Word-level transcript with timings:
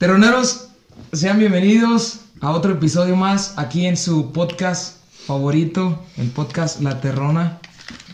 Terroneros, 0.00 0.68
sean 1.12 1.38
bienvenidos 1.38 2.20
a 2.40 2.52
otro 2.52 2.72
episodio 2.72 3.16
más 3.16 3.52
aquí 3.58 3.84
en 3.84 3.98
su 3.98 4.32
podcast 4.32 4.96
favorito, 5.26 6.02
el 6.16 6.28
podcast 6.30 6.80
La 6.80 7.02
Terrona, 7.02 7.58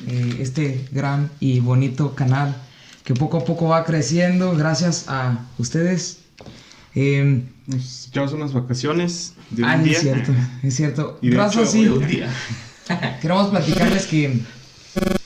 eh, 0.08 0.38
este 0.40 0.84
gran 0.90 1.30
y 1.38 1.60
bonito 1.60 2.16
canal 2.16 2.56
que 3.04 3.14
poco 3.14 3.36
a 3.36 3.44
poco 3.44 3.68
va 3.68 3.84
creciendo 3.84 4.56
gracias 4.56 5.04
a 5.06 5.46
ustedes. 5.58 6.22
Eh, 6.96 7.44
Nos 7.68 8.08
echamos 8.08 8.32
unas 8.32 8.52
vacaciones 8.52 9.34
de 9.50 9.62
un 9.62 9.68
ah, 9.68 9.78
día. 9.78 9.92
es 9.92 10.00
cierto, 10.02 10.32
es 10.64 10.74
cierto. 10.74 11.18
Y 11.22 11.30
de 11.30 11.36
Raza, 11.36 11.60
hecho, 11.60 11.70
sí, 11.70 11.84
de 11.84 11.90
un 11.92 12.04
día. 12.08 12.28
queremos 13.22 13.46
platicarles 13.50 14.06
que, 14.06 14.40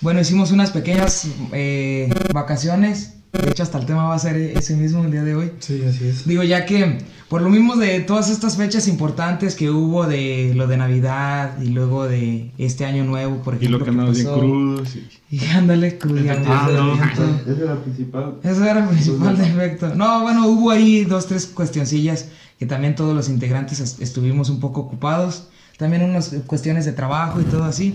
bueno, 0.03 0.21
hicimos 0.21 0.51
unas 0.51 0.71
pequeñas 0.73 1.27
eh, 1.53 2.13
vacaciones. 2.35 3.15
De 3.33 3.49
hecho, 3.51 3.63
hasta 3.63 3.79
el 3.79 3.87
tema 3.87 4.05
va 4.09 4.15
a 4.17 4.19
ser 4.19 4.37
ese 4.37 4.75
mismo 4.77 5.05
el 5.05 5.13
día 5.13 5.23
de 5.23 5.37
hoy. 5.37 5.53
Sí, 5.61 5.83
así 5.89 6.09
es. 6.09 6.27
Digo, 6.27 6.43
ya 6.43 6.67
que 6.67 6.99
por 7.29 7.43
lo 7.43 7.49
mismo 7.49 7.77
de 7.77 8.01
todas 8.01 8.29
estas 8.29 8.57
fechas 8.57 8.89
importantes 8.89 9.55
que 9.55 9.71
hubo 9.71 10.07
de 10.07 10.53
lo 10.57 10.67
de 10.67 10.77
Navidad 10.77 11.61
y 11.63 11.69
luego 11.69 12.09
de 12.09 12.51
este 12.59 12.85
año 12.85 13.05
nuevo, 13.05 13.37
por 13.43 13.55
Y 13.55 13.59
ejemplo. 13.59 13.79
lo 13.79 13.85
que 13.85 13.91
andamos 13.91 14.17
bien 14.17 14.27
crudos. 14.35 14.97
Y... 14.97 15.09
Y 15.37 15.45
ándale, 15.47 15.97
crudeando. 15.97 16.49
Ah, 16.53 16.69
no. 16.73 16.95
Esa 16.95 17.53
es 17.53 17.59
la 17.61 17.77
principal. 17.77 18.35
Eso 18.43 18.65
era 18.65 18.81
el 18.81 18.89
principal 18.89 19.39
defecto. 19.39 19.95
No, 19.95 20.23
bueno, 20.23 20.49
hubo 20.49 20.73
ahí 20.73 21.05
dos, 21.05 21.27
tres 21.29 21.47
cuestioncillas 21.47 22.27
que 22.59 22.67
también 22.67 22.97
todos 22.97 23.15
los 23.15 23.29
integrantes 23.29 23.79
est- 23.79 24.03
estuvimos 24.03 24.51
un 24.51 24.59
poco 24.59 24.81
ocupados. 24.81 25.47
También 25.79 26.03
unas 26.03 26.35
cuestiones 26.47 26.85
de 26.85 26.93
trabajo 26.93 27.41
y 27.41 27.45
todo 27.45 27.63
así. 27.63 27.95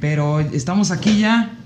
Pero 0.00 0.40
estamos 0.40 0.90
aquí 0.90 1.20
ya 1.20 1.56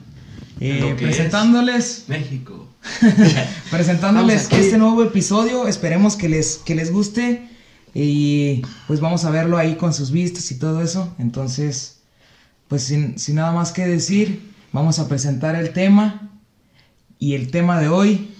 eh, 0.60 0.94
presentándoles, 0.98 2.04
México. 2.08 2.65
presentándoles 3.70 4.48
este 4.50 4.78
nuevo 4.78 5.02
episodio. 5.04 5.66
Esperemos 5.68 6.16
que 6.16 6.28
les, 6.28 6.58
que 6.58 6.74
les 6.74 6.92
guste. 6.92 7.48
Y 7.94 8.62
pues 8.86 9.00
vamos 9.00 9.24
a 9.24 9.30
verlo 9.30 9.56
ahí 9.56 9.76
con 9.76 9.94
sus 9.94 10.10
vistas 10.10 10.50
y 10.50 10.58
todo 10.58 10.82
eso. 10.82 11.14
Entonces, 11.18 11.98
pues 12.68 12.82
sin, 12.82 13.18
sin 13.18 13.36
nada 13.36 13.52
más 13.52 13.72
que 13.72 13.86
decir, 13.86 14.52
vamos 14.72 14.98
a 14.98 15.08
presentar 15.08 15.54
el 15.56 15.72
tema. 15.72 16.30
Y 17.18 17.34
el 17.34 17.50
tema 17.50 17.80
de 17.80 17.88
hoy 17.88 18.34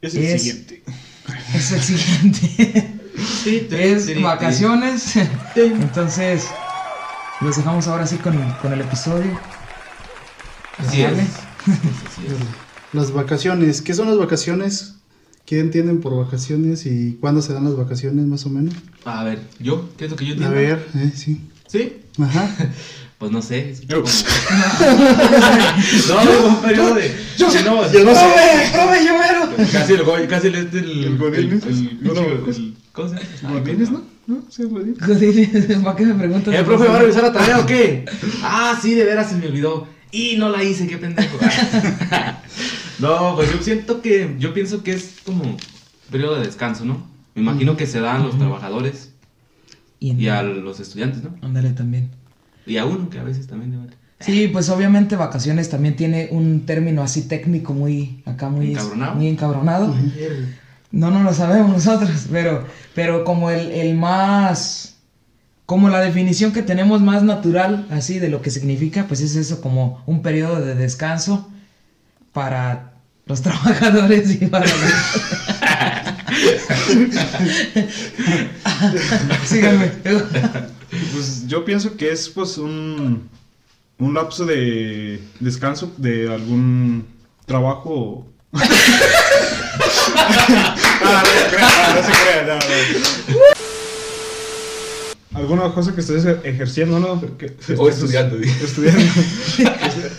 Es 0.00 0.14
el 0.14 0.24
Es- 0.24 0.42
siguiente. 0.42 0.82
es 1.54 1.72
el 1.72 1.82
siguiente. 1.82 2.94
es 3.70 4.22
vacaciones. 4.22 5.12
Entonces, 5.54 6.46
los 7.42 7.56
dejamos 7.56 7.86
ahora 7.88 8.06
sí 8.06 8.16
con, 8.16 8.36
con 8.62 8.72
el 8.72 8.80
episodio. 8.80 9.38
Así 10.78 11.02
es. 11.02 11.10
Dale. 11.10 11.22
Así 11.22 12.26
es. 12.26 12.63
Las 12.94 13.12
vacaciones. 13.12 13.82
¿Qué 13.82 13.92
son 13.92 14.08
las 14.08 14.16
vacaciones? 14.18 14.94
¿Qué 15.44 15.58
entienden 15.60 16.00
por 16.00 16.16
vacaciones 16.16 16.86
y 16.86 17.18
cuándo 17.20 17.42
se 17.42 17.52
dan 17.52 17.64
las 17.64 17.76
vacaciones 17.76 18.24
más 18.24 18.46
o 18.46 18.50
menos? 18.50 18.72
A 19.04 19.24
ver, 19.24 19.40
¿yo? 19.60 19.90
¿Qué 19.98 20.06
es 20.06 20.10
lo 20.10 20.16
que 20.16 20.24
yo 20.24 20.30
A 20.32 20.36
entiendo? 20.36 20.56
ver, 20.56 20.86
eh, 20.96 21.12
sí. 21.14 21.40
¿Sí? 21.68 21.92
Ajá. 22.22 22.48
Pues 23.16 23.30
no 23.32 23.40
sé. 23.40 23.70
es 23.70 23.80
Yo. 23.82 24.02
como- 24.02 24.12
no, 26.08 26.20
es 26.20 26.44
un 26.44 26.56
periodo 26.62 26.94
de... 26.96 27.14
Yo- 27.38 27.46
no, 27.64 27.90
yo 27.90 28.04
no 28.04 28.14
sé. 28.14 28.20
¡Prove, 28.72 29.04
yo 29.06 29.18
mero! 29.18 29.48
Casi 29.72 29.92
el, 29.94 30.28
casi 30.28 30.46
el, 30.48 30.54
este, 30.56 30.78
el, 30.80 31.04
El 31.04 31.16
Godínez. 31.16 31.64
el- 31.64 31.98
No, 32.02 32.12
no, 32.12 32.20
el- 32.20 32.38
pues- 32.38 32.58
¿Cómo 32.92 33.08
se 33.08 33.14
llama? 33.40 33.60
¿Godínez, 33.60 33.90
no? 33.92 34.02
¿No? 34.26 34.42
¿Sí 34.50 34.62
es 34.62 34.68
¿para 35.78 35.96
qué 35.96 36.04
me 36.06 36.14
preguntas? 36.14 36.52
¿El 36.54 36.64
profe 36.66 36.86
va 36.88 36.96
a 36.96 36.98
revisar 37.00 37.22
la 37.22 37.32
tarea 37.32 37.60
o 37.60 37.66
qué? 37.66 38.04
Ah, 38.42 38.78
sí, 38.82 38.94
de 38.94 39.04
veras 39.04 39.30
se 39.30 39.36
me 39.36 39.46
olvidó. 39.46 39.86
Y 40.10 40.36
no 40.36 40.48
la 40.50 40.62
hice, 40.62 40.86
qué 40.86 40.98
pendejo. 40.98 41.38
no, 42.98 43.34
pues 43.36 43.52
yo 43.52 43.62
siento 43.62 44.02
que, 44.02 44.36
yo 44.38 44.54
pienso 44.54 44.82
que 44.82 44.92
es 44.92 45.20
como 45.24 45.56
periodo 46.10 46.36
de 46.36 46.46
descanso, 46.46 46.84
¿no? 46.84 47.06
Me 47.34 47.42
imagino 47.42 47.76
que 47.76 47.86
se 47.86 48.00
dan 48.00 48.22
a 48.22 48.24
los 48.24 48.38
trabajadores 48.38 49.12
y 49.98 50.28
a 50.28 50.42
los 50.42 50.80
estudiantes, 50.80 51.22
¿no? 51.22 51.34
Ándale 51.42 51.70
también. 51.70 52.10
Y 52.66 52.76
a 52.76 52.84
uno 52.84 53.10
que 53.10 53.18
a 53.18 53.24
veces 53.24 53.46
también 53.46 53.72
debe. 53.72 53.94
Sí, 54.20 54.48
pues 54.48 54.68
obviamente 54.70 55.16
vacaciones 55.16 55.68
también 55.68 55.96
tiene 55.96 56.28
un 56.30 56.64
término 56.66 57.02
así 57.02 57.22
técnico 57.22 57.74
muy 57.74 58.22
acá 58.24 58.48
muy 58.48 58.70
¿Encabronado? 58.70 59.14
muy 59.16 59.28
encabronado. 59.28 59.94
No, 60.92 61.10
no 61.10 61.22
lo 61.24 61.34
sabemos 61.34 61.72
nosotros, 61.72 62.28
pero, 62.30 62.64
pero 62.94 63.24
como 63.24 63.50
el, 63.50 63.72
el 63.72 63.96
más, 63.96 64.98
como 65.66 65.88
la 65.88 66.00
definición 66.00 66.52
que 66.52 66.62
tenemos 66.62 67.02
más 67.02 67.24
natural, 67.24 67.86
así 67.90 68.20
de 68.20 68.28
lo 68.28 68.40
que 68.40 68.50
significa, 68.50 69.06
pues 69.08 69.20
es 69.20 69.34
eso, 69.34 69.60
como 69.60 70.02
un 70.06 70.22
periodo 70.22 70.64
de 70.64 70.76
descanso 70.76 71.50
para 72.34 72.92
los 73.24 73.40
trabajadores 73.42 74.42
y 74.42 74.46
para 74.48 74.66
los... 74.66 74.74
Síganme. 79.46 79.92
Pues 81.12 81.46
yo 81.46 81.64
pienso 81.64 81.96
que 81.96 82.10
es 82.12 82.28
pues 82.28 82.58
un, 82.58 83.30
un 83.98 84.14
lapso 84.14 84.44
de 84.44 85.22
descanso 85.40 85.90
de 85.96 86.30
algún 86.32 87.06
trabajo. 87.46 88.26
Ah, 91.06 91.22
no 91.22 91.30
se 91.30 91.44
crea, 91.54 91.94
no 91.94 92.02
se 92.02 92.12
crea, 92.12 92.42
no, 92.46 92.54
no. 92.54 92.60
Alguna 95.34 95.72
cosa 95.74 95.94
que 95.94 96.00
estés 96.00 96.24
ejerciendo, 96.44 97.00
¿no? 97.00 97.20
Que- 97.36 97.54
O 97.76 97.88
estudiando, 97.88 98.36
di. 98.36 98.48
Estudiando. 98.48 99.02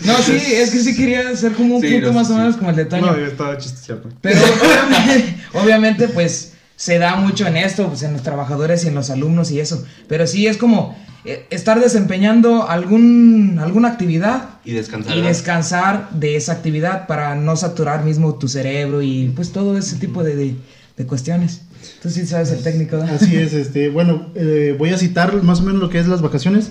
No, 0.04 0.16
sí, 0.18 0.32
es 0.36 0.70
que 0.70 0.78
sí 0.80 0.96
quería 0.96 1.34
ser 1.36 1.52
como 1.52 1.76
un 1.76 1.82
Sí, 1.82 1.88
punto 1.92 2.08
no, 2.08 2.12
más 2.14 2.30
o 2.30 2.36
menos 2.36 2.56
como 2.56 2.70
el 2.70 2.76
de 2.76 2.84
Toño. 2.84 3.06
No, 3.06 3.18
yo 3.18 3.26
estaba 3.26 3.56
chisteando. 3.58 4.08
Pero 4.20 4.40
obviamente, 4.40 5.36
obviamente, 5.54 6.08
pues 6.08 6.52
se 6.76 6.98
da 6.98 7.16
mucho 7.16 7.46
en 7.46 7.56
esto, 7.56 7.88
pues 7.88 8.02
en 8.02 8.12
los 8.12 8.22
trabajadores 8.22 8.84
y 8.84 8.88
en 8.88 8.94
los 8.94 9.10
alumnos 9.10 9.50
y 9.50 9.60
eso. 9.60 9.84
Pero 10.08 10.26
sí 10.26 10.46
es 10.46 10.56
como 10.58 10.96
eh, 11.24 11.46
estar 11.50 11.80
desempeñando 11.80 12.68
algún, 12.68 13.58
alguna 13.60 13.88
actividad 13.88 14.50
Y 14.64 14.72
descansar. 14.72 15.16
y 15.16 15.22
descansar 15.22 16.10
de 16.12 16.36
esa 16.36 16.52
actividad 16.52 17.06
para 17.06 17.34
no 17.34 17.56
saturar 17.56 18.04
mismo 18.04 18.34
tu 18.36 18.48
cerebro 18.48 19.02
y 19.02 19.32
pues 19.34 19.52
todo 19.52 19.76
ese 19.76 19.96
tipo 19.96 20.22
de, 20.22 20.36
de, 20.36 20.54
de 20.96 21.06
cuestiones. 21.06 21.62
Tú 22.02 22.10
sí 22.10 22.26
sabes 22.26 22.50
el 22.52 22.62
técnico, 22.62 22.96
¿verdad? 22.98 23.14
Así 23.16 23.36
es, 23.36 23.52
este, 23.52 23.88
bueno, 23.88 24.28
eh, 24.34 24.74
voy 24.78 24.90
a 24.90 24.98
citar 24.98 25.42
más 25.42 25.60
o 25.60 25.64
menos 25.64 25.80
lo 25.80 25.88
que 25.90 25.98
es 25.98 26.06
las 26.06 26.22
vacaciones. 26.22 26.68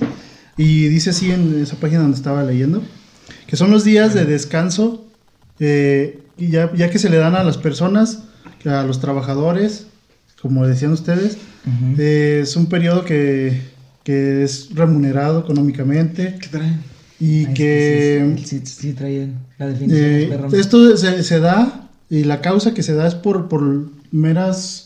Y 0.58 0.88
dice 0.88 1.10
así 1.10 1.32
en 1.32 1.62
esa 1.62 1.76
página 1.76 2.02
donde 2.02 2.16
estaba 2.18 2.44
leyendo, 2.44 2.82
que 3.48 3.56
son 3.58 3.72
los 3.72 3.84
días 3.84 4.14
de 4.14 4.26
descanso, 4.26 5.06
eh, 5.60 6.20
y 6.38 6.50
ya, 6.50 6.74
ya 6.76 6.90
que 6.90 7.00
se 7.00 7.10
le 7.10 7.18
dan 7.18 7.36
a 7.36 7.44
las 7.44 7.58
personas, 7.58 8.24
a 8.66 8.84
los 8.84 9.00
trabajadores, 9.00 9.88
como 10.42 10.66
decían 10.68 10.92
ustedes, 10.92 11.38
Ujú. 11.66 11.96
eh, 12.00 12.40
es 12.44 12.56
un 12.56 12.68
periodo 12.68 13.04
que, 13.06 13.60
que 14.04 14.44
es 14.44 14.70
remunerado 14.76 15.40
económicamente 15.40 16.38
¿Qué 16.42 16.48
traen? 16.48 16.80
y 17.20 17.46
Ahí 17.46 17.54
que 17.54 18.36
sí, 18.46 18.62
sí, 18.64 18.94
sí, 18.94 18.96
la 19.58 19.68
definición. 19.68 20.04
eh, 20.04 20.40
esto 20.60 20.96
se, 20.98 21.24
se 21.24 21.40
da 21.40 21.90
y 22.10 22.24
la 22.24 22.42
causa 22.42 22.74
que 22.74 22.84
se 22.84 22.94
da 22.94 23.08
es 23.08 23.16
por, 23.16 23.48
por 23.50 23.90
meras 24.12 24.85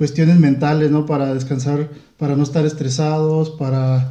cuestiones 0.00 0.40
mentales, 0.40 0.90
¿no? 0.90 1.04
Para 1.04 1.34
descansar, 1.34 1.90
para 2.16 2.34
no 2.34 2.42
estar 2.42 2.64
estresados, 2.64 3.50
para... 3.50 4.10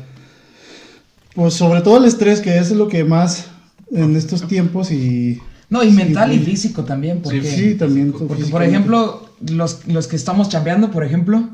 Pues 1.33 1.55
sobre 1.55 1.81
todo 1.81 1.97
el 1.97 2.05
estrés, 2.05 2.41
que 2.41 2.59
es 2.59 2.69
lo 2.69 2.87
que 2.87 3.03
más 3.03 3.47
en 3.91 4.15
estos 4.15 4.47
tiempos 4.47 4.91
y... 4.91 5.41
No, 5.67 5.81
y 5.81 5.89
sí, 5.89 5.95
mental 5.95 6.31
y 6.31 6.37
sí. 6.37 6.45
físico 6.45 6.83
también, 6.83 7.23
porque... 7.23 7.41
Sí, 7.41 7.73
también. 7.73 8.11
Porque, 8.11 8.45
por 8.45 8.61
ejemplo, 8.61 9.31
los, 9.49 9.87
los 9.87 10.05
que 10.05 10.15
estamos 10.15 10.49
chambeando, 10.49 10.91
por 10.91 11.03
ejemplo, 11.03 11.49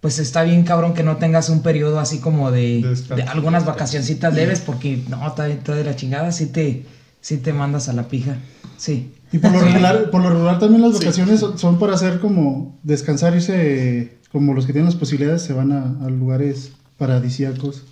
pues 0.00 0.20
está 0.20 0.44
bien 0.44 0.62
cabrón 0.62 0.94
que 0.94 1.02
no 1.02 1.16
tengas 1.16 1.48
un 1.48 1.62
periodo 1.62 1.98
así 1.98 2.18
como 2.18 2.52
de, 2.52 2.96
de 3.16 3.22
algunas 3.24 3.64
vacacioncitas 3.64 4.32
leves, 4.32 4.60
porque 4.60 5.02
no, 5.08 5.26
está, 5.26 5.48
está 5.48 5.74
de 5.74 5.82
la 5.82 5.96
chingada, 5.96 6.30
sí 6.30 6.46
te, 6.46 6.84
sí 7.20 7.38
te 7.38 7.52
mandas 7.52 7.88
a 7.88 7.92
la 7.92 8.06
pija. 8.06 8.36
Sí. 8.80 9.12
Y 9.30 9.38
por 9.38 9.52
lo 9.52 9.60
regular, 9.60 10.10
por 10.10 10.22
lo 10.22 10.30
regular 10.30 10.58
también 10.58 10.80
las 10.82 10.98
vacaciones 10.98 11.38
son, 11.40 11.58
son 11.58 11.78
para 11.78 11.94
hacer 11.94 12.18
como 12.18 12.78
descansar, 12.82 13.34
irse, 13.34 14.16
como 14.32 14.54
los 14.54 14.64
que 14.66 14.72
tienen 14.72 14.86
las 14.86 14.96
posibilidades 14.96 15.42
se 15.42 15.52
van 15.52 15.70
a, 15.70 15.94
a 16.04 16.08
lugares 16.08 16.72
paradisíacos. 16.98 17.82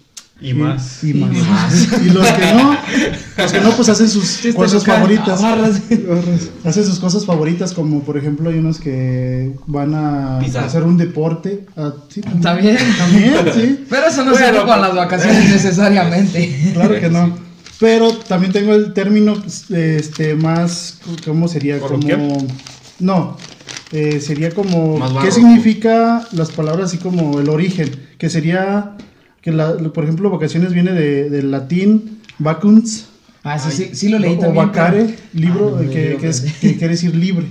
Y 0.40 0.55
más. 0.55 1.02
Y, 1.05 1.14
más. 1.14 1.37
Y 1.37 1.40
más. 1.43 2.02
Y 2.06 2.11
los 2.11 2.26
que 2.29 2.55
no, 2.55 2.76
los 3.37 3.52
que 3.52 3.61
no, 3.61 3.70
pues 3.73 3.88
hacen 3.88 4.08
sus 4.08 4.38
cosas 4.55 4.85
favoritas. 4.85 5.43
Hacen 6.64 6.85
sus 6.85 6.99
cosas 7.00 7.26
favoritas, 7.26 7.73
como 7.73 8.02
por 8.02 8.17
ejemplo 8.17 8.49
hay 8.49 8.58
unos 8.58 8.79
que 8.79 9.52
van 9.67 9.94
a 9.94 10.38
hacer 10.38 10.85
un 10.85 10.96
deporte. 10.96 11.67
Ah, 11.76 11.93
sí, 12.08 12.20
También. 12.40 12.79
También, 12.96 13.35
sí. 13.55 13.85
Pero 13.90 14.06
eso 14.06 14.25
no 14.25 14.32
se 14.35 14.40
Bueno, 14.43 14.46
hace 14.46 14.56
con 14.58 14.67
pues- 14.67 14.81
las 14.81 14.94
vacaciones 14.94 15.50
necesariamente. 15.50 16.70
Claro 16.73 17.00
que 17.00 17.11
no. 17.11 17.47
Pero 17.80 18.12
también 18.12 18.52
tengo 18.52 18.75
el 18.75 18.92
término 18.92 19.34
este 19.70 20.34
más 20.34 21.00
¿cómo 21.25 21.46
sería? 21.48 21.78
Como 21.78 22.46
no. 22.98 23.36
eh, 23.92 24.20
sería 24.20 24.50
como 24.50 24.98
¿qué 25.22 25.30
significa 25.30 26.26
las 26.32 26.50
palabras 26.50 26.86
así 26.86 26.98
como 26.98 27.38
el 27.40 27.48
origen? 27.48 27.90
Que 28.19 28.28
sería 28.28 28.96
que 29.40 29.52
la, 29.52 29.76
por 29.76 30.02
ejemplo, 30.04 30.28
vacaciones 30.30 30.72
viene 30.75 30.92
de, 30.92 31.30
del 31.30 31.50
latín 31.50 32.19
vacuns 32.38 33.06
Ah, 33.44 33.58
sí, 33.58 33.90
sí 33.92 34.08
lo 34.08 34.19
leí 34.19 34.34
o 34.34 34.38
también. 34.40 34.66
vacare, 34.66 35.04
pero- 35.04 35.16
libro 35.32 35.76
Ah, 35.78 35.82
no, 35.84 35.90
que, 35.90 36.16
que 36.20 36.28
es- 36.28 36.40
que 36.60 36.76
quiere 36.76 36.94
decir 36.94 37.14
libre. 37.14 37.46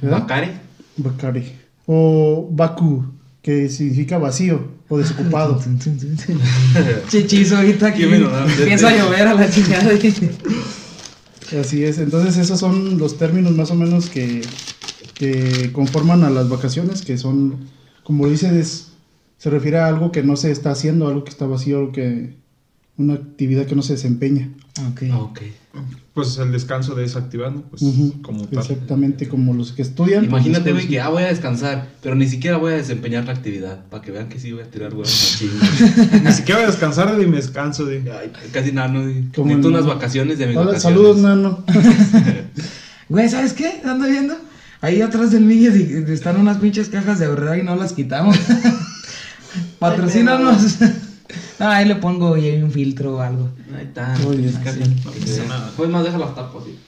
¿verdad? 0.00 0.20
Bacare. 0.20 0.48
Vacare. 0.96 1.56
o 1.86 2.48
Baku, 2.50 3.04
que 3.42 3.68
significa 3.68 4.18
vacío 4.18 4.68
o 4.88 4.98
desocupado. 4.98 5.60
Chichizo 7.08 7.56
ahorita 7.56 7.88
aquí. 7.88 8.04
Empieza 8.04 8.88
a 8.88 8.96
llover 8.96 9.28
a 9.28 9.34
la 9.34 9.50
chingada. 9.50 9.92
Así 11.60 11.84
es, 11.84 11.98
entonces 11.98 12.38
esos 12.38 12.58
son 12.58 12.96
los 12.98 13.18
términos 13.18 13.52
más 13.52 13.70
o 13.70 13.74
menos 13.74 14.08
que, 14.08 14.40
que 15.12 15.70
conforman 15.72 16.24
a 16.24 16.30
las 16.30 16.48
vacaciones, 16.48 17.02
que 17.02 17.18
son, 17.18 17.68
como 18.04 18.26
dices, 18.26 18.92
se 19.36 19.50
refiere 19.50 19.78
a 19.78 19.86
algo 19.86 20.12
que 20.12 20.22
no 20.22 20.36
se 20.36 20.50
está 20.50 20.70
haciendo, 20.70 21.08
algo 21.08 21.24
que 21.24 21.30
está 21.30 21.46
vacío, 21.46 21.78
algo 21.78 21.92
que 21.92 22.41
una 22.98 23.14
actividad 23.14 23.66
que 23.66 23.74
no 23.74 23.82
se 23.82 23.94
desempeña. 23.94 24.50
Ok. 24.90 25.02
Ok. 25.18 25.40
Pues 26.14 26.36
el 26.36 26.52
descanso 26.52 26.94
de 26.94 27.02
desactivando, 27.02 27.62
pues 27.62 27.80
Ujú, 27.80 28.20
como 28.20 28.46
tal. 28.46 28.58
Exactamente 28.58 29.28
como 29.28 29.54
los 29.54 29.72
que 29.72 29.80
estudian. 29.80 30.20
pues, 30.28 30.44
Imagínate, 30.44 30.72
güey, 30.72 30.86
que 30.86 31.00
ah, 31.00 31.08
voy 31.08 31.22
a 31.22 31.28
descansar, 31.28 31.88
pero 32.02 32.14
ni 32.14 32.28
siquiera 32.28 32.58
voy 32.58 32.74
a 32.74 32.76
desempeñar 32.76 33.24
la 33.24 33.32
actividad, 33.32 33.86
para 33.86 34.02
que 34.02 34.10
vean 34.12 34.28
que 34.28 34.38
sí 34.38 34.52
voy 34.52 34.62
a 34.62 34.70
tirar 34.70 34.92
huevos 34.92 35.34
aquí. 35.36 35.50
Ni 36.24 36.32
siquiera 36.32 36.60
voy 36.60 36.68
a 36.68 36.70
descansar 36.70 37.16
de 37.16 37.26
mi 37.26 37.36
descanso, 37.36 37.86
de. 37.86 38.02
Ay, 38.12 38.30
casi 38.52 38.72
nada, 38.72 38.88
no. 38.88 39.06
di- 39.06 39.28
Como 39.34 39.50
en- 39.52 39.64
unas 39.64 39.86
vacaciones 39.86 40.38
de 40.38 40.46
mis 40.48 40.56
Hola, 40.56 40.66
vacaciones. 40.72 40.98
saludos, 40.98 41.18
nano. 41.18 41.64
Güey, 43.08 43.28
¿sabes 43.30 43.54
qué? 43.54 43.80
Ando 43.84 44.06
viendo. 44.06 44.34
Ahí 44.82 45.00
atrás 45.00 45.30
del 45.30 45.44
mío 45.44 45.70
están 45.72 46.38
unas 46.40 46.58
pinches 46.58 46.88
cajas 46.90 47.18
de 47.18 47.26
ahorrar 47.26 47.58
y 47.58 47.62
no 47.62 47.76
las 47.76 47.92
quitamos. 47.94 48.36
Patrocínanos. 49.78 50.76
Ah, 51.58 51.76
ahí 51.76 51.86
le 51.86 51.96
pongo 51.96 52.34
ahí 52.34 52.62
un 52.62 52.70
filtro 52.70 53.16
o 53.16 53.20
algo. 53.20 53.48
Ahí 53.76 53.84
está. 53.84 54.16
Se 54.16 55.42
vea. 55.42 55.70
Pues 55.76 55.90
más, 55.90 56.04
deja 56.04 56.18
las 56.18 56.34
tapas, 56.34 56.64
sí. 56.64 56.78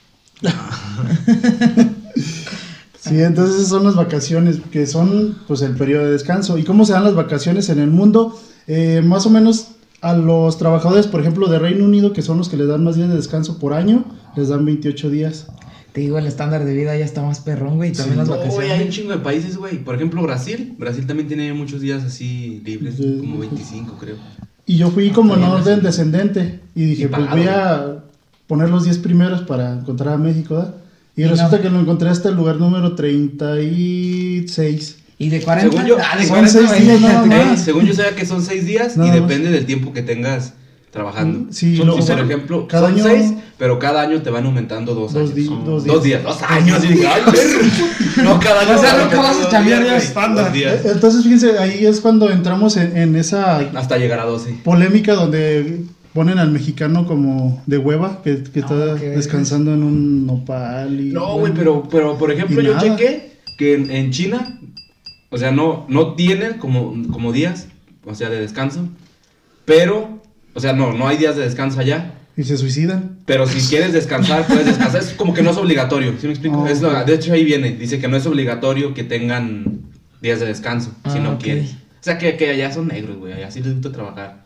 Sí, 3.00 3.20
entonces 3.20 3.56
esas 3.56 3.69
son 3.69 3.85
las 3.85 3.96
vacaciones, 3.96 4.61
que 4.70 4.87
son 4.87 5.37
pues 5.46 5.61
el 5.61 5.76
periodo 5.76 6.06
de 6.06 6.12
descanso. 6.12 6.56
¿Y 6.56 6.64
cómo 6.64 6.87
se 6.87 6.94
dan 6.94 7.05
las 7.05 7.14
vacaciones 7.14 7.69
en 7.69 7.79
el 7.79 7.91
mundo? 7.91 8.41
Eh, 8.67 9.02
más 9.05 9.26
o 9.26 9.31
menos 9.31 9.73
a 10.00 10.14
los 10.14 10.56
trabajadores, 10.56 11.06
por 11.06 11.20
ejemplo, 11.20 11.49
de 11.49 11.58
Reino 11.58 11.85
Unido, 11.85 12.14
que 12.14 12.23
son 12.23 12.38
los 12.38 12.49
que 12.49 12.56
les 12.56 12.67
dan 12.67 12.82
más 12.82 12.96
días 12.96 13.11
de 13.11 13.17
descanso 13.17 13.58
por 13.58 13.75
año, 13.75 14.05
les 14.37 14.49
dan 14.49 14.64
28 14.64 15.11
días. 15.11 15.46
Te 15.94 16.00
digo, 16.00 16.19
el 16.19 16.26
estándar 16.26 16.64
de 16.64 16.75
vida 16.75 16.96
ya 16.99 17.05
está 17.05 17.23
más 17.23 17.38
perrón, 17.41 17.76
güey. 17.76 17.93
También 17.93 18.19
las 18.19 18.29
No, 18.29 18.35
güey, 18.35 18.49
hay 18.49 18.50
un 18.50 18.56
vacaciones. 18.58 18.94
chingo 18.94 19.12
de 19.12 19.19
países, 19.19 19.56
güey. 19.56 19.79
Por 19.85 19.94
ejemplo, 19.94 20.20
Brasil. 20.23 20.75
Brasil 20.76 21.06
también 21.06 21.29
tiene 21.29 21.52
muchos 21.52 21.81
días 21.81 22.02
así 22.05 22.61
libres, 22.64 22.96
Sí. 22.96 23.17
como 23.20 23.38
25, 23.38 23.96
creo. 23.99 24.17
Y 24.67 24.76
yo 24.76 24.91
fui 24.91 25.11
como 25.11 25.35
en 25.37 25.44
Ah, 25.44 25.52
orden 25.55 25.79
sí. 25.79 25.85
descendente 25.87 26.61
y 26.75 26.85
dije, 26.85 27.05
Y 27.05 27.06
pues 27.06 27.31
voy 27.31 27.46
a 27.49 27.99
poner 28.49 28.70
los 28.70 28.82
10 28.85 28.99
primeros 28.99 29.43
para 29.43 29.73
encontrar 29.75 30.14
a 30.14 30.19
México, 30.19 30.56
¿verdad? 30.56 30.75
Y, 31.17 31.23
Y 31.23 31.26
resulta 31.26 31.58
no. 31.58 31.62
que 31.62 31.70
lo 31.70 31.79
encontré 31.81 32.08
hasta 32.08 32.29
el 32.29 32.35
lugar 32.35 32.56
número 32.56 32.96
36. 32.96 34.99
Y 35.19 35.29
de 35.29 35.41
40. 35.43 35.70
Según 35.70 35.87
yo, 35.87 35.96
ah, 36.00 36.17
de 36.17 36.25
son 36.26 36.38
40, 36.41 36.50
seis 36.50 36.69
güey, 36.70 36.82
días 36.82 37.00
nada 37.00 37.23
fíjate. 37.25 37.44
más. 37.44 37.61
Eh, 37.61 37.64
según 37.64 37.87
yo 37.87 37.94
sabía 37.94 38.17
que 38.17 38.26
son 38.26 38.43
6 38.43 38.67
días 38.67 38.96
Nada 38.96 39.17
y 39.17 39.20
más. 39.20 39.29
depende 39.29 39.50
del 39.52 39.64
tiempo 39.64 39.93
que 39.93 40.02
tengas 40.02 40.55
trabajando. 40.94 41.41
Mm, 41.41 41.46
sí, 41.52 41.76
Son- 41.76 41.87
luego, 41.87 42.06
por 42.06 42.19
ejemplo, 42.20 42.69
cada 42.69 42.88
son 42.88 42.94
año- 43.00 43.05
6, 43.05 43.35
pero 43.58 43.79
cada 43.81 44.00
año 44.02 44.23
te 44.23 44.31
van 44.31 44.46
aumentando 44.46 44.94
dos, 44.94 45.12
Dos 45.12 45.23
años. 45.25 45.35
di- 45.35 45.44
Son- 45.46 45.64
dos 45.64 45.85
Dos 45.85 46.02
días. 46.05 46.23
días, 46.23 46.23
dos 46.23 46.43
años. 46.49 46.79
No, 48.23 48.38
cada 48.41 48.61
año. 48.61 48.76
O 48.76 48.79
sea, 48.81 49.02
nunca 49.05 49.17
vas 49.20 49.37
a 49.37 49.41
dos 49.43 49.50
ya 49.52 49.61
días, 49.62 50.05
estándar. 50.05 50.44
dos 50.44 50.52
días. 50.55 50.85
Eh, 50.85 50.91
Entonces, 50.94 51.23
fíjense, 51.25 51.58
ahí 51.58 51.85
es 51.85 52.00
cuando 52.00 52.31
entramos 52.31 52.76
en, 52.76 52.96
en 52.96 53.17
esa 53.17 53.58
Hasta 53.58 53.99
llegar 53.99 54.20
a 54.20 54.25
12. 54.25 54.55
polémica 54.64 55.14
donde 55.14 55.82
ponen 56.12 56.38
al 56.38 56.52
mexicano 56.52 57.06
como 57.08 57.61
de 57.67 57.76
hueva, 57.79 58.23
que, 58.23 58.44
que 58.44 58.61
está 58.61 58.94
descansando 58.94 59.75
en 59.75 59.82
un 59.82 60.26
nopal. 60.26 61.00
Y, 61.00 61.11
No, 61.12 61.38
güey, 61.38 61.52
pero, 61.55 61.88
pero 61.91 62.17
por 62.17 62.31
ejemplo, 62.31 62.61
yo 62.61 62.75
nada. 62.75 62.82
chequé 62.96 63.32
que 63.58 63.75
en, 63.75 63.91
en 63.91 64.12
China, 64.12 64.61
o 65.31 65.38
sea, 65.38 65.50
no, 65.50 65.87
no 65.88 66.14
tienen 66.14 66.55
como, 66.58 66.94
como 67.11 67.32
días, 67.32 67.67
o 68.06 68.14
sea, 68.14 68.31
de 68.31 68.38
descanso, 68.41 68.87
pero, 69.64 70.14
o 70.55 70.61
sea, 70.61 70.73
no, 70.73 70.93
no 70.93 71.06
hay 71.09 71.17
días 71.17 71.37
de 71.37 71.43
descanso 71.43 71.81
allá. 71.81 72.15
Y 72.37 72.43
se 72.43 72.56
suicidan. 72.56 73.19
Pero 73.27 73.47
si 73.47 73.61
quieres 73.69 73.93
descansar, 73.93 74.45
puedes 74.49 74.67
descansar. 74.67 75.01
Es 75.03 75.11
como 75.11 75.33
que 75.35 75.43
no 75.43 75.51
es 75.53 75.56
obligatorio, 75.56 76.15
¿sí 76.21 76.27
me 76.27 76.33
explico? 76.33 76.59
Oh, 76.62 76.67
Es 76.67 76.81
lo- 76.83 76.91
ok. 76.91 77.05
de 77.06 77.15
hecho, 77.15 77.33
ahí 77.33 77.45
viene. 77.45 77.71
Dice 77.77 78.01
que 78.01 78.09
no 78.09 78.17
es 78.17 78.27
obligatorio 78.27 78.93
que 78.93 79.05
tengan 79.05 79.83
días 80.21 80.41
de 80.41 80.47
descanso, 80.47 80.91
si 81.12 81.19
Ah, 81.19 81.21
no 81.21 81.33
ok. 81.35 81.43
quieres. 81.43 81.71
O 81.75 81.77
sea, 82.05 82.19
que, 82.19 82.37
que 82.37 82.51
allá 82.51 82.73
son 82.73 82.89
negros, 82.89 83.19
güey. 83.19 83.33
Allá 83.35 83.51
sí 83.53 83.61
les 83.62 83.73
gusta 83.75 83.93
trabajar. 83.93 84.43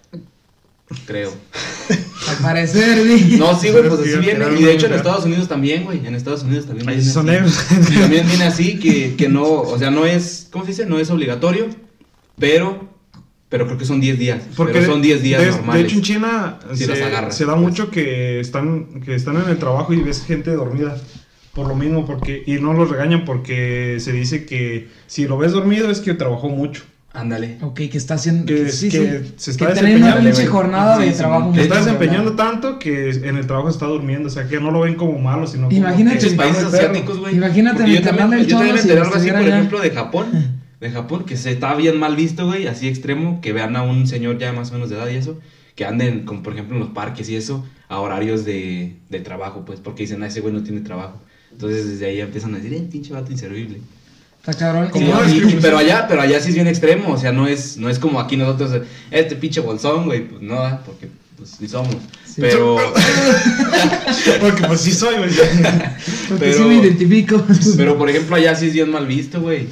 Creo. 1.07 1.33
Al 2.29 2.37
parecer, 2.43 2.99
güey. 3.07 3.37
No, 3.39 3.59
sí, 3.59 3.71
güey, 3.71 3.89
pues 3.89 4.01
Sí, 4.05 4.11
así 4.15 4.19
viene. 4.21 4.45
Y 4.59 4.65
de 4.65 4.73
hecho 4.75 4.87
en. 4.87 4.93
Estados 4.95 5.25
Unidos 5.25 5.49
también, 5.49 5.85
güey. 5.85 6.07
En 6.07 6.15
Estados 6.15 6.43
Unidos 6.43 6.67
también. 6.67 6.89
Ahí 6.89 7.03
son 7.03 7.27
negros. 7.27 7.55
También 8.01 8.27
viene 8.29 8.45
así 8.45 8.79
que, 8.79 9.15
que 9.17 9.29
no, 9.29 9.45
o 9.47 9.79
sea, 9.79 9.91
no 9.91 10.05
es, 10.07 10.49
¿cómo 10.51 10.65
se 10.65 10.73
dice? 10.73 10.87
No 10.87 10.99
es 10.99 11.11
obligatorio, 11.11 11.69
pero, 12.39 12.89
pero 13.49 13.67
creo 13.67 13.79
que 13.79 13.85
son 13.85 14.01
10 14.01 14.19
días. 14.19 14.43
Porque 14.57 14.75
pero 14.75 14.93
son 14.93 15.03
10 15.03 15.23
días 15.23 15.41
de, 15.43 15.51
normales. 15.51 15.83
De 15.83 15.89
hecho, 15.89 15.97
en 15.97 16.03
China 16.03 16.59
las 16.69 16.79
se, 16.79 17.05
agarras, 17.05 17.37
se 17.37 17.45
da 17.47 17.53
pues. 17.55 17.63
mucho 17.63 17.91
que 17.91 18.41
están, 18.41 19.01
que 19.05 19.15
están 19.15 19.37
en 19.37 19.49
el 19.49 19.59
trabajo 19.59 19.93
y 19.93 20.01
ves 20.01 20.25
gente 20.25 20.51
dormida. 20.53 20.97
Por 21.55 21.67
lo 21.67 21.75
mismo, 21.75 22.07
porque 22.07 22.45
y 22.47 22.55
no 22.55 22.73
los 22.73 22.89
regañan 22.89 23.25
porque 23.25 23.97
se 24.01 24.13
dice 24.13 24.45
que 24.45 24.89
si 25.07 25.27
lo 25.27 25.39
ves 25.39 25.53
dormido 25.53 25.91
es 25.91 26.01
que 26.01 26.15
trabajó 26.15 26.49
mucho. 26.49 26.85
Ándale. 27.13 27.57
Ok, 27.63 27.81
que 27.91 27.99
está 27.99 28.15
haciendo. 28.15 28.45
Que- 28.47 28.69
sí, 28.69 28.91
que 28.91 29.23
sí. 29.25 29.33
se 29.39 29.51
está 29.53 29.69
que 29.69 29.73
tiene 29.73 29.97
una 29.97 30.07
desempeñando, 30.07 30.31
pinche 30.31 30.47
jornada 30.47 30.99
de 30.99 31.11
Sí, 31.11 31.19
trabajo. 31.19 31.47
Que 31.51 31.57
muy 31.57 31.61
está 31.63 31.77
desempeñando 31.79 32.33
tanto 32.35 32.79
que 32.79 33.11
en 33.11 33.37
el 33.37 33.47
trabajo 33.47 33.71
está 33.71 33.87
durmiendo. 33.87 34.29
O 34.29 34.31
sea, 34.31 34.47
que 34.47 34.61
no 34.61 34.71
lo 34.71 34.81
ven 34.81 34.95
como 34.95 35.19
malo, 35.19 35.47
sino 35.47 35.65
como 35.65 35.77
Imagínate, 35.77 36.19
que 36.19 36.27
Muchos 36.27 36.31
está 36.33 36.43
países 36.45 36.65
asiáticos, 36.65 37.19
güey. 37.19 37.35
Imagínate 37.35 37.79
yo 37.79 38.03
también, 38.03 38.03
canal 38.05 38.31
del 38.31 38.47
yo 38.47 38.57
también 38.57 38.75
me 38.75 38.83
si 38.83 38.89
enteré 38.89 39.01
algo 39.01 39.17
así, 39.17 39.29
por 39.29 39.37
allá. 39.37 39.57
ejemplo, 39.57 39.81
de 39.81 39.91
Japón. 39.91 40.27
De 40.81 40.91
Japón, 40.91 41.25
que 41.25 41.37
se 41.37 41.51
está 41.51 41.75
bien 41.75 41.99
mal 41.99 42.15
visto, 42.15 42.47
güey, 42.47 42.67
así 42.69 42.87
extremo, 42.89 43.41
que 43.41 43.53
vean 43.53 43.75
a 43.77 43.83
un 43.83 44.07
señor 44.07 44.39
ya 44.39 44.53
más 44.53 44.71
o 44.71 44.75
menos 44.75 44.89
de 44.91 44.97
edad 44.97 45.09
y 45.11 45.17
eso, 45.17 45.39
que 45.75 45.85
anden, 45.85 46.25
como 46.25 46.43
por 46.43 46.53
ejemplo 46.53 46.77
en 46.77 46.81
los 46.81 46.91
parques 46.91 47.29
y 47.29 47.37
eso, 47.37 47.65
a 47.89 47.99
horarios 47.99 48.45
de, 48.45 48.95
de 49.09 49.21
trabajo, 49.21 49.65
pues, 49.67 49.81
porque 49.81 50.05
dicen, 50.05 50.23
ah, 50.23 50.27
ese 50.29 50.41
güey 50.41 50.53
no 50.55 50.63
tiene 50.63 50.81
trabajo. 50.83 51.21
Entonces 51.51 51.89
desde 51.89 52.07
ahí 52.07 52.21
empiezan 52.21 52.55
a 52.55 52.59
decir, 52.59 52.75
eh, 52.75 52.87
pinche 52.91 53.13
vato 53.13 53.33
inservible. 53.33 53.79
Está 54.39 54.55
cabrón. 54.55 54.89
Sí, 54.95 55.01
y- 55.45 55.55
y- 55.55 55.59
pero 55.61 55.79
allá, 55.79 56.07
pero 56.09 56.21
allá 56.23 56.41
sí 56.41 56.51
es 56.51 56.55
bien 56.55 56.69
extremo, 56.69 57.13
o 57.13 57.19
sea, 57.19 57.33
no 57.33 57.49
es, 57.49 57.77
no 57.77 57.89
es 57.91 57.99
como 57.99 58.21
aquí 58.21 58.37
nosotros, 58.37 58.83
este 59.11 59.35
pinche 59.35 59.61
bolsón, 59.61 60.05
güey, 60.05 60.29
pues 60.29 60.43
no, 60.43 60.65
¿eh? 60.69 60.79
porque 60.87 61.09
pues 61.37 61.51
sí 61.59 61.67
somos. 61.67 61.97
Pero, 62.37 62.77
Porque 64.41 64.63
pues 64.67 64.81
sí 64.81 64.93
soy, 64.93 65.17
güey. 65.17 65.31
Porque 66.29 66.45
pero- 66.47 66.55
sí 66.59 66.63
me 66.65 66.75
identifico. 66.77 67.45
pero 67.77 67.99
por 67.99 68.09
ejemplo 68.09 68.37
allá 68.37 68.55
sí 68.55 68.67
es 68.69 68.73
bien 68.75 68.91
mal 68.91 69.07
visto, 69.07 69.41
güey. 69.41 69.67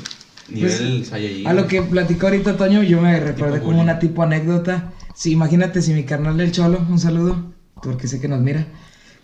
Nivel 0.50 1.04
Saiyajin. 1.04 1.42
Pues, 1.44 1.46
A 1.46 1.52
lo 1.54 1.66
que 1.66 1.82
platicó 1.82 2.26
ahorita 2.26 2.56
Toño, 2.56 2.82
yo 2.82 3.00
me 3.00 3.18
recordé 3.20 3.58
como 3.58 3.72
bullying. 3.72 3.82
una 3.82 3.98
tipo 3.98 4.22
anécdota. 4.22 4.92
Sí, 5.14 5.32
imagínate 5.32 5.82
si 5.82 5.92
mi 5.94 6.04
carnal 6.04 6.36
del 6.36 6.52
Cholo, 6.52 6.84
un 6.88 6.98
saludo, 6.98 7.52
porque 7.82 8.06
sé 8.06 8.20
que 8.20 8.28
nos 8.28 8.40
mira, 8.40 8.66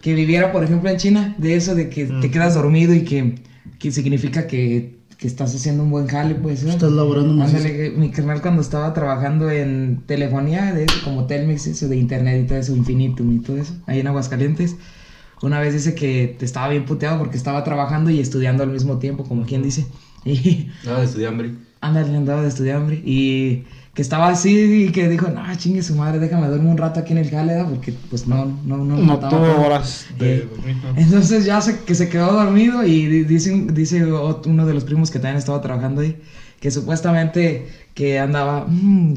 que 0.00 0.14
viviera, 0.14 0.50
por 0.52 0.64
ejemplo, 0.64 0.88
en 0.91 0.97
China, 0.97 1.35
de 1.38 1.55
eso 1.55 1.75
de 1.75 1.88
que 1.88 2.07
te 2.07 2.31
quedas 2.31 2.55
dormido 2.55 2.95
y 2.95 3.02
que, 3.05 3.37
que 3.79 3.93
significa 3.93 4.47
que, 4.47 4.99
que 5.19 5.26
estás 5.26 5.55
haciendo 5.55 5.83
un 5.85 5.91
buen 5.91 6.09
jale, 6.09 6.35
pues. 6.35 6.64
¿no? 6.64 6.71
Estás 6.71 6.91
laborando 6.91 7.35
más. 7.35 7.52
Mi 7.97 8.11
carnal 8.11 8.41
cuando 8.41 8.62
estaba 8.62 8.93
trabajando 8.95 9.50
en 9.50 10.02
telefonía, 10.07 10.73
de 10.73 10.85
eso, 10.85 10.95
como 11.05 11.26
Telmex, 11.26 11.67
eso 11.67 11.88
de 11.88 11.97
internet 11.97 12.43
y 12.43 12.47
todo 12.49 12.59
eso, 12.59 12.75
Infinitum 12.75 13.31
y 13.37 13.38
todo 13.41 13.59
eso, 13.59 13.75
ahí 13.87 14.00
en 14.00 14.07
Aguascalientes, 14.09 14.76
una 15.43 15.61
vez 15.61 15.75
dice 15.75 15.95
que 15.95 16.37
te 16.38 16.45
estaba 16.45 16.69
bien 16.69 16.85
puteado 16.85 17.19
porque 17.19 17.37
estaba 17.37 17.62
trabajando 17.64 18.11
y 18.11 18.19
estudiando 18.19 18.62
al 18.62 18.71
mismo 18.71 18.99
tiempo, 18.99 19.25
como 19.25 19.45
quien 19.45 19.62
dice. 19.62 19.87
Y 20.25 20.69
Nada 20.85 21.00
de 21.00 21.05
estudiar 21.07 21.33
hambre. 21.33 21.52
ándale, 21.81 22.17
andaba 22.17 22.43
de 22.43 22.49
estudiar, 22.49 22.76
hombre, 22.79 23.02
y 23.05 23.64
que 23.95 24.00
estaba 24.00 24.29
así 24.29 24.87
y 24.87 24.93
que 24.93 25.07
dijo, 25.09 25.29
no, 25.29 25.43
chingue 25.57 25.83
su 25.83 25.95
madre, 25.97 26.19
déjame 26.19 26.49
dormir 26.49 26.71
un 26.71 26.79
rato 26.79 27.00
aquí 27.00 27.12
en 27.12 27.19
el 27.19 27.29
jale, 27.31 27.62
porque 27.69 27.93
pues 28.09 28.26
no, 28.26 28.47
no, 28.64 28.79
no. 28.79 28.97
No 28.97 29.19
tuvo 29.19 29.29
todo. 29.31 29.61
horas 29.61 30.07
de 30.19 30.37
Eh, 30.37 30.49
dormir. 30.50 30.76
¿no? 30.83 30.99
entonces 30.99 31.45
ya 31.45 31.61
se, 31.61 31.81
que 31.81 31.95
se 31.95 32.09
quedó 32.09 32.33
dormido 32.33 32.87
y 32.87 33.07
di- 33.07 33.25
dice, 33.25 33.67
dice 33.73 34.05
uno 34.47 34.64
de 34.67 34.75
los 34.75 34.85
primos 34.85 35.11
que 35.11 35.19
también 35.19 35.37
estaba 35.37 35.61
trabajando 35.61 36.00
ahí, 36.00 36.17
que 36.62 36.71
supuestamente 36.71 37.66
que 37.92 38.21
andaba, 38.21 38.66
mmm, 38.69 39.14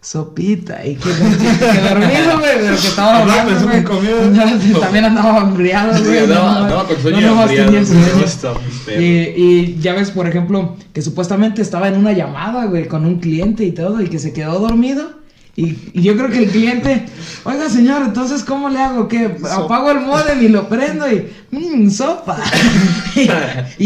sopita, 0.00 0.84
y 0.84 0.96
que, 0.96 1.10
que 1.10 1.80
dormido, 1.88 2.38
güey, 2.38 2.52
pero 2.58 2.74
que 2.74 2.88
estaba 2.88 3.18
hablando, 3.18 3.68
güey. 3.68 3.84
También 4.80 5.04
andaba 5.04 5.42
hambriado, 5.42 6.02
güey. 6.02 6.20
andaba, 6.20 6.88
con 6.88 7.00
sueño 7.02 7.20
no, 7.20 7.42
hambriado, 7.42 7.70
tenía 7.70 7.84
sueño. 7.84 8.58
Y, 8.98 9.02
y 9.04 9.78
ya 9.78 9.92
ves, 9.92 10.10
por 10.10 10.26
ejemplo, 10.26 10.74
que 10.94 11.02
supuestamente 11.02 11.60
estaba 11.60 11.88
en 11.88 11.98
una 11.98 12.12
llamada, 12.12 12.64
güey, 12.64 12.88
con 12.88 13.04
un 13.04 13.20
cliente 13.20 13.62
y 13.64 13.72
todo, 13.72 14.00
y 14.00 14.08
que 14.08 14.18
se 14.18 14.32
quedó 14.32 14.58
dormido. 14.58 15.20
Y, 15.58 15.78
y 15.94 16.02
yo 16.02 16.14
creo 16.18 16.28
que 16.28 16.38
el 16.44 16.50
cliente, 16.50 17.06
oiga 17.44 17.70
señor, 17.70 18.02
entonces 18.02 18.44
¿cómo 18.44 18.68
le 18.68 18.78
hago? 18.78 19.08
¿Qué? 19.08 19.38
Apago 19.50 19.90
el 19.90 20.00
modem 20.00 20.42
y 20.42 20.48
lo 20.48 20.68
prendo 20.68 21.10
y 21.10 21.30
mmm, 21.50 21.88
sopa. 21.90 22.38
y, 23.14 23.30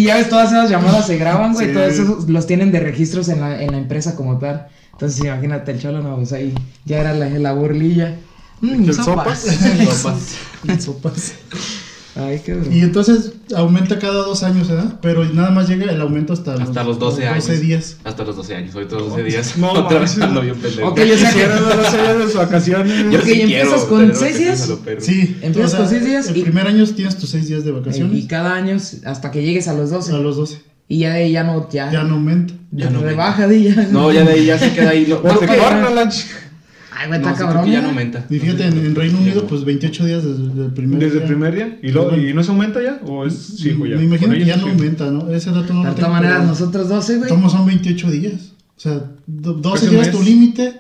y 0.01 0.05
ya 0.07 0.17
ves, 0.17 0.29
todas 0.29 0.51
esas 0.51 0.69
llamadas 0.69 1.07
se 1.07 1.17
graban, 1.17 1.53
güey, 1.53 1.69
Sí. 1.69 1.73
todos 1.73 1.93
esos 1.93 2.29
los 2.29 2.47
tienen 2.49 2.73
de 2.73 2.81
registros 2.81 3.29
en 3.29 3.41
la, 3.41 3.63
en 3.63 3.71
la 3.71 3.79
empresa 3.79 4.17
como 4.17 4.39
tal. 4.39 4.67
Entonces 4.93 5.25
imagínate 5.25 5.71
el 5.71 5.81
cholo, 5.81 6.03
no, 6.03 6.17
pues 6.17 6.33
ahí 6.33 6.53
ya 6.85 6.99
era 7.01 7.15
la, 7.15 7.29
la 7.29 7.53
burlilla. 7.53 8.17
Mmm, 8.63 8.85
¿El 8.85 8.93
sopa. 8.93 9.35
sopas? 9.37 9.39
Sopas. 10.03 10.37
Sopas. 10.85 11.33
Ay, 12.27 12.41
qué 12.45 12.53
duro. 12.55 12.71
Y 12.71 12.81
entonces 12.81 13.33
aumenta 13.57 13.99
cada 13.99 14.15
dos 14.25 14.43
años, 14.43 14.69
¿verdad? 14.69 14.99
Pero 15.01 15.25
nada 15.25 15.51
más 15.51 15.69
llega 15.69 15.91
el 15.91 16.01
aumento 16.01 16.33
hasta, 16.33 16.55
Hasta 16.55 16.85
los 16.85 16.99
12 16.99 17.27
años. 17.27 17.47
12 17.47 17.61
días. 17.61 17.97
Hasta 18.05 18.25
los 18.25 18.37
12 18.37 18.55
años. 18.57 18.75
Ahorita 18.75 18.97
los 18.97 19.09
12 19.11 19.23
días. 19.25 19.57
No, 19.57 19.73
Otra 19.85 19.99
vez 20.01 20.19
ando 20.21 20.41
bien 20.43 20.57
pendejo. 20.57 20.89
Ok, 20.89 20.99
o 20.99 21.17
sea 21.17 21.31
que- 21.31 21.35
Quisiera 21.35 21.61
dar 21.61 21.77
los 21.77 21.93
días 21.93 22.19
de 22.19 22.25
sus 22.25 22.35
vacaciones. 22.35 23.05
Yo 23.13 23.19
Ok, 23.19 23.25
sí 23.25 23.41
empiezas 23.43 23.81
con 23.85 23.99
tener 24.01 24.17
seis 24.17 24.35
vacaciones 24.35 24.69
días. 24.87 25.05
Sí. 25.05 25.37
Empiezas 25.43 25.75
con 25.75 25.89
seis 25.89 26.05
días 26.05 26.29
El 26.29 26.37
y- 26.37 26.43
primer 26.43 26.67
año 26.67 26.85
tienes 26.87 27.17
tus 27.17 27.31
seis 27.31 27.49
días 27.49 27.65
de 27.65 27.73
vacaciones. 27.73 28.17
Y 28.19 28.27
cada 28.27 28.55
año 28.55 28.77
hasta 29.05 29.31
que 29.31 29.43
llegues 29.43 29.69
a 29.69 29.75
los 29.75 29.91
12. 29.91 30.13
A 30.13 30.19
los 30.19 30.37
12. 30.37 30.61
Y 30.89 30.99
ya 30.99 31.15
de 31.15 31.23
ahí 31.25 31.33
ya 31.33 31.45
no, 31.45 31.69
ya. 31.71 31.91
Ya 31.93 32.03
no 32.03 32.15
aumenta. 32.15 32.53
Ya 32.73 32.91
no 32.91 33.01
rebaja 33.01 33.47
de 33.47 33.63
ya. 33.63 33.89
No, 33.93 34.11
ya 34.13 34.25
de 34.25 34.33
ahí 34.33 34.45
ya 34.47 34.59
se 34.59 34.73
queda 34.73 34.91
ahí. 34.91 35.07
Lo, 35.07 35.19
O 35.19 35.23
te 35.23 35.45
Ok. 35.47 35.57
corren 35.57 35.95
la 35.95 36.05
ch- 36.05 36.27
Ay, 37.03 37.09
güey, 37.09 37.21
no, 37.21 37.29
está 37.29 37.39
creo 37.39 37.47
cabrón. 37.55 37.73
ya 37.73 37.79
¿eh? 37.79 37.83
no 37.83 37.89
aumenta. 37.89 38.27
Y 38.29 38.39
fíjate, 38.39 38.65
en, 38.67 38.79
en 38.85 38.95
Reino 38.95 39.19
Unido, 39.19 39.47
pues 39.47 39.65
28 39.65 40.05
días 40.05 40.23
desde, 40.25 40.49
desde 40.49 40.65
el 40.67 40.73
primer 40.73 40.99
desde 40.99 41.13
día. 41.15 41.23
el 41.23 41.27
primer 41.29 41.55
día. 41.55 41.79
¿Y, 41.83 41.89
luego, 41.93 42.17
¿Y 42.17 42.35
no 42.35 42.43
se 42.45 42.51
aumenta 42.51 42.83
ya? 42.83 43.01
¿O 43.07 43.25
es 43.25 43.57
fijo 43.63 43.87
ya? 43.87 43.97
Me 43.97 44.05
imagino 44.05 44.33
que 44.35 44.45
ya 44.45 44.57
no 44.59 44.67
aumenta, 44.69 45.11
¿no? 45.11 45.31
Ese 45.33 45.51
dato 45.51 45.73
no 45.73 45.83
De 45.83 45.89
lo 45.89 45.95
todas 45.95 46.11
maneras, 46.11 46.47
nosotros 46.47 46.89
12, 46.89 47.17
güey. 47.17 47.29
Todos 47.31 47.53
son 47.53 47.65
28 47.67 48.11
días. 48.11 48.53
O 48.77 48.81
sea, 48.81 49.05
do- 49.27 49.55
12 49.55 49.75
Casi 49.87 49.87
un 49.97 50.03
días 50.03 50.11
tu 50.15 50.23
límite. 50.23 50.75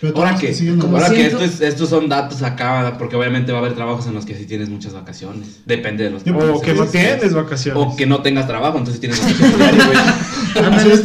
Pero 0.00 0.16
Ahora 0.16 0.36
que, 0.36 0.54
ahora 0.92 1.10
que 1.10 1.26
esto 1.26 1.40
es- 1.42 1.60
estos 1.60 1.88
son 1.88 2.08
datos 2.08 2.40
acá, 2.42 2.94
porque 2.98 3.16
obviamente 3.16 3.50
va 3.50 3.58
a 3.58 3.60
haber 3.62 3.74
trabajos 3.74 4.06
en 4.06 4.14
los 4.14 4.24
que 4.24 4.36
sí 4.36 4.46
tienes 4.46 4.68
muchas 4.68 4.92
vacaciones. 4.94 5.60
Depende 5.66 6.04
de 6.04 6.10
los 6.10 6.22
trabajos. 6.22 6.60
O 6.60 6.60
que 6.62 6.72
no 6.72 6.86
tienes 6.86 7.34
vacaciones. 7.34 7.82
O 7.84 7.96
que 7.96 8.06
no 8.06 8.22
tengas 8.22 8.46
trabajo, 8.46 8.78
entonces 8.78 9.00
tienes 9.00 9.20
vacaciones 9.20 9.58
diarias, 9.58 9.86
güey. 9.86 10.64
vacaciones 10.70 11.00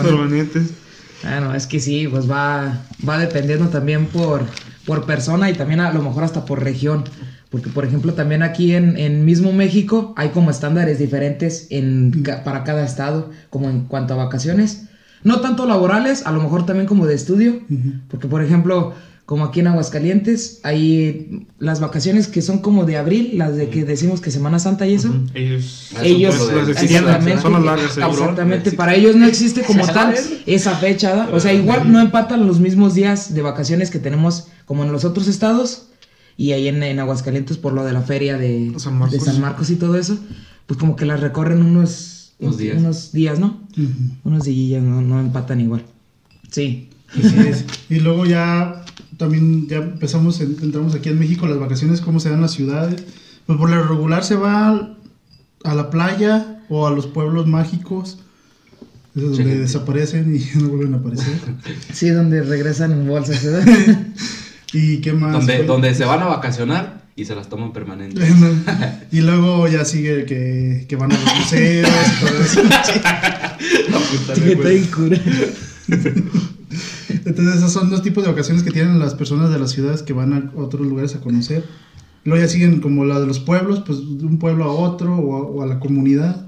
permanentes. 0.00 0.70
Bueno, 1.22 1.54
es 1.54 1.66
que 1.66 1.80
sí, 1.80 2.06
pues 2.08 2.30
va, 2.30 2.82
va 3.06 3.18
dependiendo 3.18 3.68
también 3.68 4.06
por, 4.06 4.42
por 4.84 5.06
persona 5.06 5.50
y 5.50 5.54
también 5.54 5.80
a 5.80 5.92
lo 5.92 6.02
mejor 6.02 6.24
hasta 6.24 6.44
por 6.44 6.62
región. 6.62 7.04
Porque, 7.50 7.70
por 7.70 7.84
ejemplo, 7.84 8.14
también 8.14 8.42
aquí 8.42 8.74
en, 8.74 8.96
en 8.96 9.24
mismo 9.24 9.52
México 9.52 10.12
hay 10.16 10.30
como 10.30 10.50
estándares 10.50 10.98
diferentes 10.98 11.68
en, 11.70 12.24
para 12.44 12.64
cada 12.64 12.84
estado, 12.84 13.30
como 13.48 13.70
en 13.70 13.84
cuanto 13.84 14.14
a 14.14 14.16
vacaciones. 14.16 14.88
No 15.22 15.40
tanto 15.40 15.64
laborales, 15.64 16.26
a 16.26 16.32
lo 16.32 16.42
mejor 16.42 16.66
también 16.66 16.86
como 16.86 17.06
de 17.06 17.14
estudio. 17.14 17.60
Porque, 18.08 18.28
por 18.28 18.42
ejemplo, 18.42 18.92
como 19.26 19.44
aquí 19.44 19.60
en 19.60 19.68
Aguascalientes, 19.68 20.60
hay 20.64 21.46
las 21.58 21.80
vacaciones 21.80 22.28
que 22.28 22.42
son 22.42 22.58
como 22.58 22.84
de 22.84 22.98
abril, 22.98 23.38
las 23.38 23.56
de 23.56 23.70
que 23.70 23.84
decimos 23.84 24.20
que 24.20 24.30
Semana 24.30 24.58
Santa 24.58 24.86
y 24.86 24.94
eso. 24.94 25.14
Ellos, 25.32 25.92
Ah, 25.96 26.00
Ellos, 26.04 26.34
son 26.34 26.48
de- 26.66 26.72
extienden, 26.72 26.96
exactamente, 27.04 27.40
son 27.42 27.52
las 27.54 27.64
largas. 27.64 27.96
ellos. 27.96 28.12
exactamente, 28.12 28.72
para 28.72 28.94
ellos 28.94 29.16
no 29.16 29.26
existe 29.26 29.62
como 29.62 29.86
tal 29.86 30.14
esa 30.44 30.76
fecha, 30.76 31.14
¿da? 31.16 31.30
o 31.32 31.40
sea, 31.40 31.54
igual 31.54 31.90
no 31.90 32.00
empatan 32.00 32.46
los 32.46 32.60
mismos 32.60 32.94
días 32.94 33.32
de 33.34 33.40
vacaciones 33.40 33.90
que 33.90 33.98
tenemos 33.98 34.48
como 34.66 34.84
en 34.84 34.92
los 34.92 35.04
otros 35.06 35.26
estados 35.26 35.86
y 36.36 36.52
ahí 36.52 36.68
en, 36.68 36.82
en 36.82 36.98
Aguascalientes 37.00 37.56
por 37.56 37.72
lo 37.72 37.82
de 37.84 37.92
la 37.94 38.02
feria 38.02 38.36
de 38.36 38.74
San 38.76 38.98
Marcos. 38.98 39.18
de 39.18 39.24
San 39.24 39.40
Marcos 39.40 39.70
y 39.70 39.76
todo 39.76 39.96
eso, 39.96 40.18
pues 40.66 40.78
como 40.78 40.96
que 40.96 41.06
las 41.06 41.20
recorren 41.20 41.62
unos, 41.62 42.34
Unos 42.40 42.58
días. 42.58 42.76
unos 42.76 43.12
días, 43.12 43.38
¿no? 43.38 43.60
Ujú. 43.72 43.88
Unos 44.24 44.44
días 44.44 44.82
no, 44.82 45.00
no 45.00 45.18
empatan 45.20 45.60
igual. 45.62 45.82
Sí. 46.50 46.90
Es. 47.16 47.64
Y 47.90 48.00
luego 48.00 48.26
ya 48.26 48.83
también 49.16 49.66
ya 49.68 49.76
empezamos, 49.78 50.40
en- 50.40 50.56
entramos 50.62 50.94
aquí 50.94 51.08
en 51.08 51.18
México, 51.18 51.46
las 51.46 51.58
vacaciones, 51.58 52.00
cómo 52.00 52.20
se 52.20 52.30
dan 52.30 52.40
las 52.40 52.52
ciudades. 52.52 53.02
Pues 53.46 53.58
por 53.58 53.68
lo 53.70 53.82
regular 53.86 54.24
se 54.24 54.36
va 54.36 54.96
a 55.64 55.74
la 55.74 55.90
playa 55.90 56.60
o 56.68 56.86
a 56.86 56.90
los 56.90 57.06
pueblos 57.06 57.46
mágicos. 57.46 58.18
Esos 59.16 59.36
donde 59.36 59.52
Sí. 59.54 59.58
desaparecen 59.60 60.34
y 60.36 60.58
no 60.60 60.68
vuelven 60.68 60.94
a 60.94 60.96
aparecer. 60.98 61.34
Sí, 61.92 62.08
donde 62.10 62.42
regresan 62.42 62.92
en 62.92 63.06
bolsas, 63.06 63.44
¿verdad? 63.44 63.66
¿Y 64.72 64.98
qué 65.02 65.12
más? 65.12 65.32
Donde, 65.32 65.54
Pues- 65.56 65.66
donde 65.68 65.94
se 65.94 66.04
van 66.04 66.20
a 66.20 66.26
vacacionar 66.26 67.04
y 67.16 67.24
se 67.26 67.36
las 67.36 67.48
toman 67.48 67.72
permanentes. 67.72 68.28
y 69.12 69.20
luego 69.20 69.68
ya 69.68 69.84
sigue 69.84 70.24
que, 70.24 70.84
que 70.88 70.96
van 70.96 71.12
a 71.12 71.14
los 71.14 71.34
museos 71.38 71.88
y 71.88 72.24
todo 72.24 72.40
eso. 72.42 72.62
Está 74.32 74.34
bien 74.68 74.84
cura. 74.86 75.18
Entonces 77.08 77.56
esos 77.56 77.72
son 77.72 77.90
los 77.90 78.02
tipos 78.02 78.24
de 78.24 78.30
vacaciones 78.30 78.62
que 78.62 78.70
tienen 78.70 78.98
las 78.98 79.14
personas 79.14 79.50
de 79.50 79.58
las 79.58 79.70
ciudades 79.70 80.02
que 80.02 80.12
van 80.12 80.32
a 80.32 80.52
otros 80.60 80.86
lugares 80.86 81.14
a 81.14 81.20
conocer. 81.20 81.64
Luego 82.24 82.42
ya 82.42 82.48
siguen 82.48 82.80
como 82.80 83.04
la 83.04 83.20
de 83.20 83.26
los 83.26 83.38
pueblos, 83.40 83.82
pues 83.86 83.98
de 83.98 84.24
un 84.24 84.38
pueblo 84.38 84.64
a 84.64 84.72
otro 84.72 85.14
o 85.16 85.36
a, 85.36 85.40
o 85.42 85.62
a 85.62 85.66
la 85.66 85.78
comunidad. 85.80 86.46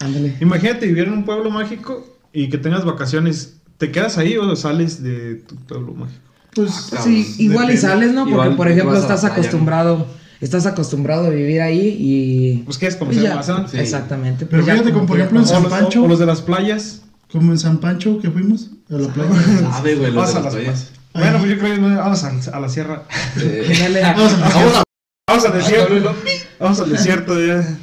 Ándale. 0.00 0.36
Imagínate 0.40 0.86
vivir 0.86 1.04
en 1.04 1.12
un 1.12 1.24
pueblo 1.24 1.50
mágico 1.50 2.06
y 2.32 2.48
que 2.48 2.58
tengas 2.58 2.84
vacaciones. 2.84 3.54
¿Te 3.78 3.90
quedas 3.92 4.18
ahí 4.18 4.36
o 4.36 4.56
sales 4.56 5.02
de 5.02 5.36
tu 5.36 5.54
pueblo 5.56 5.92
mágico? 5.94 6.20
Pues 6.54 6.90
Ah, 6.96 7.00
Sí, 7.02 7.34
igual 7.38 7.70
y 7.70 7.76
sales, 7.76 8.12
¿no? 8.12 8.20
Porque, 8.22 8.32
Igual 8.32 8.56
por 8.56 8.68
ejemplo, 8.68 8.96
estás 8.98 9.24
acostumbrado, 9.24 10.06
estás 10.40 10.66
acostumbrado 10.66 11.26
a 11.26 11.30
vivir 11.30 11.60
ahí 11.60 11.96
y... 12.00 12.62
Pues 12.64 12.78
conocer 12.96 13.22
ya, 13.22 13.34
más, 13.36 13.48
¿no? 13.48 13.68
Sí. 13.68 13.76
Exactamente. 13.78 14.46
Pero 14.46 14.62
pues 14.64 14.74
fíjate, 14.74 14.92
como 14.92 15.06
por 15.06 15.16
que- 15.16 15.22
ejemplo 15.22 15.40
en 15.40 15.46
San 15.46 15.62
los, 15.62 15.72
Pancho. 15.72 16.02
o 16.04 16.08
los 16.08 16.18
de 16.18 16.26
las 16.26 16.40
playas. 16.42 17.02
Como 17.30 17.52
en 17.52 17.58
San 17.58 17.78
Pancho 17.78 18.18
que 18.20 18.30
fuimos 18.30 18.70
a 18.90 18.94
la 18.94 19.08
playa. 19.08 19.30
Sabe, 19.72 19.94
güey, 19.96 20.12
Vamos 20.12 20.32
de 20.32 20.38
a 20.38 20.42
las 20.42 20.44
las 20.44 20.54
playas. 20.54 20.90
Bueno, 21.14 21.38
pues 21.38 21.50
yo 21.50 21.58
creo 21.58 21.74
que 21.74 21.80
no, 21.80 21.96
vamos 21.96 22.24
a, 22.24 22.32
a 22.56 22.60
la 22.60 22.68
sierra. 22.68 23.02
Eh, 23.40 23.76
Dale. 23.80 24.00
Vamos 24.02 24.32
a, 24.34 24.36
Vamos 24.48 24.74
a 24.76 24.82
Vamos 25.28 25.44
al 25.44 25.52
desierto. 25.54 26.14
Vamos 26.60 26.80
al 26.80 26.90
desierto 26.90 27.44
ya. 27.44 27.78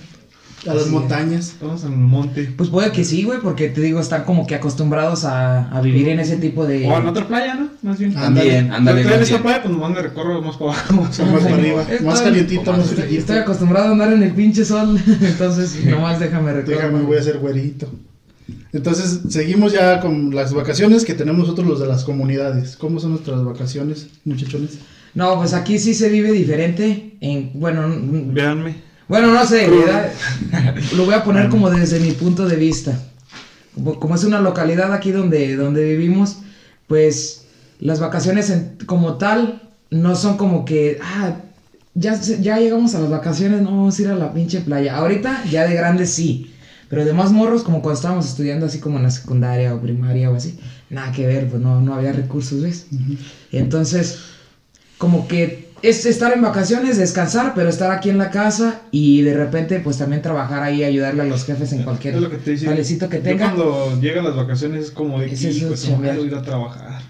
a 0.71 0.73
las 0.73 0.88
montañas. 0.88 1.55
Vamos 1.62 1.83
al 1.83 1.91
monte. 1.91 2.53
Pues 2.55 2.69
puede 2.69 2.91
que 2.91 3.03
sí, 3.03 3.23
güey, 3.23 3.39
porque 3.41 3.67
te 3.69 3.81
digo, 3.81 4.00
están 4.00 4.23
como 4.23 4.47
que 4.47 4.55
acostumbrados 4.55 5.25
a, 5.25 5.69
a 5.75 5.81
vivir 5.81 6.07
en 6.09 6.19
ese 6.21 6.38
tipo 6.38 6.65
de... 6.65 6.88
O 6.88 6.97
en 6.97 7.07
otra 7.07 7.27
playa, 7.27 7.55
¿no? 7.55 7.69
Más 7.81 7.97
bien. 8.00 8.13
Ah, 8.15 8.21
También, 8.23 8.71
ándale. 8.71 9.03
Yo 9.03 9.09
en 9.09 9.15
más 9.15 9.21
esta 9.23 9.33
bien. 9.35 9.43
playa, 9.43 9.62
pues 9.63 9.73
nomás 9.73 9.91
me 9.91 10.01
recorro 10.03 10.41
más 10.41 10.55
para 10.55 10.71
abajo. 10.71 10.93
Más 11.01 11.17
para 11.19 11.55
arriba. 11.55 11.81
Estoy- 11.81 12.05
Más 12.05 12.21
calientito, 12.21 12.71
más 12.71 12.79
más 12.79 12.89
frío. 12.91 13.19
Estoy 13.19 13.38
acostumbrado 13.39 13.88
a 13.89 13.91
andar 13.91 14.13
en 14.13 14.23
el 14.23 14.31
pinche 14.31 14.63
sol, 14.63 14.97
entonces 15.21 15.83
nomás 15.85 16.19
déjame 16.19 16.53
recordar. 16.53 16.81
Déjame, 16.83 17.03
voy 17.03 17.17
a 17.17 17.19
hacer 17.19 17.39
güerito. 17.39 17.89
Entonces, 18.74 19.20
seguimos 19.30 19.72
ya 19.72 20.00
con 20.01 20.34
las 20.34 20.53
vacaciones 20.53 21.06
que 21.06 21.13
tenemos 21.13 21.42
nosotros 21.42 21.68
los 21.68 21.80
de 21.80 21.86
las 21.88 22.03
comunidades. 22.03 22.75
¿Cómo 22.75 23.00
son 23.00 23.12
nuestras 23.12 23.44
vacaciones, 23.46 24.08
muchachones? 24.25 24.80
No, 25.13 25.36
pues 25.38 25.53
aquí 25.53 25.77
sí 25.77 25.94
se 25.94 26.10
vive 26.10 26.32
diferente. 26.32 27.13
En, 27.22 27.51
bueno, 27.53 27.84
Véanme. 28.34 28.75
bueno, 29.08 29.32
no 29.32 29.46
sé, 29.46 29.70
¿verdad? 29.70 30.12
lo 30.98 31.06
voy 31.06 31.13
a 31.13 31.24
poner 31.24 31.50
como 31.50 31.70
desde 31.70 32.00
mi 32.00 32.12
punto 32.13 32.48
de 32.48 32.56
vista. 32.56 33.00
Como, 33.75 34.00
como 34.00 34.15
es 34.15 34.24
una 34.24 34.39
localidad 34.42 34.92
aquí 34.92 35.12
donde, 35.12 35.56
donde 35.56 35.84
vivimos, 35.96 36.38
pues 36.88 37.46
las 37.80 38.00
vacaciones 38.00 38.50
en- 38.50 38.77
como 38.88 39.15
tal 39.18 39.62
no 39.92 40.15
son 40.15 40.38
como 40.38 40.65
que, 40.65 40.98
ah, 41.03 41.36
ya, 41.94 42.15
se- 42.15 42.42
ya 42.42 42.58
llegamos 42.60 42.96
a 42.96 43.00
las 43.01 43.10
vacaciones, 43.12 43.62
no 43.62 43.70
vamos 43.70 44.00
a 44.00 44.01
ir 44.01 44.08
a 44.10 44.15
la 44.15 44.34
pinche 44.34 44.62
playa. 44.62 44.96
Ahorita 44.98 45.44
ya 45.51 45.68
de 45.68 45.75
grandes 45.75 46.10
sí, 46.10 46.52
pero 46.93 47.05
de 47.05 47.13
más 47.13 47.31
morros 47.31 47.63
como 47.63 47.81
cuando 47.81 47.95
estábamos 47.97 48.27
estudiando 48.27 48.67
así 48.67 48.77
como 48.79 48.97
en 48.97 49.03
la 49.03 49.09
secundaria 49.09 49.73
o 49.73 49.81
primaria 49.81 50.29
o 50.29 50.35
así, 50.35 50.59
nada 50.91 51.12
que 51.12 51.25
ver, 51.25 51.50
pues 51.50 51.59
no, 51.59 51.81
no 51.81 51.95
había 51.95 52.13
recursos, 52.13 52.62
¿ves? 52.62 52.85
Entonces, 53.51 54.19
como 55.00 55.27
que 55.27 55.69
es 55.81 56.05
estar 56.05 56.31
en 56.33 56.41
vacaciones, 56.41 56.97
descansar, 56.97 57.53
pero 57.55 57.67
estar 57.69 57.89
aquí 57.91 58.09
en 58.09 58.17
la 58.17 58.29
casa 58.29 58.81
y 58.91 59.21
de 59.21 59.33
repente 59.33 59.79
pues 59.79 59.97
también 59.97 60.21
trabajar 60.21 60.62
ahí, 60.62 60.83
ayudarle 60.83 61.23
a 61.23 61.25
los 61.25 61.43
jefes 61.45 61.73
en 61.73 61.81
cualquier 61.83 62.13
Es 62.15 62.21
lo 62.21 62.29
que 62.29 62.38
que 63.09 63.17
Yo 63.17 63.23
tenga. 63.23 63.51
cuando 63.53 64.00
llegan 64.00 64.23
las 64.23 64.35
vacaciones 64.35 64.85
es 64.85 64.91
como 64.91 65.19
de 65.19 65.31
Es 65.33 65.39
que, 65.41 65.50
eso, 65.50 65.67
pues, 65.69 65.83
chambear. 65.85 66.15
no 66.15 66.23
ir 66.25 66.35
a 66.35 66.41
trabajar. 66.43 67.01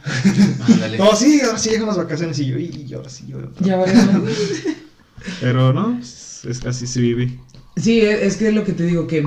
Ándale. 0.71 0.97
No, 1.03 1.15
sí, 1.15 1.41
ahora 1.41 1.57
sí 1.59 1.69
llegan 1.71 1.87
las 1.87 1.97
vacaciones 1.97 2.39
y 2.39 2.45
yo, 2.47 2.57
y 2.57 2.91
ahora 2.95 3.09
sí 3.09 3.25
yo. 3.27 3.37
Ya 3.59 3.75
valió. 3.77 3.93
Pero 5.41 5.71
no, 5.73 5.99
es, 5.99 6.41
es- 6.45 6.65
así 6.65 6.87
se 6.87 6.99
vive. 7.01 7.37
Sí, 7.77 8.01
e- 8.01 8.25
es 8.25 8.37
que 8.37 8.49
es 8.49 8.53
lo 8.53 8.63
que 8.63 8.73
te 8.73 8.83
digo, 8.85 9.07
que 9.07 9.21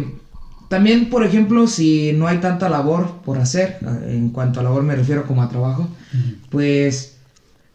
también, 0.68 1.10
por 1.10 1.24
ejemplo, 1.24 1.66
si 1.66 2.12
no 2.12 2.26
hay 2.26 2.38
tanta 2.38 2.68
labor 2.68 3.20
por 3.24 3.38
hacer, 3.38 3.78
en 4.08 4.30
cuanto 4.30 4.60
a 4.60 4.62
labor 4.62 4.82
me 4.82 4.96
refiero 4.96 5.26
como 5.26 5.42
a 5.42 5.48
trabajo, 5.48 5.88
pues 6.50 7.16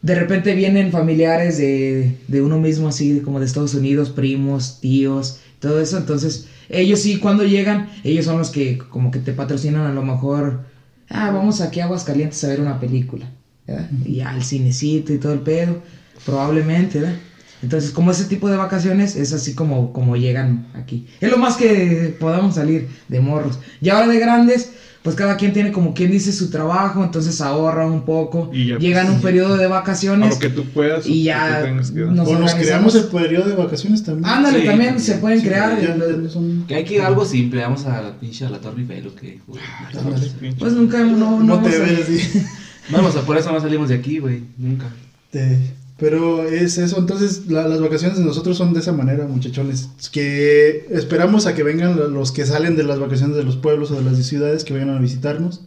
de 0.02 0.16
repente 0.16 0.54
vienen 0.56 0.92
familiares 0.92 1.58
de, 1.58 2.18
de 2.28 2.42
uno 2.42 2.60
mismo, 2.60 2.88
así 2.88 3.20
como 3.20 3.40
de 3.40 3.46
Estados 3.46 3.76
Unidos, 3.76 4.10
primos, 4.10 4.80
tíos, 4.82 5.40
todo 5.60 5.80
eso, 5.80 5.98
entonces 5.98 6.48
ellos 6.70 7.00
sí, 7.00 7.18
cuando 7.18 7.44
llegan, 7.44 7.90
ellos 8.04 8.26
son 8.26 8.38
los 8.38 8.50
que 8.50 8.78
como 8.78 9.12
que 9.12 9.20
te 9.20 9.32
patrocinan 9.32 9.86
a 9.86 9.94
lo 9.94 10.02
mejor, 10.02 10.62
ah, 11.10 11.32
vamos 11.32 11.62
aquí 11.62 11.80
a 11.80 11.86
Aguascalientes 11.86 12.44
a 12.44 12.48
ver 12.48 12.62
una 12.62 12.80
película, 12.80 13.30
¿verdad? 13.68 13.90
Y 14.06 14.22
al 14.22 14.44
cinecito 14.44 15.14
y 15.14 15.18
todo 15.18 15.34
el 15.34 15.42
pedo, 15.42 15.82
probablemente, 16.26 17.00
¿verdad? 17.00 17.16
Entonces, 17.64 17.92
como 17.92 18.12
ese 18.12 18.26
tipo 18.26 18.50
de 18.50 18.58
vacaciones 18.58 19.16
es 19.16 19.34
así 19.34 19.54
como, 19.54 19.94
como 19.94 20.16
llegan 20.18 20.68
aquí. 20.74 21.08
Es 21.20 21.30
lo 21.30 21.38
más 21.38 21.58
que 21.58 22.16
podamos 22.20 22.56
salir 22.56 22.88
de 23.08 23.20
morros. 23.20 23.60
Y 23.82 23.90
ahora 23.90 24.08
de 24.08 24.20
grandes, 24.20 24.72
pues 25.04 25.16
cada 25.16 25.36
quien 25.38 25.54
tiene 25.54 25.72
como 25.72 25.94
quien 25.94 26.12
dice 26.12 26.32
su 26.32 26.50
trabajo, 26.50 27.04
entonces 27.04 27.40
ahorra 27.42 27.86
un 27.88 28.04
poco. 28.04 28.50
Y 28.54 28.68
ya, 28.68 28.78
llegan 28.78 29.06
pues, 29.08 29.16
un 29.18 29.22
periodo 29.24 29.58
de 29.58 29.66
A 29.66 29.70
vacaciones. 29.70 30.30
lo 30.32 30.40
que 30.40 30.50
tú 30.50 30.64
puedas. 30.66 31.06
y 31.08 31.22
o 31.22 31.24
ya 31.26 31.62
que 31.64 31.68
que 31.68 31.72
nos 32.06 32.28
o 32.28 32.40
nos 32.40 32.54
creamos 32.56 32.96
el 32.96 33.04
periodo 33.06 33.50
de 33.50 33.56
vacaciones 33.56 34.04
también. 34.04 34.26
Ándale, 34.26 34.62
Sí, 34.62 34.66
también 34.66 35.00
se 35.00 35.16
pueden 35.16 35.40
Sí, 35.42 35.48
crear. 35.48 35.80
ya 35.82 35.96
lo- 35.96 36.30
son- 36.30 36.66
Que 36.68 36.76
hay 36.76 36.84
que 36.84 36.96
ir 36.96 37.02
a 37.02 37.08
algo 37.08 37.26
simple, 37.26 37.62
vamos 37.62 37.86
a 37.86 38.02
la 38.02 38.20
pinche 38.20 38.46
a 38.46 38.50
la 38.50 38.60
Torre 38.60 38.82
Eiffel 38.82 39.08
o 39.08 39.54
ándale. 40.00 40.32
Pues 40.58 40.74
nunca, 40.74 41.00
no, 41.00 41.16
no, 41.18 41.40
No 41.44 41.56
vamos 41.58 41.70
te 41.72 41.76
a- 41.78 41.80
ves, 41.80 42.06
sí. 42.32 42.44
Vamos 42.90 43.16
a 43.16 43.22
por 43.22 43.38
eso 43.38 43.52
no 43.52 43.60
salimos 43.62 43.90
de 43.90 43.96
aquí, 43.96 44.20
güey. 44.20 44.42
Nunca. 44.58 44.86
Te- 45.32 45.60
Pero 46.02 46.44
es 46.44 46.78
eso, 46.80 46.98
entonces 46.98 47.44
la- 47.48 47.68
las 47.68 47.80
vacaciones 47.80 48.18
de 48.18 48.26
nosotros 48.26 48.58
son 48.58 48.74
de 48.74 48.80
esa 48.82 48.92
manera, 48.92 49.26
muchachones. 49.28 49.88
Que 50.12 50.88
esperamos 50.90 51.46
a 51.46 51.54
que 51.56 51.62
vengan 51.64 51.96
los 52.14 52.32
que 52.34 52.46
salen 52.46 52.76
de 52.76 52.84
las 52.84 53.00
vacaciones 53.00 53.38
de 53.38 53.44
los 53.44 53.56
pueblos 53.56 53.92
o 53.92 53.96
de 53.96 54.04
las 54.04 54.18
ciudades, 54.26 54.64
que 54.66 54.74
vengan 54.74 54.98
a 54.98 55.00
visitarnos. 55.00 55.62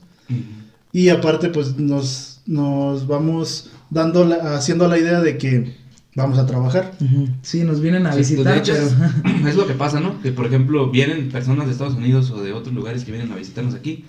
Y 0.93 1.09
aparte, 1.09 1.49
pues 1.49 1.76
nos, 1.79 2.41
nos 2.47 3.07
vamos 3.07 3.71
dando 3.91 4.25
la- 4.25 4.57
haciendo 4.57 4.88
la 4.88 4.99
idea 4.99 5.21
de 5.21 5.38
que 5.38 5.76
vamos 6.17 6.38
a 6.38 6.47
trabajar. 6.47 6.93
Ujú. 7.00 7.29
Sí, 7.43 7.62
nos 7.64 7.81
vienen 7.81 8.07
a 8.07 8.11
Sí, 8.12 8.17
pues, 8.19 8.31
visitar, 8.31 8.55
de 8.55 8.59
hecho, 8.61 8.73
pero... 8.75 9.38
es, 9.41 9.47
es 9.47 9.55
lo 9.57 9.67
que 9.69 9.75
pasa, 9.75 10.00
¿no? 10.00 10.21
Que 10.21 10.33
por 10.33 10.47
ejemplo 10.47 10.91
vienen 10.91 11.29
personas 11.31 11.67
de 11.67 11.73
Estados 11.73 11.95
Unidos 11.95 12.31
o 12.33 12.43
de 12.43 12.53
otros 12.53 12.75
lugares 12.75 13.05
que 13.05 13.12
vienen 13.12 13.31
a 13.33 13.37
visitarnos 13.37 13.75
aquí. 13.75 14.05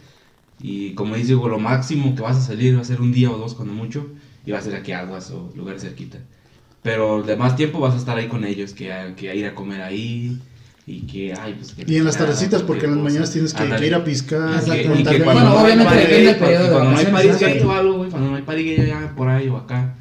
Y 0.62 0.94
como 0.94 1.16
dice 1.16 1.36
Hugo, 1.36 1.50
lo 1.50 1.60
máximo 1.60 2.16
que 2.16 2.22
vas 2.24 2.38
a 2.38 2.42
salir 2.42 2.76
va 2.78 2.82
a 2.82 2.86
ser 2.86 3.02
un 3.02 3.12
día 3.12 3.30
o 3.30 3.38
dos 3.38 3.54
cuando 3.54 3.74
mucho. 3.76 4.08
Y 4.46 4.52
va 4.52 4.60
a 4.60 4.62
ser 4.62 4.76
aquí 4.76 4.92
a 4.92 5.00
Aguas 5.00 5.32
o 5.32 5.52
lugares 5.56 5.82
cerquita. 5.82 6.20
Pero 6.84 7.24
de 7.24 7.36
más 7.36 7.56
tiempo 7.56 7.80
vas 7.80 7.96
a 7.96 7.98
estar 7.98 8.18
ahí 8.18 8.28
con 8.28 8.46
ellos, 8.46 8.74
que, 8.74 8.94
a- 8.94 9.16
que 9.16 9.30
a 9.30 9.36
ir 9.36 9.46
a 9.46 9.56
comer 9.56 9.82
ahí. 9.82 10.40
Y 10.88 11.00
que, 11.08 11.34
ay, 11.34 11.56
pues 11.58 11.72
que 11.74 11.92
Y 11.92 11.96
en 11.98 12.06
las 12.06 12.16
tardecitas, 12.16 12.62
porque 12.62 12.86
en 12.86 12.92
las 12.92 13.00
mañanas 13.04 13.32
tienes 13.32 13.56
que, 13.56 13.64
ir 13.88 13.96
a 13.96 14.04
piscar, 14.04 14.62
Y 14.68 14.70
que- 14.70 14.84
y 14.84 14.88
montar 14.88 15.14
que 15.14 15.20
de- 15.20 15.26
cuando 15.26 15.42
Bueno, 15.42 15.50
no 15.50 15.58
hay 15.58 15.64
obviamente 15.66 15.96
depende 15.96 16.26
del 16.28 16.36
periodo 16.38 16.72
Cuando 16.72 16.92
no 16.92 16.98
hay 16.98 17.28
gay 17.40 17.60
¿no? 17.64 17.68
o 17.70 17.72
algo, 17.72 17.94
güey, 17.98 18.10
cuando 18.12 18.30
no 18.30 18.36
hay 18.36 18.42
party 18.44 18.64
gay 18.64 18.88
ya 18.88 19.14
por 19.18 19.28
ahí 19.30 19.48
o 19.50 19.58
acá, 19.58 19.96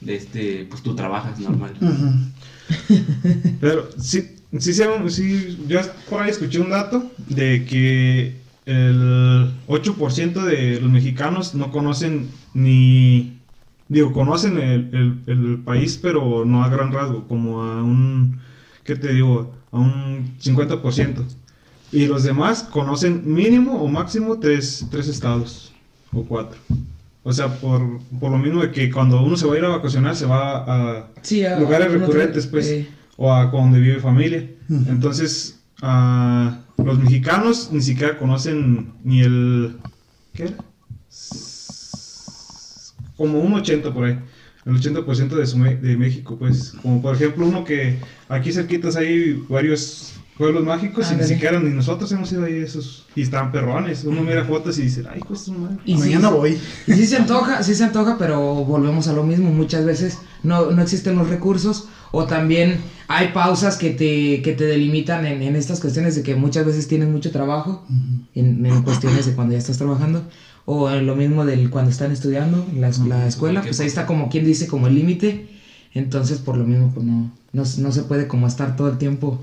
de 0.00 0.14
este, 0.14 0.66
pues 0.70 0.80
tú 0.84 0.94
trabajas 0.94 1.40
normal. 1.40 1.72
Pero 3.60 3.88
sí, 3.98 4.36
sí, 4.58 4.72
sí, 4.74 4.82
sí, 5.08 5.58
yo 5.66 5.80
por 6.08 6.22
ahí 6.22 6.30
escuché 6.30 6.60
un 6.60 6.70
dato 6.70 7.10
de 7.28 7.64
que 7.64 8.36
el 8.66 9.50
8% 9.66 10.44
de 10.44 10.80
los 10.80 10.90
mexicanos 10.90 11.54
no 11.54 11.72
conocen 11.72 12.28
ni, 12.54 13.37
digo, 13.88 14.12
conocen 14.12 14.58
el, 14.58 14.90
el- 14.92 15.22
el 15.26 15.58
país, 15.64 15.98
pero 16.00 16.44
no 16.44 16.62
a 16.64 16.68
gran 16.68 16.92
rasgo, 16.92 17.26
como 17.28 17.62
a 17.62 17.82
un, 17.82 18.38
¿qué 18.84 18.96
te 18.96 19.12
digo? 19.14 19.54
A 19.72 19.78
un 19.78 20.34
50%. 20.40 21.22
Y 21.92 22.06
los 22.06 22.22
demás 22.24 22.64
conocen 22.64 23.22
mínimo 23.24 23.80
o 23.82 23.88
máximo 23.88 24.38
tres, 24.38 24.86
tres 24.90 25.08
estados 25.08 25.72
o 26.12 26.22
cuatro. 26.22 26.58
O 27.22 27.32
sea, 27.32 27.48
por, 27.60 27.98
por 28.20 28.30
lo 28.30 28.38
mismo 28.38 28.62
de 28.62 28.70
que 28.70 28.90
cuando 28.90 29.22
uno 29.22 29.36
se 29.36 29.46
va 29.46 29.54
a 29.54 29.58
ir 29.58 29.64
a 29.64 29.68
vacacionar, 29.68 30.14
se 30.16 30.26
va 30.26 30.64
a, 30.98 31.08
Sí, 31.22 31.44
a- 31.44 31.58
lugares 31.58 31.88
a- 31.88 31.90
recurrentes, 31.98 32.46
pues, 32.46 32.66
eh. 32.68 32.88
o 33.16 33.32
a 33.32 33.46
donde 33.46 33.80
vive 33.80 34.00
familia. 34.00 34.48
Entonces, 34.68 35.60
ah, 35.82 36.60
los 36.76 36.98
mexicanos 36.98 37.70
ni 37.72 37.80
siquiera 37.82 38.18
conocen 38.18 38.92
ni 39.02 39.20
el. 39.22 39.76
¿Qué 40.34 40.44
era? 40.44 40.54
Como 43.18 43.40
un 43.40 43.52
80 43.52 43.92
por 43.92 44.04
ahí. 44.04 44.18
El 44.64 44.74
80% 44.80 45.28
de, 45.36 45.46
su 45.46 45.58
me- 45.58 45.76
de 45.76 45.96
México, 45.96 46.36
pues. 46.38 46.72
Como 46.82 47.02
por 47.02 47.14
ejemplo, 47.14 47.46
uno 47.46 47.64
que 47.64 47.98
aquí 48.28 48.52
cerquitas 48.52 48.96
hay 48.96 49.44
varios 49.48 50.14
pueblos 50.36 50.62
mágicos 50.64 51.10
y 51.10 51.16
ni 51.16 51.24
siquiera 51.24 51.58
ni 51.58 51.70
nosotros 51.70 52.12
hemos 52.12 52.30
ido 52.32 52.44
ahí 52.44 52.54
esos. 52.58 53.06
Y 53.16 53.22
están 53.22 53.50
perrones. 53.50 54.04
Uno 54.04 54.22
mira 54.22 54.44
fotos 54.44 54.78
y 54.78 54.82
dice, 54.82 55.02
ay, 55.10 55.20
pues 55.26 55.48
madre. 55.48 55.76
Y 55.84 55.96
Mañana 55.96 56.28
sí, 56.28 56.34
voy. 56.34 56.58
Y 56.86 56.92
sí 56.92 57.06
se 57.06 57.16
antoja, 57.16 57.62
sí 57.62 57.74
se 57.74 57.84
antoja, 57.84 58.16
pero 58.18 58.64
volvemos 58.64 59.08
a 59.08 59.12
lo 59.14 59.24
mismo. 59.24 59.50
Muchas 59.50 59.84
veces 59.84 60.18
no, 60.42 60.70
no 60.70 60.80
existen 60.82 61.16
los 61.16 61.28
recursos 61.28 61.88
o 62.12 62.24
también 62.26 62.76
hay 63.08 63.28
pausas 63.28 63.76
que 63.78 63.90
te, 63.90 64.42
que 64.42 64.52
te 64.52 64.64
delimitan 64.64 65.24
en, 65.26 65.42
en 65.42 65.56
estas 65.56 65.80
cuestiones 65.80 66.14
de 66.14 66.22
que 66.22 66.34
muchas 66.36 66.66
veces 66.66 66.86
tienes 66.88 67.08
mucho 67.08 67.30
trabajo, 67.32 67.84
en, 68.34 68.64
en 68.66 68.82
cuestiones 68.82 69.24
de 69.26 69.32
cuando 69.32 69.52
ya 69.52 69.58
estás 69.58 69.78
trabajando, 69.78 70.24
o 70.70 70.90
lo 70.90 71.16
mismo 71.16 71.46
del 71.46 71.70
cuando 71.70 71.90
están 71.90 72.12
estudiando 72.12 72.66
en 72.70 72.82
la, 72.82 72.90
la 73.06 73.26
escuela, 73.26 73.62
pues 73.62 73.80
ahí 73.80 73.86
está 73.86 74.04
como 74.04 74.28
quien 74.28 74.44
dice 74.44 74.66
como 74.66 74.86
el 74.86 74.96
límite. 74.96 75.48
Entonces, 75.94 76.40
por 76.40 76.58
lo 76.58 76.64
mismo, 76.64 76.92
pues 76.92 77.06
no, 77.06 77.32
no, 77.54 77.62
no 77.78 77.92
se 77.92 78.02
puede 78.02 78.28
como 78.28 78.46
estar 78.46 78.76
todo 78.76 78.90
el 78.90 78.98
tiempo 78.98 79.42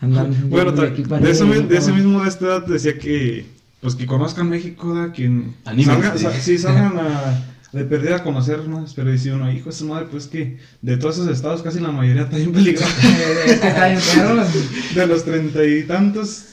andando. 0.00 0.36
Bueno, 0.48 0.72
de 0.72 0.88
aquí 0.88 1.02
para 1.02 1.24
de, 1.24 1.30
eso, 1.30 1.46
ese 1.54 1.92
mismo 1.92 2.24
de 2.24 2.28
esta 2.28 2.46
edad 2.46 2.66
decía 2.66 2.98
que 2.98 3.46
pues 3.80 3.94
que 3.94 4.04
conozcan 4.04 4.48
México, 4.48 4.92
da, 4.92 5.12
que 5.12 5.26
Anímense, 5.64 5.84
salgan, 5.84 6.18
sí. 6.18 6.24
sa- 6.24 6.40
sí, 6.40 6.58
salgan 6.66 6.98
a, 6.98 7.44
de 7.70 7.84
perder 7.84 8.14
a 8.14 8.24
conocer 8.24 8.66
más, 8.66 8.94
pero 8.94 9.12
dice 9.12 9.32
uno, 9.32 9.52
hijo 9.52 9.66
de 9.66 9.76
su 9.76 9.86
madre, 9.86 10.08
pues 10.10 10.26
que 10.26 10.58
de 10.82 10.96
todos 10.96 11.18
esos 11.18 11.28
estados 11.28 11.62
casi 11.62 11.78
la 11.78 11.92
mayoría 11.92 12.22
está 12.22 12.36
bien 12.36 12.50
peligrosa. 12.50 12.88
De 14.96 15.06
los 15.06 15.24
treinta 15.24 15.64
y 15.64 15.84
tantos, 15.84 16.46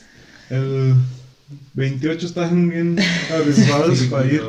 el 0.52 0.94
28 1.74 2.26
están 2.28 2.70
bien 2.70 2.98
arriesgados 3.34 4.00
para 4.04 4.26
ir. 4.28 4.42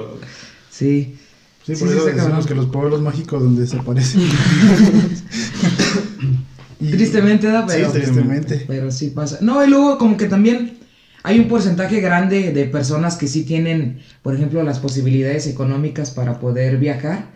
Sí. 0.70 1.16
Sí, 1.64 1.76
Sí, 1.76 1.80
por 1.84 1.88
sí, 1.90 1.94
eso 1.94 2.08
está 2.08 2.10
decimos 2.10 2.26
cabrón. 2.28 2.46
que 2.48 2.54
los 2.56 2.66
pueblos 2.66 3.00
mágicos 3.02 3.40
donde 3.42 3.60
desaparecen. 3.62 4.20
Y- 6.80 6.90
Tristemente 6.90 7.46
da, 7.46 7.64
pero. 7.66 7.86
Sí, 7.92 7.98
tristemente. 8.00 8.64
Pero 8.66 8.90
sí 8.90 9.08
pasa. 9.10 9.38
No, 9.40 9.64
y 9.64 9.68
luego 9.68 9.98
como 9.98 10.16
que 10.16 10.26
también 10.26 10.78
hay 11.22 11.38
un 11.38 11.46
porcentaje 11.46 12.00
grande 12.00 12.52
de 12.52 12.64
personas 12.64 13.14
que 13.16 13.28
sí 13.28 13.44
tienen, 13.44 14.00
por 14.22 14.34
ejemplo, 14.34 14.62
las 14.64 14.80
posibilidades 14.80 15.46
económicas 15.46 16.10
para 16.10 16.40
poder 16.40 16.78
viajar. 16.78 17.30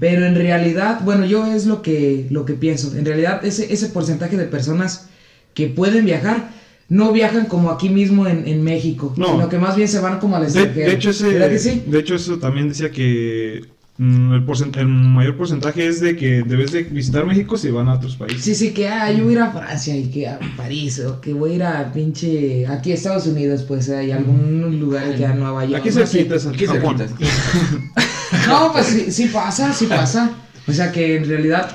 Pero 0.00 0.26
en 0.26 0.34
realidad, 0.34 1.00
bueno, 1.04 1.24
yo 1.26 1.46
es 1.46 1.64
lo 1.66 1.80
que, 1.80 2.26
lo 2.30 2.44
que 2.44 2.54
pienso. 2.54 2.96
En 2.96 3.04
realidad, 3.04 3.44
ese, 3.44 3.72
ese 3.72 3.86
porcentaje 3.88 4.36
de 4.36 4.44
personas 4.46 5.06
que 5.54 5.68
pueden 5.68 6.04
viajar 6.04 6.50
no 6.90 7.12
viajan 7.12 7.46
como 7.46 7.70
aquí 7.70 7.88
mismo 7.88 8.26
en, 8.26 8.46
en 8.46 8.62
México. 8.62 9.14
No. 9.16 9.28
Sino 9.28 9.48
que 9.48 9.58
más 9.58 9.76
bien 9.76 9.88
se 9.88 10.00
van 10.00 10.18
como 10.20 10.36
al 10.36 10.42
De, 10.42 10.48
extranjero. 10.48 10.90
de 10.90 10.94
hecho, 10.96 11.10
ese, 11.10 11.28
¿Verdad 11.32 11.48
que 11.50 11.58
sí? 11.58 11.82
de 11.86 11.98
hecho, 12.00 12.14
eso 12.16 12.38
también 12.38 12.68
decía 12.68 12.90
que 12.90 13.62
mm, 13.96 14.32
el, 14.34 14.44
el 14.76 14.86
mayor 14.86 15.36
porcentaje 15.36 15.86
es 15.86 16.00
de 16.00 16.16
que 16.16 16.42
debes 16.42 16.72
de 16.72 16.82
visitar 16.82 17.24
México 17.26 17.56
si 17.56 17.70
van 17.70 17.88
a 17.88 17.94
otros 17.94 18.16
países. 18.16 18.42
Sí, 18.42 18.54
sí, 18.54 18.72
que 18.74 18.88
ah, 18.88 19.10
yo 19.12 19.24
voy 19.24 19.34
a 19.34 19.36
ir 19.36 19.42
a 19.42 19.50
Francia 19.52 19.96
y 19.96 20.10
que 20.10 20.26
a 20.28 20.38
París, 20.56 21.00
o 21.00 21.20
que 21.20 21.32
voy 21.32 21.52
a 21.52 21.54
ir 21.54 21.62
a 21.62 21.92
pinche. 21.92 22.66
Aquí 22.66 22.90
a 22.90 22.94
Estados 22.94 23.26
Unidos, 23.26 23.62
pues 23.62 23.88
hay 23.88 24.10
algunos 24.10 24.74
lugares 24.74 25.16
que 25.16 25.24
a 25.26 25.32
Nueva 25.34 25.64
York. 25.64 25.80
Aquí 25.80 25.90
cerquita 25.92 26.34
es 26.34 26.46
Aquí 26.46 26.66
Japón. 26.66 26.98
cerquitas. 26.98 27.32
No, 28.46 28.72
pues 28.72 28.86
sí, 28.86 29.10
sí 29.10 29.26
pasa, 29.26 29.72
sí 29.72 29.86
pasa. 29.86 30.30
O 30.66 30.72
sea 30.72 30.92
que 30.92 31.16
en 31.16 31.28
realidad 31.28 31.68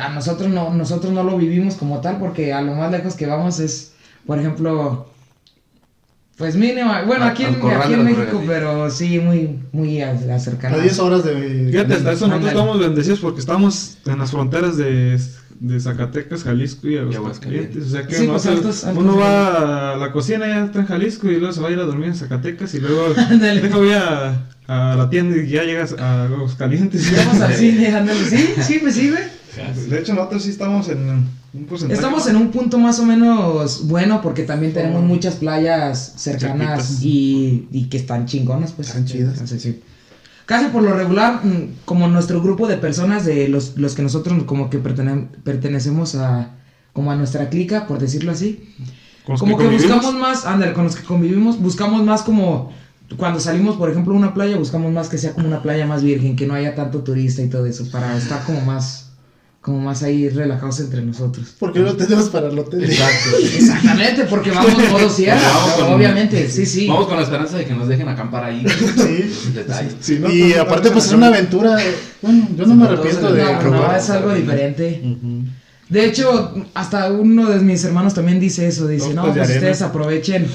a 0.00 0.08
nosotros 0.10 0.48
no, 0.50 0.72
nosotros 0.72 1.12
no 1.12 1.22
lo 1.24 1.36
vivimos 1.36 1.74
como 1.74 2.00
tal, 2.00 2.18
porque 2.18 2.52
a 2.52 2.62
lo 2.62 2.74
más 2.74 2.90
lejos 2.92 3.14
que 3.14 3.26
vamos 3.26 3.58
es, 3.60 3.92
por 4.26 4.38
ejemplo, 4.38 5.06
pues 6.36 6.54
mínima, 6.56 7.02
bueno, 7.02 7.24
Al- 7.24 7.30
aquí 7.30 7.44
en, 7.44 7.54
aquí 7.70 7.92
en 7.94 8.04
México, 8.04 8.42
pero 8.46 8.90
sí, 8.90 9.18
muy, 9.20 9.58
muy 9.72 10.02
a- 10.02 10.12
acercado. 10.34 10.74
A 10.76 10.78
10 10.80 10.98
horas 10.98 11.24
de. 11.24 11.68
Fíjate, 11.70 11.94
hasta 11.94 12.12
eso 12.12 12.26
nosotros 12.26 12.50
estamos 12.50 12.78
bendecidos 12.78 13.20
porque 13.20 13.40
estamos 13.40 13.96
en 14.04 14.18
las 14.18 14.30
fronteras 14.32 14.76
de, 14.76 15.18
de 15.60 15.80
Zacatecas, 15.80 16.42
Jalisco 16.44 16.88
y 16.88 16.98
Aguascalientes. 16.98 17.84
O 17.86 17.88
sea 17.88 18.06
que 18.06 18.14
Sí, 18.14 18.24
uno, 18.24 18.32
pues, 18.34 18.46
altos- 18.46 18.84
altos 18.84 19.02
uno 19.02 19.16
va 19.16 19.92
a 19.94 19.96
la 19.96 20.12
cocina 20.12 20.46
ya 20.46 20.64
está 20.66 20.80
en 20.80 20.86
Jalisco 20.86 21.26
y 21.30 21.36
luego 21.38 21.54
se 21.54 21.60
va 21.62 21.68
a 21.68 21.70
ir 21.70 21.78
a 21.78 21.84
dormir 21.84 22.08
en 22.08 22.16
Zacatecas 22.16 22.74
y 22.74 22.80
luego 22.80 23.14
voy 23.72 23.92
a, 23.92 24.46
a 24.66 24.94
la 24.96 25.08
tienda 25.08 25.38
y 25.38 25.48
ya 25.48 25.62
llegas 25.62 25.94
a 25.98 26.24
Aguascalientes. 26.24 27.10
Vamos 27.16 27.40
al 27.40 27.54
cine, 27.54 27.88
ándale. 27.96 28.20
Sí, 28.28 28.54
sí, 28.60 28.78
pues 28.82 28.94
sí, 28.94 29.08
güey. 29.08 29.22
De 29.88 29.98
hecho, 30.00 30.14
nosotros 30.14 30.42
sí 30.42 30.50
estamos 30.50 30.88
en 30.88 31.26
un 31.54 31.64
porcentaje. 31.68 31.94
Estamos 32.00 32.26
en 32.28 32.36
un 32.36 32.50
punto 32.50 32.78
más 32.78 32.98
o 32.98 33.04
menos 33.06 33.86
bueno 33.86 34.20
porque 34.22 34.42
también 34.42 34.72
tenemos 34.72 35.02
muchas 35.02 35.36
playas 35.36 36.14
cercanas 36.16 37.02
y, 37.02 37.68
y 37.72 37.84
que 37.84 37.96
están 37.96 38.26
chingonas, 38.26 38.72
pues. 38.72 38.88
Están 38.88 39.04
chidas. 39.06 39.38
Sí. 39.48 39.80
Casi 40.44 40.66
por 40.66 40.82
lo 40.82 40.92
regular, 40.94 41.44
mm, 41.44 41.84
como 41.84 42.06
nuestro 42.08 42.40
grupo 42.40 42.68
de 42.68 42.76
personas, 42.76 43.24
de 43.24 43.48
los, 43.48 43.76
los 43.76 43.94
que 43.94 44.02
nosotros 44.02 44.44
como 44.44 44.70
que 44.70 44.80
pertene- 44.82 45.28
pertenecemos 45.42 46.14
a, 46.14 46.50
como 46.92 47.10
a 47.10 47.16
nuestra 47.16 47.48
clica, 47.48 47.86
por 47.88 47.98
decirlo 47.98 48.30
así, 48.32 48.74
como 49.40 49.58
que, 49.58 49.64
buscamos 49.88 50.14
más, 50.14 50.46
ándale, 50.46 50.72
con 50.72 50.84
los 50.84 50.94
que 50.94 51.02
convivimos, 51.04 51.58
buscamos 51.60 52.04
más 52.04 52.22
como, 52.22 52.70
cuando 53.16 53.40
salimos, 53.40 53.74
por 53.76 53.90
ejemplo, 53.90 54.14
a 54.14 54.16
una 54.18 54.34
playa, 54.34 54.56
buscamos 54.56 54.92
más 54.92 55.08
que 55.08 55.18
sea 55.18 55.32
como 55.32 55.48
una 55.48 55.62
playa 55.62 55.84
más 55.84 56.04
virgen, 56.04 56.36
que 56.36 56.46
no 56.46 56.54
haya 56.54 56.76
tanto 56.76 57.00
turista 57.00 57.42
y 57.42 57.48
todo 57.48 57.66
eso, 57.66 57.90
para 57.90 58.16
estar 58.16 58.44
como 58.44 58.60
más, 58.60 59.05
como 59.66 59.80
más 59.80 60.04
ahí 60.04 60.28
relajados 60.28 60.78
entre 60.78 61.02
nosotros. 61.02 61.56
Porque 61.58 61.80
no 61.80 61.92
tenemos 61.96 62.28
para 62.28 62.46
el 62.46 62.56
hotel. 62.56 62.84
Exacto. 62.84 63.36
Exactamente, 63.42 64.22
porque 64.30 64.52
vamos 64.52 64.72
Vamos 64.76 65.72
con- 65.76 65.92
obviamente, 65.92 66.48
sí, 66.48 66.64
sí. 66.64 66.86
Vamos 66.86 67.08
con 67.08 67.16
la 67.16 67.24
esperanza 67.24 67.56
de 67.58 67.64
que 67.64 67.74
nos 67.74 67.88
dejen 67.88 68.08
acampar 68.08 68.44
ahí. 68.44 68.64
Sí. 68.96 69.32
Sí, 70.00 70.18
no, 70.20 70.30
y 70.32 70.42
no, 70.50 70.56
no, 70.56 70.62
aparte, 70.62 70.88
no, 70.88 70.94
pues 70.94 71.06
no, 71.06 71.10
es 71.10 71.16
una 71.16 71.26
aventura. 71.26 71.76
Bueno, 72.22 72.48
yo 72.56 72.66
no 72.66 72.74
me 72.76 72.86
arrepiento 72.86 73.32
de 73.32 73.42
No, 73.42 73.52
no, 73.54 73.58
probar. 73.58 73.98
es 73.98 74.08
algo 74.10 74.32
diferente. 74.34 75.02
De 75.88 76.04
hecho, 76.04 76.54
hasta 76.74 77.10
uno 77.10 77.50
de 77.50 77.58
mis 77.58 77.82
hermanos 77.84 78.14
también 78.14 78.38
dice 78.38 78.68
eso, 78.68 78.86
dice, 78.86 79.14
no, 79.14 79.22
pues 79.22 79.34
de 79.34 79.40
pues 79.40 79.50
arena". 79.50 79.60
ustedes 79.66 79.82
aprovechen, 79.82 80.46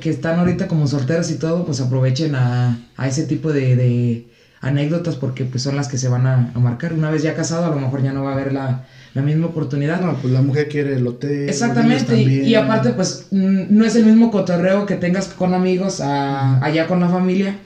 que 0.00 0.08
están 0.10 0.38
ahorita 0.38 0.66
como 0.66 0.86
solteros 0.86 1.30
y 1.30 1.34
todo, 1.34 1.66
pues 1.66 1.80
aprovechen 1.82 2.34
a, 2.34 2.78
a 2.96 3.06
ese 3.08 3.24
tipo 3.24 3.52
de, 3.52 3.76
de 3.76 4.26
anécdotas 4.60 5.16
porque 5.16 5.44
pues 5.44 5.62
son 5.62 5.76
las 5.76 5.88
que 5.88 5.98
se 5.98 6.08
van 6.08 6.26
a, 6.26 6.50
a 6.54 6.58
marcar. 6.58 6.92
Una 6.92 7.10
vez 7.10 7.22
ya 7.22 7.34
casado, 7.34 7.66
a 7.66 7.70
lo 7.70 7.80
mejor 7.80 8.02
ya 8.02 8.12
no 8.12 8.22
va 8.24 8.30
a 8.30 8.34
haber 8.34 8.52
la, 8.52 8.84
la 9.14 9.22
misma 9.22 9.46
oportunidad. 9.46 10.00
No, 10.00 10.14
pues 10.14 10.32
la 10.32 10.42
mujer 10.42 10.68
quiere 10.68 10.94
el 10.96 11.06
hotel. 11.06 11.48
Exactamente, 11.48 12.16
y, 12.20 12.54
aparte 12.54 12.90
pues 12.90 13.28
no 13.30 13.84
es 13.84 13.96
el 13.96 14.04
mismo 14.06 14.30
cotorreo 14.30 14.86
que 14.86 14.96
tengas 14.96 15.26
con 15.28 15.54
amigos 15.54 16.00
a- 16.00 16.64
allá 16.64 16.86
con 16.86 17.00
la 17.00 17.08
familia 17.08 17.56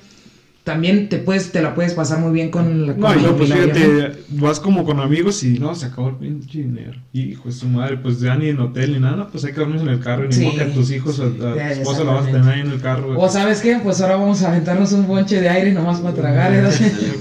también 0.65 1.09
te 1.09 1.17
puedes, 1.19 1.53
te 1.53 1.63
la 1.63 1.75
puedes 1.75 1.95
pasar 1.95 2.19
muy 2.19 2.33
bien 2.33 2.51
con 2.51 2.87
la 2.87 2.93
No, 2.93 3.37
pues 3.37 3.49
¿no? 3.49 3.57
fíjate, 3.57 4.13
vas 4.29 4.61
como 4.61 4.85
con 4.85 5.01
amigos 5.01 5.43
y 5.43 5.59
no, 5.59 5.75
se 5.75 5.87
acabó 5.87 6.11
el 6.11 6.17
pinche 6.17 6.59
dinero. 6.59 6.99
Hijo 7.15 7.45
de 7.49 7.53
su 7.53 7.67
madre, 7.67 7.97
pues 7.97 8.21
ya 8.21 8.37
ni 8.37 8.49
en 8.49 8.61
hotel 8.61 8.93
ni 8.93 9.01
nada, 9.01 9.27
pues 9.29 9.43
hay 9.45 9.53
que 9.53 9.61
dormir 9.61 9.81
en 9.81 9.89
el 9.89 10.01
carro. 10.01 10.27
Ni 10.27 10.33
Sí. 10.35 10.45
modo 10.45 10.57
que 10.57 10.63
a 10.63 10.73
tus 10.73 10.91
hijos, 10.91 11.19
a, 11.19 11.25
a 11.25 11.29
tu 11.31 11.59
esposa 11.59 12.05
la 12.05 12.13
vas 12.13 12.27
a 12.27 12.31
tener 12.31 12.49
ahí 12.49 12.61
en 12.61 12.71
el 12.73 12.81
carro. 12.81 13.19
O 13.19 13.29
sabes 13.29 13.61
qué, 13.61 13.79
pues 13.83 14.01
ahora 14.03 14.17
vamos 14.17 14.43
a 14.43 14.49
aventarnos 14.51 14.93
un 14.93 15.07
bonche 15.07 15.41
de 15.41 15.49
aire 15.49 15.73
nomás 15.73 16.01
para 16.01 16.15
tragar, 16.15 16.53
¿eh? 16.53 16.69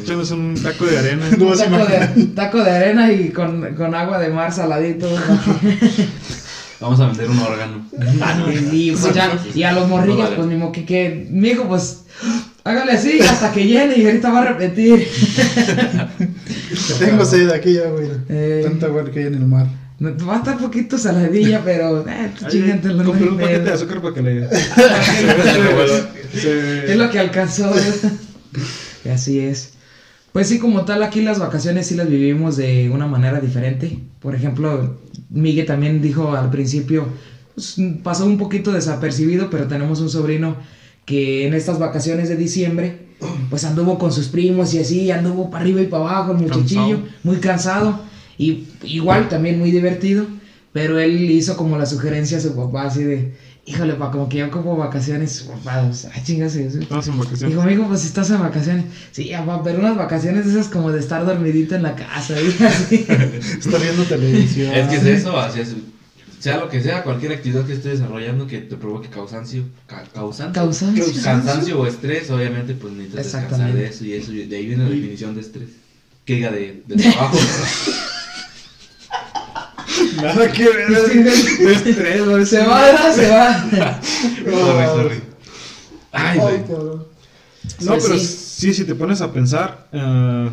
Echándose 0.03 0.33
un 0.33 0.55
taco 0.61 0.85
de 0.85 0.97
arena. 0.99 1.25
No 1.37 1.47
Un 1.51 1.57
taco 1.57 1.85
de, 1.85 2.25
taco 2.35 2.63
de 2.63 2.71
arena 2.71 3.11
y 3.11 3.29
con, 3.29 3.73
con 3.75 3.95
agua 3.95 4.19
de 4.19 4.29
mar 4.29 4.51
saladito. 4.51 5.07
Vamos 6.79 6.99
a 6.99 7.07
vender 7.07 7.29
un 7.29 7.39
órgano. 7.39 7.85
y, 8.71 8.91
pues 8.91 9.13
ya, 9.13 9.37
y 9.53 9.63
a 9.63 9.73
los 9.73 9.87
morrillos, 9.89 10.23
Vale. 10.23 10.35
pues 10.35 10.47
ni 10.47 10.55
modo 10.55 10.71
que, 10.71 10.85
que, 10.85 11.27
mijo, 11.29 11.65
pues 11.67 12.03
hágale 12.69 12.91
así 12.93 13.19
hasta 13.19 13.51
que 13.51 13.65
llene 13.65 13.97
y 13.97 14.05
ahorita 14.05 14.31
va 14.31 14.41
a 14.41 14.45
repetir. 14.53 15.07
Tengo 16.99 17.25
sed 17.25 17.49
aquí 17.49 17.73
ya, 17.73 17.89
güey. 17.89 18.09
Eh. 18.29 18.61
Tanta 18.63 18.85
agua 18.87 19.09
que 19.09 19.19
hay 19.19 19.25
en 19.27 19.35
el 19.35 19.45
mar. 19.45 19.67
Va 20.01 20.35
a 20.35 20.37
estar 20.37 20.57
poquito 20.57 20.97
saladilla, 20.97 21.61
pero 21.63 22.07
eh, 22.07 22.31
Ay, 22.41 22.47
chingátelo, 22.47 23.03
no 23.03 23.09
compré 23.09 23.29
un 23.29 23.37
paquete 23.37 23.63
de 23.63 23.71
azúcar 23.73 24.01
para 24.01 24.13
que 24.13 24.21
le. 24.21 24.47
se- 26.33 26.91
Es 26.91 26.97
lo 26.97 27.09
que 27.09 27.19
alcanzó. 27.19 27.69
y 29.05 29.09
así 29.09 29.39
es. 29.39 29.73
Pues 30.31 30.47
sí, 30.47 30.59
como 30.59 30.85
tal, 30.85 31.03
aquí 31.03 31.21
las 31.21 31.39
vacaciones 31.39 31.87
sí 31.87 31.95
las 31.95 32.07
vivimos 32.07 32.55
de 32.55 32.89
una 32.93 33.07
manera 33.07 33.41
diferente. 33.41 33.99
Por 34.19 34.35
ejemplo, 34.35 34.99
Miguel 35.29 35.65
también 35.65 36.01
dijo 36.01 36.33
al 36.35 36.49
principio, 36.49 37.07
pues, 37.55 37.75
pasó 38.03 38.25
un 38.25 38.37
poquito 38.37 38.71
desapercibido, 38.71 39.49
pero 39.49 39.67
tenemos 39.67 39.99
un 39.99 40.09
sobrino 40.09 40.55
que 41.09 41.47
en 41.47 41.55
estas 41.55 41.79
vacaciones 41.79 42.29
de 42.29 42.35
diciembre, 42.35 42.99
pues 43.49 43.63
anduvo 43.63 43.97
con 43.97 44.11
sus 44.11 44.27
primos 44.27 44.75
y 44.75 44.79
así, 44.79 45.09
anduvo 45.09 45.49
para 45.49 45.63
arriba 45.63 45.81
y 45.81 45.87
para 45.87 46.03
abajo, 46.03 46.33
el 46.33 46.37
muchachillo, 46.37 46.97
Cansado. 46.97 47.23
muy 47.23 47.37
cansado. 47.37 47.99
Y 48.37 48.67
igual 48.83 49.27
también 49.27 49.57
muy 49.57 49.71
divertido, 49.71 50.27
pero 50.71 50.99
él 50.99 51.31
hizo 51.31 51.57
como 51.57 51.79
la 51.79 51.87
sugerencia 51.87 52.37
a 52.37 52.41
su 52.41 52.55
papá, 52.55 52.83
así 52.83 53.03
de, 53.03 53.33
híjole, 53.65 53.95
pa, 53.95 54.11
como 54.11 54.29
que 54.29 54.37
yo 54.37 54.51
como 54.51 54.77
vacaciones, 54.77 55.47
papá, 55.51 55.81
pues, 55.87 56.05
ah, 56.05 56.23
chingas, 56.23 56.55
eso. 56.55 56.79
Estamos 56.79 57.07
en 57.07 57.17
vacaciones. 57.17 57.49
Dijo, 57.49 57.61
amigo, 57.63 57.87
pues 57.87 58.01
si 58.01 58.07
estás 58.07 58.29
en 58.29 58.41
vacaciones. 58.41 58.85
Sí, 59.11 59.31
papá, 59.31 59.63
pero 59.63 59.79
unas 59.79 59.97
vacaciones 59.97 60.45
esas 60.45 60.67
como 60.67 60.91
de 60.91 60.99
estar 60.99 61.25
dormidito 61.25 61.73
en 61.73 61.81
la 61.81 61.95
casa, 61.95 62.35
y 62.39 62.63
así. 62.63 63.07
Está 63.57 63.79
viendo 63.79 64.03
televisión. 64.03 64.75
Es 64.75 64.87
que 64.89 64.95
es 64.97 65.05
eso, 65.05 65.35
así 65.39 65.61
es. 65.61 65.75
Sea 66.39 66.57
lo 66.57 66.69
que 66.69 66.81
sea, 66.81 67.03
cualquier 67.03 67.33
actividad 67.33 67.65
que 67.65 67.73
estés 67.73 67.99
desarrollando 67.99 68.47
que 68.47 68.59
te 68.59 68.77
provoque 68.77 69.09
cansancio, 69.09 69.63
ca- 69.87 70.05
cansancio, 70.13 70.53
Cansancio. 70.53 71.21
cansancio 71.23 71.79
o 71.81 71.85
estrés, 71.85 72.29
obviamente, 72.31 72.73
pues 72.75 72.93
necesitas 72.93 73.25
descansar 73.33 73.73
de 73.73 73.85
eso 73.87 74.05
y 74.05 74.13
eso. 74.13 74.31
De 74.31 74.55
ahí 74.55 74.65
viene 74.67 74.83
la 74.85 74.89
definición 74.89 75.35
de 75.35 75.41
estrés. 75.41 75.69
Que 76.23 76.35
diga 76.35 76.51
de, 76.51 76.81
de 76.87 76.95
trabajo. 76.95 77.37
Nada 80.21 80.51
que 80.51 80.63
ver. 80.63 80.87
De 80.87 81.73
estrés, 81.73 82.25
güey. 82.25 82.45
Se 82.45 82.59
va. 82.65 83.13
Se 83.13 83.29
va. 83.29 83.69
sorry, 84.01 84.85
sorry. 84.85 85.21
Ay, 86.11 86.39
Ay. 86.41 86.65
No, 86.69 87.05
Pues 87.91 88.03
pero 88.03 88.17
sí. 88.19 88.25
sí, 88.27 88.73
si 88.73 88.83
te 88.85 88.95
pones 88.95 89.21
a 89.21 89.31
pensar, 89.31 89.87
eh, 89.91 90.49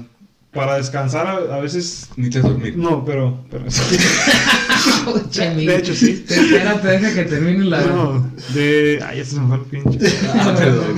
para 0.52 0.76
descansar 0.78 1.26
a, 1.26 1.56
a 1.56 1.60
veces. 1.60 2.08
Necesitas 2.16 2.42
dormir. 2.42 2.76
No, 2.76 3.04
pero. 3.04 3.44
de 5.56 5.76
hecho, 5.76 5.94
sí. 5.94 6.24
Te 6.26 6.34
espera, 6.34 6.80
te 6.80 6.88
deja 6.88 7.14
que 7.14 7.24
termine 7.24 7.64
la. 7.64 7.84
No, 7.84 8.30
de. 8.54 9.00
Ay, 9.06 9.18
ya 9.18 9.24
se 9.24 9.40
me 9.40 9.46
fue 9.48 9.56
el 9.56 9.62
pinche. 9.62 9.98
Ah, 10.34 10.54
perdón. 10.56 10.96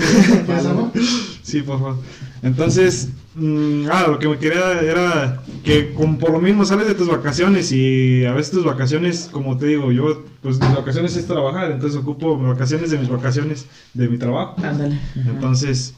¿Eso 0.59 0.74
no? 0.74 0.92
Sí, 1.42 1.62
por 1.62 1.79
favor. 1.79 1.96
Entonces, 2.42 3.09
mm, 3.35 3.87
ah, 3.90 4.07
lo 4.09 4.18
que 4.18 4.29
me 4.29 4.38
quería 4.38 4.81
era 4.81 5.42
que 5.64 5.94
como 5.94 6.18
por 6.18 6.31
lo 6.31 6.40
mismo 6.40 6.64
sales 6.66 6.87
de 6.87 6.94
tus 6.94 7.09
vacaciones 7.09 7.72
y 7.72 8.27
a 8.27 8.33
veces 8.33 8.53
tus 8.53 8.64
vacaciones, 8.64 9.31
como 9.33 9.57
te 9.57 9.66
digo, 9.66 9.90
yo 9.90 10.24
pues 10.42 10.61
mis 10.61 10.74
vacaciones 10.74 11.16
es 11.16 11.27
trabajar, 11.27 11.70
entonces 11.70 11.98
ocupo 11.98 12.38
vacaciones 12.38 12.90
de 12.90 12.98
mis 12.98 13.09
vacaciones 13.09 13.66
de 13.94 14.09
mi 14.09 14.18
trabajo. 14.18 14.57
Ándale. 14.62 14.98
Entonces, 15.14 15.94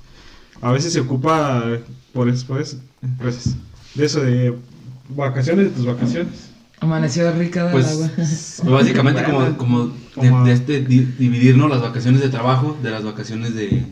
a 0.61 0.71
veces 0.71 0.93
se 0.93 1.01
ocupa 1.01 1.65
por 2.13 2.29
eso, 2.29 2.47
por 2.47 2.61
eso, 2.61 2.79
gracias. 3.19 3.57
De 3.95 4.05
eso 4.05 4.21
de 4.21 4.55
vacaciones 5.09 5.67
de 5.67 5.71
tus 5.71 5.87
vacaciones. 5.87 6.50
Amaneció 6.81 7.31
rica 7.33 7.65
del 7.65 7.73
Pues, 7.73 7.87
agua. 7.89 8.11
pues, 8.17 8.63
básicamente 8.65 9.23
como, 9.25 9.57
como, 9.57 10.45
de, 10.45 10.53
este 10.53 10.81
di- 10.83 11.05
dividir 11.19 11.57
¿no? 11.57 11.69
las 11.69 11.83
vacaciones 11.83 12.21
de 12.23 12.31
trabajo 12.31 12.77
de 12.83 12.91
las 12.91 13.05
vacaciones 13.05 13.55
de, 13.55 13.85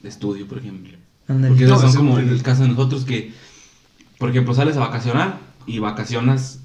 de 0.00 0.08
estudio, 0.08 0.46
por 0.46 0.58
ejemplo. 0.58 0.96
Porque 1.26 1.64
esas 1.64 1.80
son 1.80 1.94
como 1.96 2.18
el 2.18 2.42
caso 2.42 2.62
de 2.62 2.68
nosotros 2.68 3.04
que, 3.04 3.32
por 4.18 4.30
ejemplo, 4.30 4.54
sales 4.54 4.76
a 4.76 4.80
vacacionar 4.80 5.38
y 5.66 5.78
vacacionas 5.78 6.60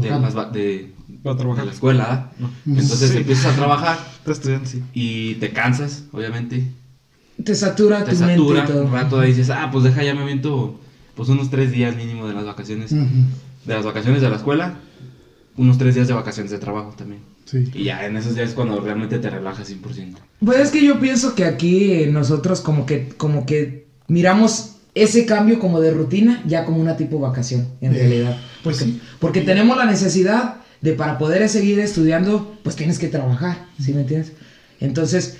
de, 0.00 0.10
las 0.10 0.34
la 0.34 1.72
escuela. 1.72 2.30
No. 2.38 2.50
Entonces 2.66 3.10
Sí. 3.10 3.16
empiezas 3.18 3.46
a 3.52 3.56
trabajar 3.56 3.98
sí. 4.64 4.82
y 4.92 5.34
te 5.36 5.52
cansas, 5.52 6.04
obviamente. 6.12 6.70
Te 7.44 7.54
satura 7.54 8.04
Te 8.04 8.10
tu 8.12 8.18
satura, 8.18 8.36
mente 8.64 8.72
y 8.72 8.76
un 8.76 8.92
rato 8.92 9.18
ahí 9.18 9.28
dices, 9.32 9.50
ah, 9.50 9.68
pues 9.72 9.84
deja 9.84 10.02
ya 10.04 10.14
me 10.14 10.22
aviento 10.22 10.78
pues 11.14 11.28
unos 11.28 11.50
tres 11.50 11.72
días 11.72 11.96
mínimo 11.96 12.26
de 12.26 12.34
las 12.34 12.44
vacaciones. 12.44 12.92
De 13.64 13.74
las 13.74 13.84
vacaciones 13.84 14.22
de 14.22 14.28
la 14.30 14.36
escuela, 14.36 14.74
unos 15.56 15.78
tres 15.78 15.94
días 15.94 16.08
de 16.08 16.14
vacaciones 16.14 16.50
de 16.50 16.58
trabajo 16.58 16.94
también. 16.96 17.22
Sí. 17.44 17.68
Y 17.74 17.84
ya 17.84 18.06
en 18.06 18.16
esos 18.16 18.34
días 18.34 18.50
es 18.50 18.54
cuando 18.54 18.80
realmente 18.80 19.18
te 19.18 19.28
relajas 19.28 19.68
100%. 19.70 20.14
Pues 20.44 20.58
es 20.60 20.70
que 20.70 20.84
yo 20.84 20.98
pienso 21.00 21.34
que 21.34 21.44
aquí 21.44 21.92
eh, 21.92 22.06
nosotros 22.06 22.60
como 22.60 22.86
que, 22.86 23.08
como 23.16 23.44
que 23.46 23.86
miramos 24.08 24.76
ese 24.94 25.26
cambio 25.26 25.58
como 25.58 25.80
de 25.80 25.90
rutina 25.92 26.42
ya 26.46 26.64
como 26.64 26.80
una 26.80 26.96
tipo 26.96 27.18
vacación, 27.20 27.68
en 27.80 27.94
Eh, 27.94 27.98
realidad. 27.98 28.36
pues 28.62 28.78
porque, 28.78 28.92
sí. 28.92 29.00
Porque 29.18 29.40
tenemos 29.42 29.76
la 29.76 29.84
necesidad 29.86 30.56
de 30.80 30.94
para 30.94 31.18
poder 31.18 31.46
seguir 31.48 31.78
estudiando, 31.80 32.56
pues 32.62 32.74
tienes 32.76 32.98
que 32.98 33.08
trabajar, 33.08 33.66
¿sí 33.80 33.92
me 33.92 34.00
entiendes? 34.00 34.32
Entonces, 34.80 35.36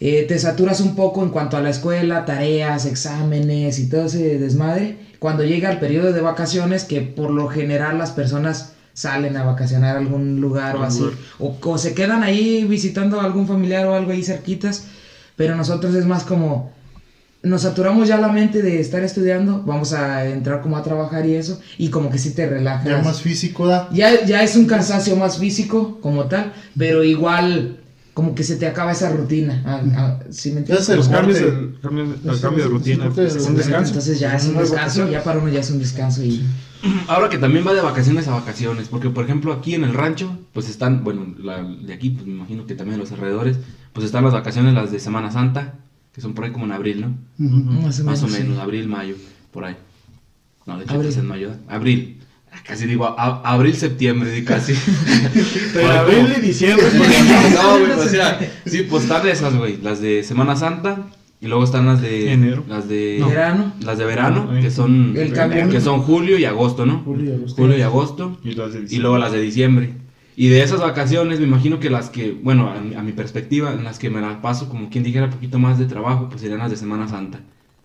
eh, 0.00 0.24
te 0.26 0.38
saturas 0.38 0.80
un 0.80 0.96
poco 0.96 1.22
en 1.22 1.30
cuanto 1.30 1.56
a 1.56 1.60
la 1.60 1.70
escuela, 1.70 2.24
tareas, 2.24 2.86
exámenes 2.86 3.78
y 3.78 3.88
todo 3.88 4.06
ese 4.06 4.38
desmadre. 4.38 4.96
Cuando 5.20 5.44
llega 5.44 5.70
el 5.70 5.78
periodo 5.78 6.12
de 6.12 6.20
vacaciones, 6.20 6.84
que 6.84 7.02
por 7.02 7.30
lo 7.30 7.46
general 7.46 7.98
las 7.98 8.10
personas 8.10 8.72
salen 8.94 9.36
a 9.36 9.44
vacacionar 9.44 9.94
a 9.96 10.00
algún 10.00 10.40
lugar 10.40 10.76
o 10.76 10.82
así, 10.82 11.04
o 11.38 11.78
se 11.78 11.94
quedan 11.94 12.24
ahí 12.24 12.64
visitando 12.64 13.20
a 13.20 13.24
algún 13.24 13.46
familiar 13.46 13.86
o 13.86 13.94
algo 13.94 14.10
ahí 14.10 14.24
cerquitas, 14.24 14.86
pero 15.36 15.54
nosotros 15.54 15.94
es 15.94 16.06
más 16.06 16.24
como 16.24 16.72
nos 17.42 17.62
saturamos 17.62 18.08
ya 18.08 18.18
la 18.18 18.28
mente 18.28 18.60
de 18.62 18.80
estar 18.80 19.02
estudiando, 19.02 19.62
vamos 19.64 19.92
a 19.92 20.26
entrar 20.26 20.60
como 20.60 20.76
a 20.76 20.82
trabajar 20.82 21.24
y 21.26 21.34
eso, 21.34 21.60
y 21.78 21.88
como 21.88 22.10
que 22.10 22.18
sí 22.18 22.32
te 22.32 22.46
relajas. 22.46 22.86
Ya 22.86 23.02
más 23.02 23.22
físico 23.22 23.66
da. 23.66 23.88
Ya, 23.92 24.24
ya 24.24 24.42
es 24.42 24.56
un 24.56 24.66
cansancio 24.66 25.16
más 25.16 25.38
físico 25.38 25.98
como 26.02 26.26
tal, 26.26 26.52
pero 26.76 27.02
igual 27.02 27.79
como 28.14 28.34
que 28.34 28.42
se 28.44 28.56
te 28.56 28.66
acaba 28.66 28.92
esa 28.92 29.10
rutina. 29.10 29.62
ah, 29.66 29.80
ah, 29.96 30.18
¿sí 30.30 30.52
me 30.52 30.58
entiendes? 30.60 30.88
Los 30.88 31.08
cambios, 31.08 31.38
corte. 31.40 31.54
el 31.58 31.80
cambio, 31.80 32.04
el 32.04 32.34
Sí, 32.36 32.40
cambio 32.42 32.64
de 32.64 32.70
rutina, 32.70 33.06
es 33.16 33.46
un 33.46 33.56
descanso. 33.56 33.88
Entonces 33.88 34.18
ya 34.20 34.34
es 34.36 34.46
un 34.46 34.56
descanso, 34.56 35.08
ya 35.10 35.22
para 35.22 35.38
uno 35.38 35.48
ya 35.48 35.60
es 35.60 35.70
un 35.70 35.78
descanso 35.78 36.22
y... 36.22 36.42
Ahora 37.08 37.28
que 37.28 37.36
también 37.38 37.66
va 37.66 37.74
de 37.74 37.82
vacaciones 37.82 38.26
a 38.28 38.32
vacaciones, 38.32 38.88
porque 38.88 39.10
por 39.10 39.24
ejemplo 39.24 39.52
aquí 39.52 39.74
en 39.74 39.84
el 39.84 39.92
rancho, 39.94 40.38
pues 40.54 40.68
están, 40.68 41.04
bueno, 41.04 41.26
la- 41.38 41.62
de 41.62 41.92
aquí, 41.92 42.10
pues 42.10 42.26
me 42.26 42.32
imagino 42.32 42.66
que 42.66 42.74
también 42.74 42.94
en 42.94 43.00
los 43.00 43.12
alrededores, 43.12 43.58
pues 43.92 44.06
están 44.06 44.24
las 44.24 44.32
vacaciones, 44.32 44.72
las 44.74 44.90
de 44.90 44.98
Semana 44.98 45.30
Santa, 45.30 45.74
que 46.14 46.20
son 46.22 46.32
por 46.34 46.44
ahí 46.46 46.52
como 46.52 46.64
en 46.64 46.72
abril, 46.72 47.02
¿no? 47.02 47.14
Más 47.38 48.00
o 48.00 48.04
Más 48.04 48.22
o 48.22 48.26
menos, 48.26 48.32
sí. 48.38 48.42
menos, 48.42 48.58
abril, 48.58 48.88
mayo, 48.88 49.14
por 49.52 49.64
ahí. 49.64 49.76
No, 50.66 50.76
de 50.78 50.84
hecho 50.84 50.94
Abril. 50.94 51.10
es 51.10 51.16
en 51.18 51.26
mayo. 51.26 51.50
Abril. 51.68 52.19
Ah, 52.60 52.64
Casi 52.66 52.86
digo, 52.86 53.04
a- 53.06 53.40
abril, 53.44 53.74
septiembre, 53.74 54.44
casi. 54.44 54.72
De 55.74 55.84
abril 55.84 56.32
y 56.36 56.40
diciembre. 56.40 56.86
no, 57.54 57.78
güey, 57.78 57.90
o 57.92 58.08
sea, 58.08 58.38
sí, 58.66 58.86
pues 58.88 59.04
están 59.04 59.26
esas, 59.26 59.56
güey, 59.56 59.78
las 59.82 60.00
de 60.00 60.22
Semana 60.22 60.54
Santa 60.56 60.98
y 61.40 61.46
luego 61.46 61.64
están 61.64 61.86
las 61.86 62.00
de 62.02 62.32
Enero. 62.32 62.64
las 62.68 62.88
de 62.88 63.16
No. 63.18 63.28
Verano. 63.28 63.72
las 63.80 63.98
de 63.98 64.04
verano, 64.04 64.48
No, 64.52 64.60
que 64.60 64.70
son 64.70 65.14
El 65.16 65.32
cambio. 65.32 65.68
que 65.68 65.80
son 65.80 66.00
julio 66.02 66.38
y 66.38 66.44
agosto, 66.44 66.86
¿no? 66.86 66.98
Julio 67.04 67.30
y 67.30 67.34
agosto. 67.34 67.56
Julio 67.62 67.78
y 67.78 67.82
agosto 67.82 68.38
Y 68.44 68.52
las 68.54 68.72
de 68.74 68.86
y 68.94 68.98
luego 68.98 69.18
las 69.18 69.32
de 69.32 69.40
diciembre. 69.40 69.94
Y 70.36 70.48
de 70.48 70.62
esas 70.62 70.80
vacaciones, 70.80 71.40
me 71.40 71.46
imagino 71.46 71.80
que 71.80 71.90
las 71.90 72.08
que, 72.08 72.32
bueno, 72.42 72.70
a 72.70 72.80
mi, 72.80 72.94
a 72.94 73.02
mi 73.02 73.12
perspectiva, 73.12 73.72
en 73.72 73.84
las 73.84 73.98
que 73.98 74.10
me 74.10 74.20
las 74.20 74.36
paso, 74.36 74.68
como 74.68 74.88
quien 74.88 75.02
dijera, 75.04 75.26
un 75.26 75.32
poquito 75.32 75.58
más 75.58 75.78
de 75.78 75.84
trabajo, 75.86 76.28
pues 76.30 76.40
serían 76.40 76.60
las 76.60 76.70
de 76.70 76.76
Semana 76.76 77.08
Santa. 77.08 77.40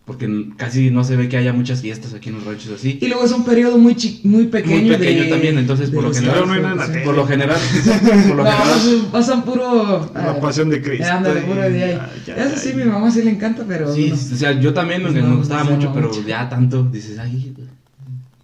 Porque 0.06 0.50
casi 0.56 0.92
no 0.92 1.04
se 1.04 1.16
ve 1.16 1.28
que 1.30 1.36
haya 1.38 1.52
muchas 1.52 1.82
fiestas 1.82 2.14
aquí 2.14 2.30
en 2.30 2.36
los 2.36 2.46
ranchos 2.46 2.72
así. 2.74 3.00
Y 3.02 3.08
luego 3.08 3.26
es 3.26 3.32
un 3.32 3.44
periodo 3.44 3.80
muy, 3.80 3.96
chi- 3.96 4.22
muy 4.24 4.46
pequeño. 4.46 4.82
Muy 4.82 4.90
pequeño 4.98 5.24
de- 5.24 5.30
también, 5.30 5.58
entonces 5.58 5.90
por 5.90 6.04
lo 6.04 6.14
general, 6.14 6.46
no 6.48 6.86
sí. 6.86 6.92
tele. 6.92 7.06
por 7.06 7.16
lo 7.16 7.26
general, 7.26 7.58
por 8.28 8.36
lo 8.36 8.44
No, 8.44 8.52
general, 8.52 9.08
pasan- 9.12 9.44
puro... 9.44 10.12
La 10.14 10.32
ah, 10.32 10.40
pasión 10.40 10.70
de 10.70 10.80
Cristo. 10.84 11.12
Ándale, 11.12 11.42
puro 11.42 11.60
de 11.62 11.84
ahí. 11.84 11.92
Ay, 12.00 12.00
ay, 12.28 12.34
Eso 12.38 12.54
ay. 12.54 12.60
sí, 12.62 12.74
mi 12.76 12.84
mamá 12.84 13.10
sí 13.10 13.24
le 13.24 13.32
encanta, 13.32 13.66
pero... 13.68 13.92
sí, 13.96 14.10
no. 14.10 14.16
o 14.16 14.38
sea, 14.38 14.52
yo 14.60 14.74
también 14.76 15.02
me, 15.04 15.10
No, 15.10 15.28
me 15.28 15.36
gustaba 15.38 15.64
no, 15.64 15.72
mucho, 15.72 15.92
pero 15.92 16.10
mucho. 16.10 16.22
ya 16.28 16.48
tanto, 16.50 16.84
dices, 16.84 17.18
ay, 17.18 17.56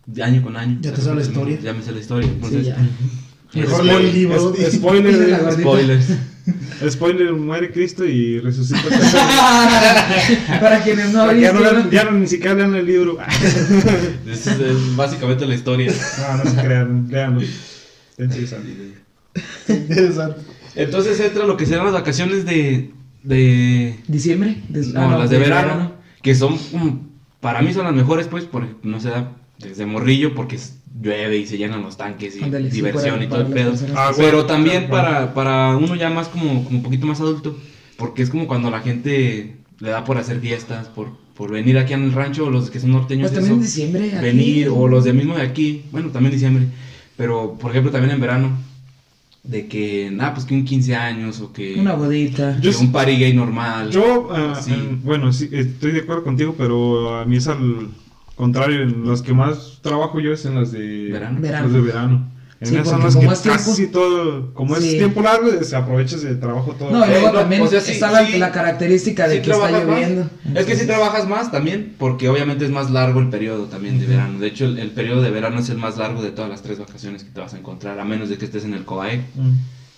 de 0.08 0.24
año 0.24 0.41
con 0.41 0.58
año. 0.58 0.80
Ya 0.82 0.91
te 0.93 1.00
sabes 1.02 1.28
la 1.28 1.32
historia. 1.32 1.60
Ya 1.62 1.74
me 1.74 1.84
sé 1.84 1.91
la 1.91 2.00
historia. 2.00 2.28
Sí, 2.28 2.34
Entonces, 2.38 2.65
ya. 2.65 2.78
Mejor 3.54 3.84
lee 3.86 3.91
el 3.91 4.13
libro. 4.15 4.36
Es- 4.56 4.58
Dice 4.58 4.71
la 4.71 4.78
spoiler, 4.78 5.30
gordita. 5.43 5.52
Spoilers. 5.62 6.06
spoiler, 6.89 7.34
muere 7.34 7.71
Cristo 7.71 8.06
y 8.06 8.39
resucita. 8.39 8.82
Para 10.60 10.82
quienes 10.84 11.12
no 11.13 11.23
han 11.23 11.39
ya, 11.39 11.54
ya 11.91 12.04
no 12.06 12.12
ni 12.12 12.27
siquiera 12.27 12.56
lean 12.56 12.75
el 12.75 12.86
libro. 12.86 13.17
Es, 14.27 14.47
es 14.47 14.95
básicamente 14.95 15.45
la 15.45 15.56
historia. 15.56 15.91
No, 16.19 16.43
no 16.43 16.49
se 16.49 16.58
crean, 16.62 17.08
leanlo. 17.10 17.41
Interesante. 18.17 18.69
Interesante. 19.67 20.41
Entonces 20.75 21.19
entra 21.19 21.45
lo 21.45 21.58
que 21.58 21.65
serán 21.65 21.86
las 21.86 21.93
vacaciones 21.93 22.45
de. 22.45 22.91
de 23.23 23.99
¿Diciembre? 24.08 24.62
No, 24.69 25.12
ah, 25.13 25.17
las 25.19 25.30
de 25.30 25.38
verano, 25.38 25.93
Que 26.21 26.34
son. 26.36 26.54
mm, 26.54 26.99
para 27.39 27.62
mí 27.62 27.73
son 27.73 27.86
las 27.86 27.93
mejores, 27.93 28.27
pues, 28.27 28.45
porque 28.45 28.69
no 28.84 28.99
se 28.99 29.10
da 29.10 29.34
desde 29.60 29.86
morrillo, 29.86 30.34
porque 30.34 30.56
es- 30.56 30.75
llueve 30.99 31.38
y 31.38 31.45
se 31.47 31.58
llenan 31.58 31.82
los 31.84 31.97
tanques 31.97 32.36
y 32.39 32.43
Ándale, 32.43 32.69
sí, 32.69 32.75
diversión 32.77 33.13
para- 33.15 33.23
y 33.23 33.27
todo 33.27 33.41
el 33.41 33.47
pedo. 33.47 33.73
Ah, 33.95 34.12
Pero 34.17 34.45
también 34.45 34.89
para, 34.89 35.34
para 35.34 35.75
uno 35.77 35.95
ya 35.95 36.10
más 36.10 36.27
como, 36.27 36.63
como 36.65 36.77
un 36.77 36.84
poquito 36.84 37.06
más 37.08 37.19
adulto, 37.21 37.58
porque 37.97 38.21
es 38.23 38.30
como 38.30 38.47
cuando 38.47 38.69
la 38.71 38.82
gente 38.82 39.56
le 39.80 39.89
da 39.89 40.04
por 40.04 40.17
hacer 40.17 40.39
fiestas, 40.39 40.88
por, 40.88 41.10
por 41.36 41.51
venir 41.51 41.77
aquí 41.77 41.93
en 41.93 42.04
el 42.04 42.13
rancho, 42.13 42.49
los 42.49 42.69
que 42.69 42.80
son 42.80 42.91
norteños, 42.91 43.32
Pues 43.32 43.39
también 43.39 43.54
en 43.60 43.63
eso, 43.63 43.67
diciembre. 43.75 44.12
aquí. 44.15 44.23
venir, 44.23 44.69
o 44.69 44.88
los 44.88 45.04
de 45.06 45.13
mismo 45.13 45.36
de 45.36 45.41
aquí, 45.43 45.84
bueno, 45.91 46.10
también 46.10 46.34
diciembre, 46.34 46.65
pero 47.17 47.58
por 47.60 47.71
ejemplo 47.71 47.91
también 47.91 48.13
en 48.13 48.21
verano, 48.21 48.49
de 49.43 49.67
que, 49.67 50.12
nada, 50.12 50.36
pues 50.36 50.45
que 50.45 50.54
un 50.54 50.65
15 50.65 50.95
años 50.95 51.41
o 51.41 51.51
que, 51.51 51.73
Una 51.80 51.93
bodita. 51.93 52.58
que 52.62 52.69
Yo- 52.71 52.80
un 52.80 52.91
party 52.91 53.13
gay 53.17 53.34
normal. 53.34 53.89
Yo, 53.89 54.30
ah, 54.32 54.60
Sí. 54.62 54.71
en- 54.71 55.01
bueno, 55.04 55.34
sí, 55.34 55.49
estoy 55.51 55.93
de 55.93 56.01
acuerdo 56.01 56.23
contigo, 56.23 56.54
pero 56.56 57.15
a 57.17 57.25
mí 57.25 57.38
es 57.38 57.47
al 57.47 57.88
contrario. 58.41 58.82
En 58.84 59.08
las 59.10 59.21
que 59.21 59.34
más 59.34 59.80
trabajo 59.82 60.19
yo 60.19 60.34
es 60.34 60.45
en 60.45 60.56
las 60.56 60.71
de 60.71 61.10
Verano. 61.12 61.39
Verano. 61.39 61.65
Las 61.65 61.73
de 61.73 61.82
verano. 61.82 62.32
En 62.60 62.67
Sí, 62.67 62.75
esas 62.75 62.89
son 62.89 62.99
las 63.04 63.15
como 63.15 63.27
que 63.30 63.34
es 63.34 63.41
tiempo- 63.41 63.58
casi 63.65 63.88
todo, 63.88 64.54
como 64.54 64.75
Sí. 64.75 64.89
es 64.89 64.97
tiempo 64.99 65.21
largo, 65.23 65.47
se 65.63 65.75
aprovechas 65.75 66.21
de 66.21 66.36
trabajo 66.36 66.73
todo. 66.77 66.91
No, 66.91 67.04
y 67.04 67.10
luego 67.10 67.30
Eh, 67.30 67.32
no, 67.34 67.39
también 67.39 67.62
o 67.63 67.67
sea, 67.67 67.82
sí, 67.82 67.93
está 67.93 68.12
la, 68.12 68.23
sí. 68.27 68.38
la 68.38 68.51
característica 68.51 69.27
de 69.27 69.38
Sí 69.38 69.41
que 69.41 69.49
está 69.51 69.71
más. 69.71 69.84
lloviendo. 69.84 70.30
Es 70.54 70.65
que 70.67 70.75
si 70.75 70.86
trabajas 70.86 71.27
más 71.27 71.51
también, 71.51 71.95
porque 71.97 72.30
obviamente 72.30 72.63
es 72.65 72.69
más 72.69 72.91
largo 72.91 73.19
el 73.19 73.30
periodo 73.30 73.63
también 73.65 73.99
de 73.99 74.06
verano. 74.06 74.38
De 74.38 74.45
hecho, 74.45 74.65
el, 74.65 74.77
el 74.77 74.91
periodo 74.91 75.23
de 75.23 75.32
verano 75.32 75.58
es 75.60 75.69
el 75.69 75.77
más 75.77 75.97
largo 75.97 76.21
de 76.21 76.30
todas 76.30 76.51
las 76.51 76.62
tres 76.62 76.77
vacaciones 76.77 77.23
que 77.23 77.32
te 77.32 77.39
vas 77.39 77.54
a 77.56 77.58
encontrar, 77.58 77.99
a 77.99 78.06
menos 78.06 78.30
de 78.30 78.38
que 78.38 78.45
estés 78.45 78.63
en 78.63 78.75
el 78.75 78.86
COAE, 78.86 79.17
Mm. 79.34 79.51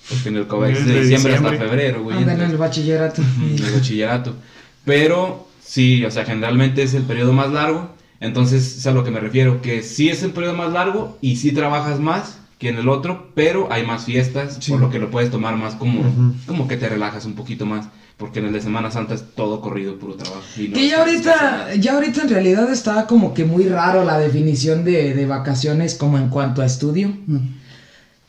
porque 0.10 0.30
en 0.30 0.38
el 0.38 0.48
COAE 0.48 0.72
es 0.72 0.86
de 0.86 0.94
de 0.94 1.02
diciembre 1.02 1.36
hasta 1.36 1.52
febrero, 1.58 2.02
güey. 2.04 2.18
Andan 2.20 2.40
en 2.44 2.52
el 2.52 2.58
bachillerato. 2.58 3.22
El 3.42 3.72
bachillerato. 3.74 4.36
Pero 4.86 5.48
sí, 5.62 6.06
o 6.06 6.12
sea, 6.12 6.24
generalmente 6.24 6.82
es 6.84 6.94
el 6.94 7.04
periodo 7.04 7.34
más 7.34 7.52
largo. 7.52 7.90
Entonces, 8.24 8.78
es 8.78 8.88
a 8.88 8.92
lo 8.92 9.04
que 9.04 9.12
me 9.12 9.20
refiero, 9.20 9.62
que 9.62 9.84
sí 9.84 10.10
es 10.10 10.24
el 10.24 10.32
periodo 10.32 10.56
más 10.56 10.72
largo 10.72 11.18
y 11.22 11.36
sí 11.36 11.52
trabajas 11.52 12.00
más 12.00 12.40
que 12.58 12.70
en 12.70 12.78
el 12.78 12.88
otro, 12.88 13.32
pero 13.36 13.68
hay 13.72 13.86
más 13.86 14.06
fiestas, 14.06 14.58
Sí. 14.62 14.72
por 14.72 14.80
lo 14.80 14.90
que 14.90 14.98
lo 15.00 15.12
puedes 15.12 15.30
tomar 15.30 15.58
más 15.58 15.76
como, 15.76 16.02
como 16.48 16.68
que 16.68 16.78
te 16.78 16.88
relajas 16.88 17.26
un 17.26 17.34
poquito 17.34 17.66
más, 17.66 17.88
porque 18.16 18.40
en 18.40 18.46
el 18.46 18.54
de 18.54 18.62
Semana 18.62 18.90
Santa 18.92 19.16
es 19.16 19.24
todo 19.36 19.60
corrido, 19.60 20.00
puro 20.00 20.14
trabajo. 20.16 20.42
y 20.58 20.70
no 20.70 20.76
Que 20.76 20.88
ya 20.88 21.00
ahorita, 21.00 21.74
ya 21.76 21.94
ahorita 21.96 22.22
en 22.22 22.30
realidad 22.30 22.72
está 22.72 23.06
como 23.06 23.34
que 23.34 23.44
muy 23.44 23.66
raro 23.66 24.06
la 24.06 24.18
definición 24.18 24.86
de, 24.86 25.14
de 25.14 25.26
vacaciones 25.26 25.96
como 25.96 26.18
en 26.18 26.30
cuanto 26.30 26.62
a 26.62 26.66
estudio. 26.66 27.10
Mm. 27.28 27.38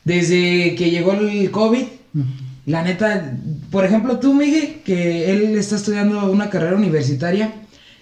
Desde 0.05 0.75
que 0.75 0.91
llegó 0.91 1.13
el 1.13 1.51
COVID, 1.51 1.85
Mm. 2.13 2.23
la 2.67 2.83
neta, 2.83 3.37
por 3.71 3.85
ejemplo 3.85 4.19
tú, 4.21 4.35
Miguel, 4.35 4.83
que 4.85 5.31
él 5.33 5.57
está 5.57 5.75
estudiando 5.77 6.31
una 6.31 6.49
carrera 6.51 6.77
universitaria, 6.77 7.53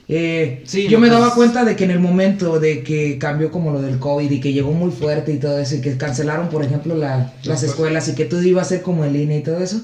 eh, 0.08 0.62
Sí, 0.66 0.84
yo 0.88 0.98
no, 0.98 1.02
me 1.02 1.08
daba 1.08 1.26
pues- 1.26 1.34
cuenta 1.34 1.64
de 1.64 1.76
que 1.76 1.84
en 1.84 1.90
el 1.90 1.98
momento 1.98 2.58
de 2.58 2.82
que 2.82 3.18
cambió 3.18 3.50
como 3.50 3.70
lo 3.70 3.80
del 3.80 3.98
COVID 3.98 4.30
y 4.30 4.40
que 4.40 4.52
llegó 4.52 4.72
muy 4.72 4.90
fuerte 4.90 5.32
y 5.32 5.38
todo 5.38 5.58
eso, 5.58 5.76
y 5.76 5.80
que 5.80 5.96
cancelaron, 5.96 6.48
por 6.48 6.62
ejemplo, 6.62 6.94
la- 6.94 7.30
las 7.44 7.60
pues. 7.60 7.62
escuelas 7.64 8.08
y 8.08 8.14
que 8.14 8.24
todo 8.24 8.42
iba 8.42 8.60
a 8.60 8.64
ser 8.64 8.82
como 8.82 9.04
en 9.04 9.12
línea 9.12 9.36
y 9.38 9.42
todo 9.42 9.60
eso, 9.60 9.80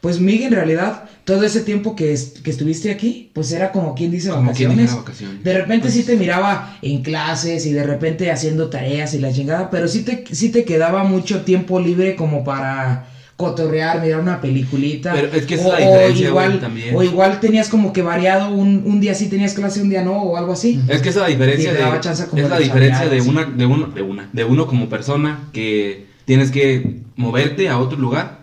pues 0.00 0.18
Miguel, 0.18 0.46
en 0.46 0.52
realidad, 0.52 1.04
todo 1.24 1.44
ese 1.44 1.60
tiempo 1.60 1.94
que, 1.94 2.12
es- 2.12 2.32
que 2.42 2.50
estuviste 2.50 2.90
aquí, 2.90 3.30
pues 3.32 3.52
era 3.52 3.70
como 3.70 3.94
quien 3.94 4.10
dice 4.10 4.30
Como 4.30 4.52
quien 4.52 4.68
vacaciones. 4.68 5.44
De 5.44 5.52
repente 5.52 5.90
sí 5.90 6.02
te 6.02 6.16
miraba 6.16 6.76
en 6.82 7.02
clases 7.02 7.64
y 7.66 7.72
de 7.72 7.82
repente 7.84 8.28
haciendo 8.30 8.68
tareas 8.68 9.14
y 9.14 9.18
la 9.18 9.32
chingada, 9.32 9.70
pero 9.70 9.86
sí 9.86 10.00
te, 10.00 10.24
sí 10.32 10.48
te 10.50 10.64
quedaba 10.64 11.04
mucho 11.04 11.42
tiempo 11.42 11.78
libre 11.78 12.16
como 12.16 12.42
para 12.42 13.06
cotorrear, 13.42 14.00
mirar 14.00 14.20
una 14.20 14.40
peliculita. 14.40 15.12
Pero 15.12 15.28
es 15.32 15.46
que 15.46 15.54
esa 15.56 15.68
o, 15.68 15.74
es 15.74 15.80
la 15.80 15.86
diferencia, 15.86 16.28
igual, 16.28 16.48
güey, 16.50 16.60
también. 16.60 16.96
o 16.96 17.02
igual 17.02 17.40
tenías 17.40 17.68
como 17.68 17.92
que 17.92 18.02
variado, 18.02 18.50
un, 18.54 18.82
un 18.86 19.00
día 19.00 19.14
sí 19.14 19.28
tenías 19.28 19.54
clase, 19.54 19.82
un 19.82 19.90
día 19.90 20.02
no, 20.02 20.16
o 20.22 20.36
algo 20.36 20.52
así. 20.52 20.80
Es 20.88 21.02
que 21.02 21.08
esa 21.08 21.20
es 21.20 21.22
la 21.22 21.28
diferencia 21.28 21.72
de, 21.72 21.80
es 21.80 22.48
la 22.48 22.58
diferencia 22.58 23.08
de 23.08 23.20
una, 23.20 23.44
de 23.44 23.66
uno, 23.66 23.86
de 23.88 24.02
una, 24.02 24.28
de 24.32 24.44
uno 24.44 24.66
como 24.66 24.88
persona 24.88 25.40
que 25.52 26.06
tienes 26.24 26.50
que 26.50 27.00
moverte 27.16 27.68
a 27.68 27.78
otro 27.78 27.98
lugar 27.98 28.42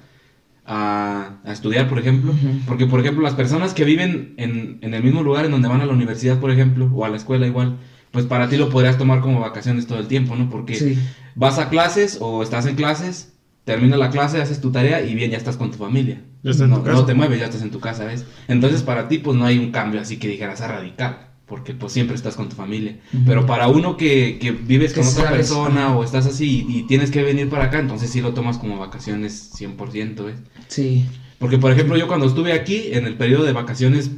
a, 0.65 1.37
a 1.43 1.51
estudiar, 1.51 1.87
por 1.89 1.97
ejemplo, 1.99 2.31
Ujú. 2.31 2.59
porque 2.67 2.85
por 2.85 2.99
ejemplo 2.99 3.23
las 3.23 3.33
personas 3.33 3.73
que 3.73 3.85
viven 3.85 4.33
en, 4.37 4.77
en 4.81 4.93
el 4.93 5.01
mismo 5.03 5.23
lugar 5.23 5.45
en 5.45 5.51
donde 5.51 5.67
van 5.67 5.81
a 5.81 5.85
la 5.85 5.93
universidad, 5.93 6.39
por 6.39 6.51
ejemplo, 6.51 6.91
o 6.93 7.05
a 7.05 7.09
la 7.09 7.17
escuela 7.17 7.47
igual, 7.47 7.77
pues 8.11 8.25
para 8.25 8.49
ti 8.49 8.57
lo 8.57 8.69
podrías 8.69 8.97
tomar 8.97 9.21
como 9.21 9.39
vacaciones 9.39 9.87
todo 9.87 9.99
el 9.99 10.07
tiempo, 10.07 10.35
¿no? 10.35 10.49
Porque 10.49 10.75
Sí. 10.75 10.97
vas 11.35 11.57
a 11.57 11.69
clases 11.69 12.17
o 12.21 12.43
estás 12.43 12.65
en 12.65 12.75
clases, 12.75 13.33
termina 13.69 13.97
la 13.97 14.09
clase, 14.09 14.41
haces 14.41 14.61
tu 14.61 14.71
tarea 14.71 15.03
y 15.03 15.13
bien, 15.13 15.29
ya 15.29 15.37
estás 15.37 15.55
con 15.55 15.69
tu 15.69 15.77
familia. 15.77 16.23
Ya 16.41 16.49
estás 16.49 16.65
en 16.65 16.71
no, 16.71 16.77
tu 16.77 16.83
casa. 16.85 16.97
no 16.97 17.05
te 17.05 17.13
mueves, 17.13 17.39
ya 17.39 17.45
estás 17.45 17.61
en 17.61 17.69
tu 17.69 17.79
casa, 17.79 18.03
¿ves? 18.03 18.25
Entonces 18.47 18.81
para 18.81 19.07
ti 19.07 19.19
pues 19.19 19.37
no 19.37 19.45
hay 19.45 19.59
un 19.59 19.71
cambio 19.71 20.01
así 20.01 20.17
que 20.17 20.27
dijeras 20.27 20.61
a 20.61 20.69
radical, 20.69 21.27
porque 21.45 21.75
pues 21.75 21.93
siempre 21.93 22.15
estás 22.15 22.35
con 22.35 22.49
tu 22.49 22.55
familia. 22.55 22.97
Pero 23.27 23.45
para 23.45 23.67
uno 23.67 23.95
que, 23.95 24.39
que 24.39 24.51
vives 24.51 24.93
Que 24.93 25.01
con 25.01 25.09
otra 25.09 25.25
sabes, 25.25 25.37
persona 25.37 25.95
o 25.95 26.03
estás 26.03 26.25
así 26.25 26.65
y, 26.67 26.79
y 26.79 26.83
tienes 26.87 27.11
que 27.11 27.21
venir 27.21 27.47
para 27.47 27.65
acá, 27.65 27.77
entonces 27.77 28.09
sí 28.09 28.21
lo 28.21 28.33
tomas 28.33 28.57
como 28.57 28.79
vacaciones 28.79 29.51
100%, 29.55 30.25
¿ves? 30.25 30.37
Sí. 30.67 31.05
Porque 31.37 31.59
por 31.59 31.71
ejemplo 31.71 31.95
yo 31.95 32.07
cuando 32.07 32.25
estuve 32.25 32.53
aquí 32.53 32.89
en 32.93 33.05
el 33.05 33.17
periodo 33.17 33.43
de 33.43 33.51
vacaciones, 33.51 34.09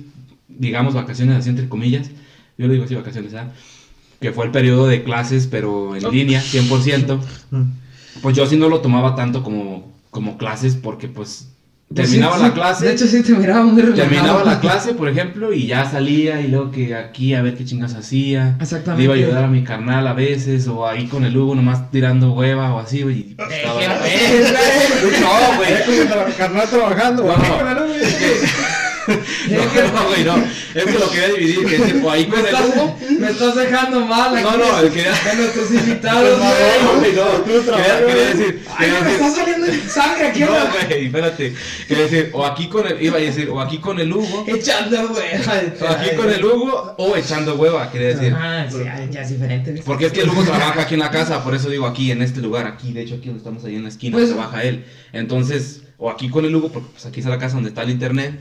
digamos 0.48 0.94
vacaciones 0.94 1.36
así 1.36 1.50
entre 1.50 1.68
comillas, 1.68 2.10
yo 2.58 2.68
le 2.68 2.74
digo 2.74 2.86
así 2.86 2.96
vacaciones, 2.96 3.34
¿ah? 3.34 3.52
Que 4.22 4.32
fue 4.32 4.46
el 4.46 4.52
periodo 4.52 4.88
de 4.88 5.04
clases 5.04 5.48
pero 5.48 5.94
en 5.94 6.10
línea, 6.10 6.42
100%. 6.42 7.20
Mm. 7.52 7.81
Pues 8.22 8.36
yo 8.36 8.46
sí 8.46 8.58
no 8.58 8.68
lo 8.70 8.82
tomaba 8.82 9.16
tanto 9.16 9.44
como, 9.44 9.92
como 10.10 10.38
clases 10.38 10.76
porque 10.76 11.08
pues 11.08 11.48
Pues 11.88 12.10
terminaba 12.10 12.36
sí, 12.38 12.42
la 12.44 12.48
sí. 12.50 12.54
clase. 12.54 12.86
De 12.86 12.92
hecho, 12.94 13.08
sí 13.08 13.22
te 13.24 13.34
miraba 13.34 13.64
muy 13.64 13.82
relajado. 13.82 14.10
Terminaba 14.10 14.44
la 14.44 14.60
clase, 14.60 14.94
por 14.94 15.10
ejemplo, 15.10 15.52
y 15.54 15.68
ya 15.68 15.90
salía 15.90 16.40
y 16.42 16.48
luego 16.48 16.72
que 16.72 16.96
aquí 16.96 17.34
a 17.34 17.42
ver 17.42 17.56
qué 17.58 17.66
chingas 17.66 17.94
hacía. 17.96 18.58
Exactamente. 18.62 19.00
Le 19.00 19.04
iba 19.06 19.14
a 19.14 19.18
ayudar 19.18 19.44
a 19.46 19.48
mi 19.48 19.64
carnal 19.64 20.08
a 20.08 20.14
veces, 20.14 20.68
o 20.68 20.88
ahí 20.88 21.08
con 21.08 21.26
el 21.26 21.36
Hugo 21.38 21.56
nomás 21.56 21.90
tirando 21.92 22.34
hueva 22.34 22.74
o 22.74 22.80
así, 22.80 23.02
güey. 23.04 23.20
y 23.20 23.36
pues, 23.36 23.50
estaba- 23.52 23.82
No, 25.22 25.58
güey. 25.58 26.34
Carnal 26.38 26.70
trabajando, 26.70 27.24
No, 27.24 27.34
güey. 27.36 27.42
No, 29.94 30.08
güey, 30.08 30.24
no. 30.24 30.36
Es 30.76 30.86
que 30.86 30.92
lo 31.00 31.10
quería 31.10 31.28
dividir, 31.30 31.66
que 31.66 31.76
es, 31.76 32.04
o 32.04 32.12
ahí 32.12 32.26
con 32.26 32.42
Me 32.42 32.50
el 32.50 32.56
estás, 32.56 32.76
Hugo. 32.76 32.98
me 33.20 33.30
estás 33.30 33.56
dejando 33.56 34.00
mal 34.06 34.36
aquí. 34.36 34.44
No, 34.44 34.58
no, 34.58 34.80
el 34.80 34.92
quería. 34.92 35.12
De 35.14 35.36
nuestros 35.36 35.72
invitados, 35.74 36.40
No, 36.40 36.46
güey. 36.46 37.00
güey, 37.00 37.14
no. 37.16 37.44
Quería, 37.76 38.06
quería 38.06 38.28
decir. 38.34 38.64
Ay, 38.78 38.86
quería 38.86 39.02
me 39.02 39.10
decir- 39.12 39.22
está 39.26 39.30
saliendo 39.36 39.68
sangre 39.90 40.28
aquí. 40.28 40.40
No, 40.46 40.48
¿no? 40.52 40.72
güey, 40.72 41.06
espérate. 41.06 41.54
Quería 41.88 42.04
decir, 42.04 42.30
o 42.34 42.46
aquí 42.46 42.68
con 42.68 42.88
el. 42.88 43.02
Iba 43.02 43.18
a 43.18 43.22
decir, 43.22 43.50
o 43.50 43.60
aquí 43.62 43.78
con 43.80 44.00
el 44.00 44.12
Hugo. 44.14 44.46
Echando, 44.48 45.08
güey. 45.10 45.28
O 45.82 45.88
aquí 45.88 46.16
con 46.16 46.30
el 46.32 46.46
Hugo, 46.46 46.96
o 46.98 47.16
echando 47.16 47.56
hueva, 47.56 47.92
quería 47.92 48.08
decir. 48.10 48.34
Ah, 48.38 48.66
sí, 48.70 48.78
ya, 48.84 49.06
ya 49.10 49.22
es 49.22 49.30
diferente. 49.30 49.72
¿viste? 49.72 49.86
Porque 49.86 50.06
es 50.08 50.12
que 50.14 50.22
el 50.22 50.30
Hugo 50.30 50.44
trabaja 50.44 50.82
aquí 50.84 50.94
en 50.94 51.00
la 51.02 51.12
casa, 51.12 51.44
por 51.44 51.56
eso 51.56 51.70
digo 51.70 51.86
aquí, 51.88 52.12
en 52.12 52.22
este 52.22 52.40
lugar, 52.42 52.66
aquí, 52.68 52.94
de 52.94 53.02
hecho 53.02 53.16
aquí 53.16 53.26
donde 53.28 53.40
estamos 53.40 53.64
ahí 53.66 53.76
en 53.76 53.84
la 53.84 53.90
esquina, 53.90 54.18
Pues- 54.18 54.30
trabaja 54.30 54.64
él. 54.64 54.86
Entonces, 55.14 55.82
o 55.98 56.10
aquí 56.10 56.30
con 56.30 56.46
el 56.46 56.56
Hugo, 56.56 56.70
porque 56.72 56.90
pues 56.94 57.06
aquí 57.06 57.20
es 57.20 57.26
la 57.26 57.38
casa 57.38 57.56
donde 57.56 57.70
está 57.70 57.84
el 57.84 57.90
internet. 57.92 58.40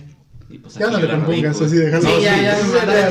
Y 0.50 0.58
pues 0.58 0.74
Ya 0.74 0.86
no 0.90 0.98
le 0.98 1.06
compongas 1.08 1.60
así, 1.60 1.76
déjalo. 1.76 2.02
Sí, 2.08 2.22
ya, 2.22 2.40
sí, 2.56 2.72
ya, 2.72 3.08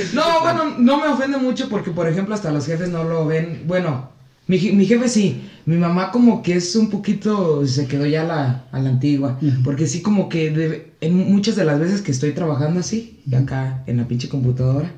el 0.00 0.14
No, 0.14 0.22
bueno, 0.42 0.74
no 0.78 0.96
me 0.98 1.06
ofende 1.08 1.36
mucho 1.38 1.68
porque, 1.68 1.90
por 1.92 2.08
ejemplo, 2.08 2.34
hasta 2.34 2.50
los 2.50 2.66
jefes 2.66 2.88
no 2.88 3.04
lo 3.04 3.26
ven. 3.26 3.62
Bueno, 3.66 4.08
mi, 4.48 4.58
mi 4.72 4.84
jefe 4.86 5.08
sí. 5.08 5.48
Mi 5.66 5.76
mamá 5.76 6.10
como 6.10 6.42
que 6.42 6.54
es 6.54 6.74
un 6.74 6.90
poquito, 6.90 7.64
se 7.66 7.86
quedó 7.86 8.06
ya 8.06 8.22
a 8.22 8.24
la, 8.24 8.64
a 8.72 8.80
la 8.80 8.88
antigua. 8.88 9.38
Porque 9.62 9.86
sí 9.86 10.02
como 10.02 10.28
que 10.28 10.50
de- 10.50 10.92
en 11.00 11.14
muchas 11.30 11.54
de 11.54 11.64
las 11.64 11.78
veces 11.78 12.00
que 12.00 12.10
estoy 12.10 12.32
trabajando 12.32 12.80
así, 12.80 13.20
y 13.30 13.34
acá 13.36 13.82
en 13.86 13.98
la 13.98 14.08
pinche 14.08 14.28
computadora, 14.28 14.94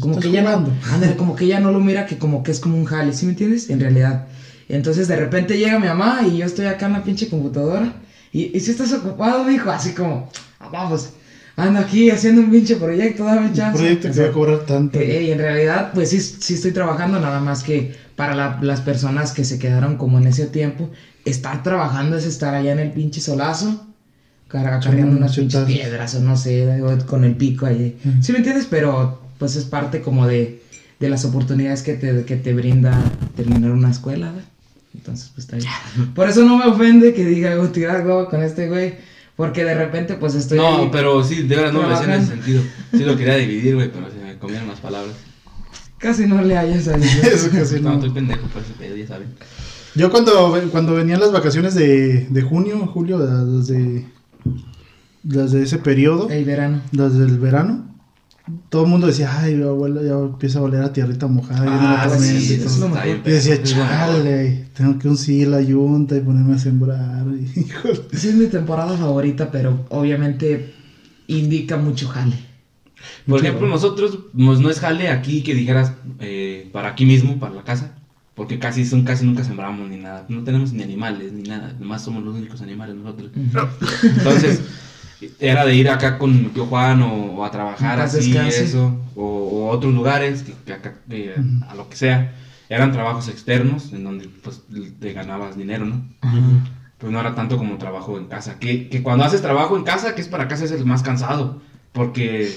como 0.00 0.14
que 0.18 0.30
ya 0.32 0.42
no, 0.42 0.48
ándale, 0.90 1.16
como 1.16 1.36
que 1.36 1.46
ya 1.46 1.60
no 1.60 1.70
lo 1.70 1.78
mira 1.80 2.06
que 2.06 2.18
como 2.18 2.42
que 2.42 2.50
es 2.50 2.58
como 2.58 2.76
un 2.76 2.86
jale, 2.86 3.12
¿sí 3.12 3.26
me 3.26 3.32
entiendes? 3.32 3.70
En 3.70 3.78
realidad. 3.78 4.24
Entonces 4.68 5.06
de 5.06 5.14
repente 5.16 5.58
llega 5.58 5.78
mi 5.78 5.86
mamá 5.86 6.22
y 6.26 6.38
yo 6.38 6.46
estoy 6.46 6.66
acá 6.66 6.86
en 6.86 6.94
la 6.94 7.04
pinche 7.04 7.28
computadora. 7.28 8.00
Y, 8.32 8.56
y 8.56 8.60
si 8.60 8.70
estás 8.72 8.92
ocupado, 8.94 9.44
mijo, 9.44 9.70
así 9.70 9.92
como, 9.92 10.28
"Ah, 10.34 10.40
vamos, 10.70 11.10
ando 11.56 11.78
aquí 11.80 12.10
haciendo 12.10 12.42
un 12.42 12.50
pinche 12.50 12.76
proyecto, 12.76 13.24
dame 13.24 13.48
Un 13.48 13.54
chance. 13.54 13.78
proyecto 13.78 14.10
que 14.12 14.20
va 14.20 14.26
a 14.28 14.32
cobrar 14.32 14.58
tanto. 14.66 14.98
Eh, 14.98 15.24
y 15.24 15.30
en 15.30 15.38
realidad, 15.38 15.92
pues 15.94 16.10
sí, 16.10 16.20
sí 16.20 16.54
estoy 16.54 16.72
trabajando, 16.72 17.20
nada 17.20 17.40
más 17.40 17.62
que 17.62 17.94
para 18.16 18.34
la- 18.34 18.58
las 18.62 18.80
personas 18.80 19.32
que 19.32 19.44
se 19.44 19.58
quedaron 19.58 19.96
como 19.96 20.18
en 20.18 20.26
ese 20.26 20.46
tiempo, 20.46 20.90
estar 21.24 21.62
trabajando 21.62 22.16
es 22.16 22.26
estar 22.26 22.54
allá 22.54 22.72
en 22.72 22.78
el 22.80 22.90
pinche 22.92 23.20
solazo, 23.20 23.86
car- 24.48 24.80
cargando 24.80 25.16
unas 25.16 25.34
pinches 25.36 25.64
piedras 25.64 26.14
o 26.14 26.20
no 26.20 26.36
sé, 26.36 26.82
o 26.82 27.06
con 27.06 27.24
el 27.24 27.34
pico 27.36 27.66
ahí. 27.66 27.96
Ujú. 28.04 28.22
¿Sí 28.22 28.32
me 28.32 28.38
entiendes? 28.38 28.66
Pero 28.70 29.20
pues 29.38 29.56
es 29.56 29.64
parte 29.64 30.00
como 30.00 30.26
de, 30.26 30.62
de 31.00 31.08
las 31.08 31.24
oportunidades 31.24 31.82
que 31.82 31.94
te, 31.94 32.24
que 32.24 32.36
te 32.36 32.52
brinda 32.54 32.96
terminar 33.36 33.72
una 33.72 33.90
escuela. 33.90 34.32
Entonces, 34.94 35.30
pues 35.34 35.44
está 35.46 35.56
bien. 35.56 36.14
Por 36.14 36.28
eso 36.28 36.44
no 36.44 36.56
me 36.56 36.66
ofende 36.66 37.12
que 37.14 37.24
diga, 37.24 37.56
tirar 37.72 38.04
globo 38.04 38.28
con 38.28 38.42
este 38.44 38.68
güey. 38.68 38.94
Porque 39.36 39.64
de 39.64 39.74
repente, 39.74 40.14
pues 40.14 40.34
estoy. 40.34 40.58
No, 40.58 40.82
ahí 40.82 40.88
pero 40.92 41.22
sí, 41.24 41.42
de 41.42 41.56
verdad 41.56 41.72
no 41.72 41.82
lo 41.82 41.88
decía 41.90 42.14
en 42.14 42.20
ese 42.20 42.30
sentido. 42.32 42.62
Sí 42.92 42.98
lo 43.04 43.16
quería 43.16 43.34
dividir, 43.38 43.74
güey, 43.74 43.90
pero 43.90 44.08
se 44.10 44.16
me 44.24 44.38
comieron 44.38 44.68
las 44.68 44.80
palabras. 44.80 45.14
Casi 45.98 46.26
no 46.26 46.40
le 46.42 46.56
hayas 46.56 46.84
salido. 46.86 47.10
Eso 47.22 47.50
casi 47.50 47.80
No, 47.80 47.90
no. 47.90 47.94
estoy 47.96 48.10
pendejo 48.10 48.46
por 48.48 48.62
ese 48.62 48.72
pedo, 48.74 48.96
ya 48.96 49.06
saben. 49.08 49.28
Yo 49.96 50.10
cuando, 50.10 50.60
cuando 50.72 50.94
venían 50.94 51.20
las 51.20 51.32
vacaciones 51.32 51.74
de, 51.74 52.26
de 52.28 52.42
junio, 52.42 52.86
julio, 52.92 53.18
las 53.18 53.68
de, 53.68 54.04
las 55.24 55.52
de 55.52 55.62
ese 55.62 55.78
periodo, 55.78 56.28
El 56.30 56.44
verano. 56.44 56.80
las 56.92 57.16
del 57.16 57.38
verano, 57.38 57.93
todo 58.68 58.84
el 58.84 58.90
mundo 58.90 59.06
decía, 59.06 59.40
ay, 59.40 59.60
abuela, 59.62 60.02
ya 60.02 60.12
empieza 60.14 60.58
a 60.58 60.62
oler 60.62 60.82
a 60.82 60.92
tierrita 60.92 61.26
mojada. 61.26 62.02
Ah, 62.02 62.06
tormenta 62.08 62.40
sí, 62.40 62.46
y 62.50 62.52
eso 62.54 62.64
todo. 62.64 62.68
es 62.68 62.78
lo 62.78 62.86
está 62.86 62.88
mejor. 62.88 63.04
bien, 63.04 63.22
Y 63.24 63.30
decía, 63.30 63.62
chale, 63.62 64.68
tengo 64.74 64.98
que 64.98 65.08
unir 65.08 65.48
la 65.48 65.62
yunta 65.62 66.16
y 66.16 66.20
ponerme 66.20 66.54
a 66.54 66.58
sembrar. 66.58 67.26
y-. 67.34 68.16
Sí 68.16 68.28
es 68.28 68.34
mi 68.34 68.46
temporada 68.48 68.96
favorita, 68.98 69.50
pero 69.50 69.86
obviamente 69.88 70.74
indica 71.26 71.76
mucho 71.78 72.08
jale. 72.08 72.36
Por 73.26 73.40
ejemplo, 73.40 73.66
nosotros, 73.66 74.18
pues, 74.34 74.60
no 74.60 74.70
es 74.70 74.80
jale 74.80 75.08
aquí 75.08 75.42
que 75.42 75.54
dijeras 75.54 75.92
eh, 76.20 76.68
para 76.72 76.90
aquí 76.90 77.04
mismo, 77.06 77.38
para 77.38 77.54
la 77.54 77.64
casa, 77.64 77.92
porque 78.34 78.58
casi, 78.58 78.84
son, 78.84 79.04
casi 79.04 79.24
nunca 79.26 79.44
sembramos 79.44 79.88
ni 79.88 79.96
nada. 79.98 80.26
No 80.28 80.42
tenemos 80.44 80.72
ni 80.72 80.82
animales 80.82 81.32
ni 81.32 81.42
nada, 81.42 81.74
nomás 81.78 82.02
somos 82.04 82.22
los 82.24 82.34
únicos 82.36 82.60
animales 82.62 82.96
nosotros. 82.96 83.30
Entonces, 84.02 84.62
era 85.40 85.64
de 85.64 85.74
ir 85.74 85.88
acá 85.88 86.18
con 86.18 86.32
mi 86.42 86.48
tío 86.48 86.66
Juan 86.66 87.02
o, 87.02 87.34
o 87.36 87.44
a 87.44 87.50
trabajar 87.50 88.00
así, 88.00 88.30
descanse. 88.32 88.64
eso, 88.64 88.96
o, 89.16 89.22
o 89.24 89.68
otros 89.70 89.92
lugares, 89.94 90.42
que, 90.42 90.52
que 90.64 90.72
acá, 90.72 90.94
que 91.08 91.34
Ujú. 91.38 91.64
a 91.70 91.74
lo 91.74 91.88
que 91.88 91.96
sea. 91.96 92.34
Eran 92.68 92.92
trabajos 92.92 93.28
externos 93.28 93.92
en 93.92 94.04
donde 94.04 94.28
pues 94.42 94.62
te 95.00 95.12
ganabas 95.12 95.56
dinero, 95.56 95.84
¿no? 95.84 96.02
Ajá. 96.22 96.40
Pues 96.98 97.12
no 97.12 97.20
era 97.20 97.34
tanto 97.34 97.56
como 97.58 97.76
trabajo 97.76 98.16
en 98.16 98.26
casa. 98.26 98.58
Que, 98.58 98.88
que 98.88 99.02
cuando 99.02 99.24
haces 99.24 99.42
trabajo 99.42 99.76
en 99.76 99.82
casa, 99.84 100.14
que 100.14 100.22
es 100.22 100.28
para 100.28 100.48
casa, 100.48 100.64
es 100.64 100.70
el 100.72 100.84
más 100.86 101.02
cansado. 101.02 101.60
Porque 101.92 102.50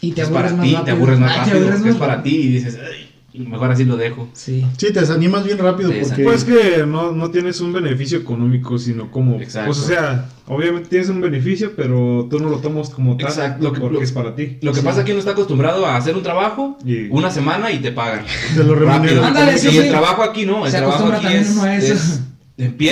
Y 0.00 0.12
te 0.12 0.22
es 0.22 0.28
aburres 0.28 0.52
para 0.52 0.62
ti, 0.62 0.76
te 0.84 0.90
aburres 0.90 1.18
más 1.20 1.30
Ah, 1.32 1.38
rápido, 1.44 1.58
aburres 1.58 1.82
que 1.82 1.88
es 1.90 1.96
para 1.96 2.22
ti 2.22 2.36
y 2.36 2.48
dices, 2.48 2.78
"Ay, 2.82 3.08
mejor 3.38 3.70
así 3.70 3.84
lo 3.84 3.96
dejo. 3.96 4.28
Sí. 4.32 4.64
Sí, 4.76 4.92
te 4.92 5.00
desanimas 5.00 5.44
bien 5.44 5.58
rápido 5.58 5.90
Te 5.90 6.00
porque... 6.00 6.24
Pues 6.24 6.44
que 6.44 6.84
no, 6.86 7.12
no 7.12 7.30
tienes 7.30 7.60
un 7.60 7.72
beneficio 7.72 8.18
económico, 8.18 8.78
sino 8.78 9.10
como... 9.10 9.40
Exacto. 9.40 9.66
Pues 9.68 9.78
o 9.78 9.86
sea, 9.86 10.28
obviamente 10.46 10.88
tienes 10.88 11.08
un 11.08 11.20
beneficio, 11.20 11.72
pero 11.76 12.26
tú 12.30 12.38
no 12.40 12.48
lo 12.48 12.58
tomas 12.58 12.90
como 12.90 13.16
tal 13.16 13.28
Exacto, 13.28 13.64
lo 13.64 13.72
que- 13.72 13.80
porque 13.80 13.96
lo- 13.98 14.02
es 14.02 14.12
para 14.12 14.34
ti. 14.34 14.58
Lo 14.62 14.72
que 14.72 14.80
Sí. 14.80 14.84
pasa 14.84 15.00
es 15.00 15.04
que 15.06 15.12
uno 15.12 15.18
está 15.20 15.32
acostumbrado 15.32 15.84
a 15.86 15.96
hacer 15.96 16.16
un 16.16 16.22
trabajo 16.22 16.78
Y- 16.84 17.08
una 17.10 17.30
semana 17.30 17.70
y 17.72 17.78
te 17.80 17.92
pagan. 17.92 18.24
Te 18.54 18.64
lo. 18.64 18.90
Ándale, 18.90 19.58
sí, 19.58 19.68
y 19.68 19.70
sí. 19.72 19.78
el 19.78 19.88
trabajo 19.88 20.22
aquí 20.22 20.46
no, 20.46 20.64
el 20.66 20.72
Se 20.72 20.78
trabajo 20.78 21.04
acostumbra 21.04 21.28
aquí 21.30 21.38
es, 21.38 21.50
uno 21.52 21.62
a 21.62 21.76
eso. 21.76 21.92
es- 21.94 22.20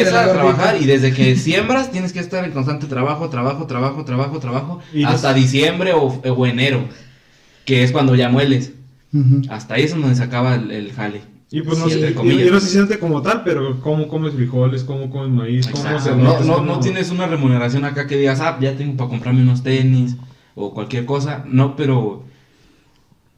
trabajar 0.04 0.76
y 0.80 0.84
desde 0.84 1.12
que 1.14 1.36
siembras 1.36 1.90
tienes 1.90 2.12
que 2.12 2.20
estar 2.20 2.44
en 2.44 2.50
constante 2.52 2.86
trabajo, 2.86 3.30
trabajo, 3.30 3.66
trabajo, 3.66 4.04
trabajo, 4.04 4.38
trabajo, 4.38 4.80
Y 4.92 5.04
hasta 5.04 5.32
diciembre 5.32 5.92
o, 5.94 6.20
o 6.22 6.46
enero, 6.46 6.84
que 7.64 7.82
es 7.82 7.90
cuando 7.92 8.14
ya 8.14 8.28
mueles. 8.28 8.72
Hasta 9.50 9.74
ahí 9.74 9.82
es 9.84 9.92
donde 9.94 10.14
se 10.14 10.22
acaba 10.22 10.54
el, 10.56 10.70
el 10.70 10.92
jale. 10.92 11.22
Y 11.50 11.62
pues 11.62 11.78
no, 11.78 11.84
Sí, 11.84 11.90
se, 11.92 11.96
entre 11.98 12.10
y- 12.10 12.14
comillas. 12.14 12.48
y 12.48 12.50
no 12.50 12.58
se 12.60 12.68
siente 12.68 12.98
como 12.98 13.22
tal, 13.22 13.42
pero 13.44 13.80
cómo 13.80 14.08
comes 14.08 14.34
frijoles, 14.34 14.82
cómo 14.82 15.08
comes 15.10 15.30
maíz, 15.30 15.68
cómo 15.68 16.00
se 16.00 16.10
No, 16.16 16.40
no, 16.40 16.60
no 16.62 16.80
tienes 16.80 17.10
una 17.10 17.26
remuneración 17.26 17.84
acá 17.84 18.06
que 18.08 18.16
digas, 18.16 18.40
ah, 18.40 18.58
ya 18.60 18.74
tengo 18.76 18.96
para 18.96 19.10
comprarme 19.10 19.42
unos 19.42 19.62
tenis 19.62 20.16
o 20.56 20.74
cualquier 20.74 21.04
cosa. 21.04 21.44
No, 21.46 21.76
pero 21.76 22.24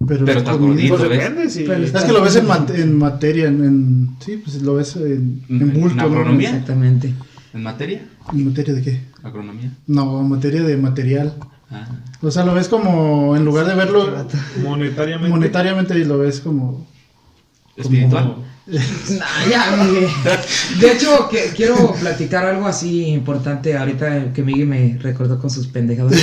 Pero, 0.06 0.24
Pero 0.26 0.38
estás 0.40 0.56
comiendo- 0.56 0.74
gordito, 0.76 0.96
Pues 0.96 1.08
¿ves? 1.08 1.18
depende, 1.18 1.50
sí. 1.50 1.64
Pero 1.66 1.82
Es 1.84 1.90
que 2.04 2.12
lo 2.12 2.22
ves 2.22 2.36
en, 2.36 2.46
mat- 2.46 2.70
en 2.70 2.98
materia, 2.98 3.48
en, 3.48 3.64
en- 3.64 4.08
Sí, 4.20 4.36
pues 4.42 4.60
lo 4.62 4.74
ves 4.74 4.94
en, 4.96 5.42
en 5.48 5.62
En 5.62 5.80
bulto, 5.80 5.96
¿no? 5.96 6.02
agronomía. 6.02 6.50
Exactamente. 6.50 7.14
en 7.54 7.62
materia, 7.62 8.06
¿En 8.32 8.44
materia 8.44 8.74
de 8.74 8.82
qué? 8.82 9.00
agronomía. 9.22 9.72
No, 9.86 10.20
en 10.20 10.28
materia 10.28 10.62
de 10.62 10.76
material. 10.76 11.34
Ah. 11.70 11.86
O 12.22 12.30
sea, 12.30 12.44
lo 12.44 12.54
ves 12.54 12.68
como, 12.68 13.36
en 13.36 13.44
lugar 13.44 13.66
de 13.66 13.74
verlo 13.74 14.06
Monetariamente. 14.62 15.28
monetariamente, 15.28 15.94
lo 16.04 16.18
ves 16.18 16.40
como... 16.40 16.86
Espiritual. 17.76 18.24
como- 18.34 18.46
Nah, 18.66 19.48
ya, 19.50 19.76
Miguel. 19.84 20.08
De 20.80 20.92
hecho, 20.92 21.28
que, 21.28 21.52
quiero 21.54 21.94
platicar 22.00 22.44
algo 22.46 22.66
así 22.66 23.04
importante 23.06 23.76
ahorita 23.76 24.32
que 24.32 24.42
Miguel 24.42 24.66
me 24.66 24.98
recordó 25.00 25.38
con 25.40 25.50
sus 25.50 25.68
pendejadas. 25.68 26.14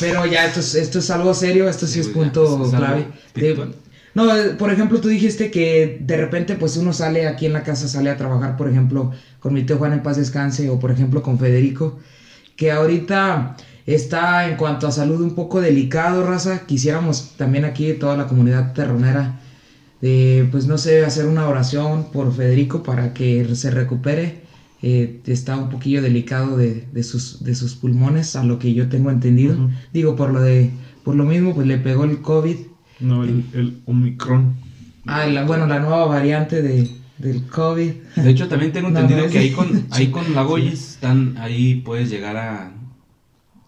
Pero 0.00 0.26
ya, 0.26 0.44
esto 0.46 0.60
es, 0.60 0.74
esto 0.74 0.98
es 0.98 1.10
algo 1.10 1.32
serio, 1.34 1.68
esto 1.68 1.86
sí 1.86 2.00
es 2.00 2.08
punto 2.08 2.70
ya, 2.70 2.76
clave. 2.78 3.06
De- 3.34 3.72
no, 4.14 4.26
por 4.58 4.70
ejemplo, 4.72 5.00
tú 5.00 5.08
dijiste 5.08 5.50
que 5.50 5.98
de 6.00 6.16
repente 6.16 6.54
pues 6.56 6.76
uno 6.76 6.92
sale 6.92 7.26
aquí 7.26 7.46
en 7.46 7.52
la 7.52 7.62
casa, 7.64 7.88
sale 7.88 8.10
a 8.10 8.16
trabajar, 8.16 8.56
por 8.56 8.68
ejemplo, 8.68 9.12
con 9.40 9.54
mi 9.54 9.64
tío 9.64 9.76
Juan 9.78 9.92
en 9.92 10.02
paz 10.02 10.16
descanse 10.16 10.68
o 10.70 10.78
por 10.78 10.90
ejemplo 10.92 11.22
con 11.22 11.38
Federico, 11.38 11.98
que 12.56 12.70
ahorita 12.72 13.56
está 13.86 14.48
en 14.48 14.56
cuanto 14.56 14.86
a 14.86 14.92
salud 14.92 15.20
un 15.20 15.34
poco 15.34 15.60
delicado, 15.60 16.24
raza. 16.26 16.66
Quisiéramos 16.66 17.32
también 17.36 17.64
aquí 17.64 17.92
toda 17.94 18.16
la 18.16 18.26
comunidad 18.26 18.72
terronera 18.72 19.40
de, 20.00 20.48
pues 20.50 20.66
no 20.66 20.78
sé, 20.78 21.04
hacer 21.04 21.26
una 21.26 21.46
oración 21.48 22.06
por 22.12 22.32
Federico 22.34 22.82
para 22.82 23.12
que 23.14 23.54
se 23.54 23.70
recupere. 23.70 24.42
Eh, 24.82 25.20
está 25.26 25.56
un 25.56 25.70
poquillo 25.70 26.02
delicado 26.02 26.56
de, 26.58 26.86
de 26.92 27.02
sus, 27.02 27.42
de 27.42 27.54
sus 27.54 27.74
pulmones, 27.74 28.36
a 28.36 28.44
lo 28.44 28.58
que 28.58 28.74
yo 28.74 28.88
tengo 28.90 29.10
entendido. 29.10 29.56
Digo, 29.94 30.14
por 30.14 30.30
lo 30.30 30.40
de, 30.42 30.70
por 31.04 31.14
lo 31.14 31.24
mismo, 31.24 31.54
pues 31.54 31.66
le 31.66 31.78
pegó 31.78 32.04
el 32.04 32.20
COVID. 32.20 32.56
No, 33.00 33.24
el, 33.24 33.44
el 33.54 33.80
Omicron. 33.86 34.54
Ah, 35.06 35.26
la- 35.26 35.44
bueno, 35.44 35.66
la 35.66 35.80
nueva 35.80 36.04
variante 36.06 36.60
de, 36.60 36.90
del 37.24 37.46
COVID. 37.46 37.92
De 38.16 38.30
hecho, 38.30 38.48
también 38.48 38.72
tengo 38.72 38.88
entendido 38.94 39.22
no, 39.22 39.30
que 39.30 39.38
ahí 39.38 39.50
con, 39.50 39.86
ahí 39.90 40.08
con 40.08 40.34
la 40.34 40.42
Goyis 40.42 40.92
están, 40.92 41.36
ahí 41.38 41.76
puedes 41.76 42.10
llegar 42.10 42.36
a, 42.36 42.72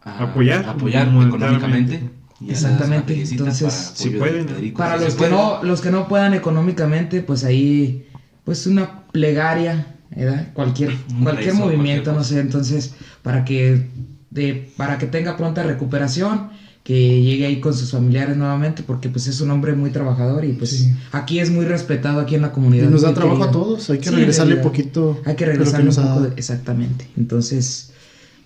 a 0.02 0.18
Apoyar 0.24 0.68
apoyar 0.68 1.08
económicamente. 1.08 2.02
Exactamente, 2.46 3.24
entonces, 3.30 3.62
para 3.62 3.96
si 3.96 4.10
pueden, 4.10 4.46
Federico. 4.46 4.78
Para 4.78 4.98
los 4.98 5.14
que 5.14 5.28
no, 5.28 5.62
los 5.64 5.80
que 5.80 5.90
no 5.90 6.06
puedan 6.06 6.34
económicamente, 6.34 7.22
pues 7.22 7.44
ahí, 7.44 8.06
pues 8.44 8.66
una 8.66 9.04
plegaria, 9.10 9.96
¿verdad? 10.14 10.52
Cualquier, 10.52 10.90
Un 11.10 11.22
cualquier 11.22 11.54
rezo, 11.54 11.64
movimiento, 11.64 12.12
cualquier 12.12 12.16
no 12.16 12.24
sé, 12.24 12.40
entonces, 12.40 12.94
para 13.22 13.46
que, 13.46 13.88
de, 14.28 14.70
para 14.76 14.98
que 14.98 15.06
tenga 15.06 15.38
pronta 15.38 15.62
recuperación, 15.62 16.50
que 16.86 17.20
llegue 17.20 17.46
ahí 17.46 17.58
con 17.58 17.74
sus 17.74 17.90
familiares 17.90 18.36
nuevamente, 18.36 18.84
porque 18.86 19.08
pues 19.08 19.26
es 19.26 19.40
un 19.40 19.50
hombre 19.50 19.72
muy 19.74 19.90
trabajador 19.90 20.44
y 20.44 20.52
pues 20.52 20.70
Sí. 20.70 20.94
aquí 21.10 21.40
es 21.40 21.50
muy 21.50 21.64
respetado 21.64 22.20
aquí 22.20 22.36
en 22.36 22.42
la 22.42 22.48
Y 22.48 22.50
comunidad. 22.52 22.88
nos 22.90 23.02
da 23.02 23.12
trabajo 23.12 23.42
a 23.42 23.50
todos, 23.50 23.90
hay 23.90 23.98
que 23.98 24.10
Sí, 24.10 24.14
regresarle 24.14 24.54
realidad. 24.54 24.70
poquito. 24.70 25.20
Hay 25.24 25.34
que 25.34 25.46
regresarle 25.46 25.90
un 25.90 25.96
poco, 25.96 26.20
de- 26.20 26.34
exactamente. 26.36 27.08
Entonces, 27.16 27.90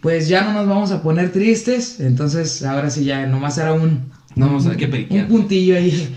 pues 0.00 0.26
ya 0.28 0.42
no 0.44 0.54
nos 0.54 0.66
vamos 0.66 0.90
a 0.90 1.02
poner 1.02 1.32
tristes, 1.32 2.00
entonces 2.00 2.62
ahora 2.62 2.88
sí 2.88 3.04
ya 3.04 3.26
nomás 3.26 3.58
era 3.58 3.74
un, 3.74 4.08
No, 4.36 4.46
vamos 4.46 4.64
a 4.66 4.70
hay 4.70 4.76
que 4.78 5.06
un 5.10 5.26
puntillo 5.26 5.76
ahí. 5.76 6.08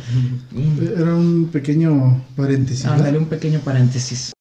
Era 0.96 1.16
un 1.16 1.50
pequeño 1.52 2.24
paréntesis. 2.38 2.86
Ándale, 2.86 3.18
un 3.18 3.26
pequeño 3.26 3.60
paréntesis. 3.60 4.32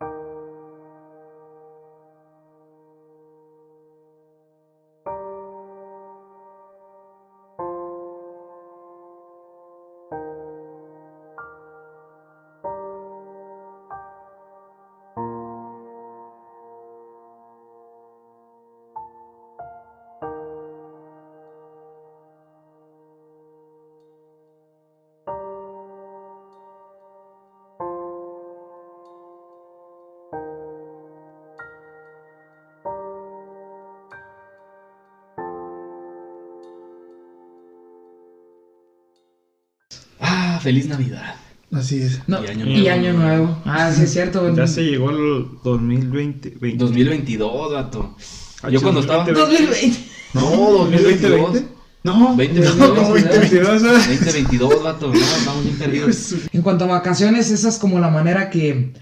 Feliz 40.63 40.87
Navidad. 40.89 41.35
Así 41.73 42.03
es. 42.03 42.21
No, 42.27 42.43
Y 42.45 42.49
año 42.49 42.67
y 42.67 42.83
nuevo. 42.83 42.91
año 42.91 43.13
nuevo. 43.15 43.59
Ah, 43.65 43.91
sí, 43.93 44.03
es 44.03 44.13
cierto. 44.13 44.55
Ya 44.55 44.67
se 44.67 44.83
llegó 44.83 45.11
el 45.11 45.47
2020. 45.65 46.57
20. 46.61 46.77
2022, 46.85 47.73
vato. 47.73 48.15
Ah, 48.63 48.69
Yo 48.71 48.83
cuando 48.83 49.01
estaba... 49.01 49.25
2020. 49.25 49.71
2020. 49.73 49.99
No, 50.35 50.41
2022. 50.51 51.41
2020. 51.41 51.69
No, 52.05 52.13
2022. 52.37 52.77
no, 52.77 52.95
como 52.95 53.09
2022. 53.11 53.83
¿eh? 53.83 53.87
2022, 53.87 54.83
vato. 54.83 55.09
No, 55.09 55.15
estamos 55.15 55.65
bien 55.65 55.77
perdidos. 55.79 56.35
En 56.53 56.63
cuanto 56.63 56.85
a 56.85 56.89
vacaciones, 56.89 57.51
esa 57.51 57.69
es 57.69 57.79
como 57.79 58.01
la 58.01 58.11
manera 58.11 58.51
que, 58.51 58.93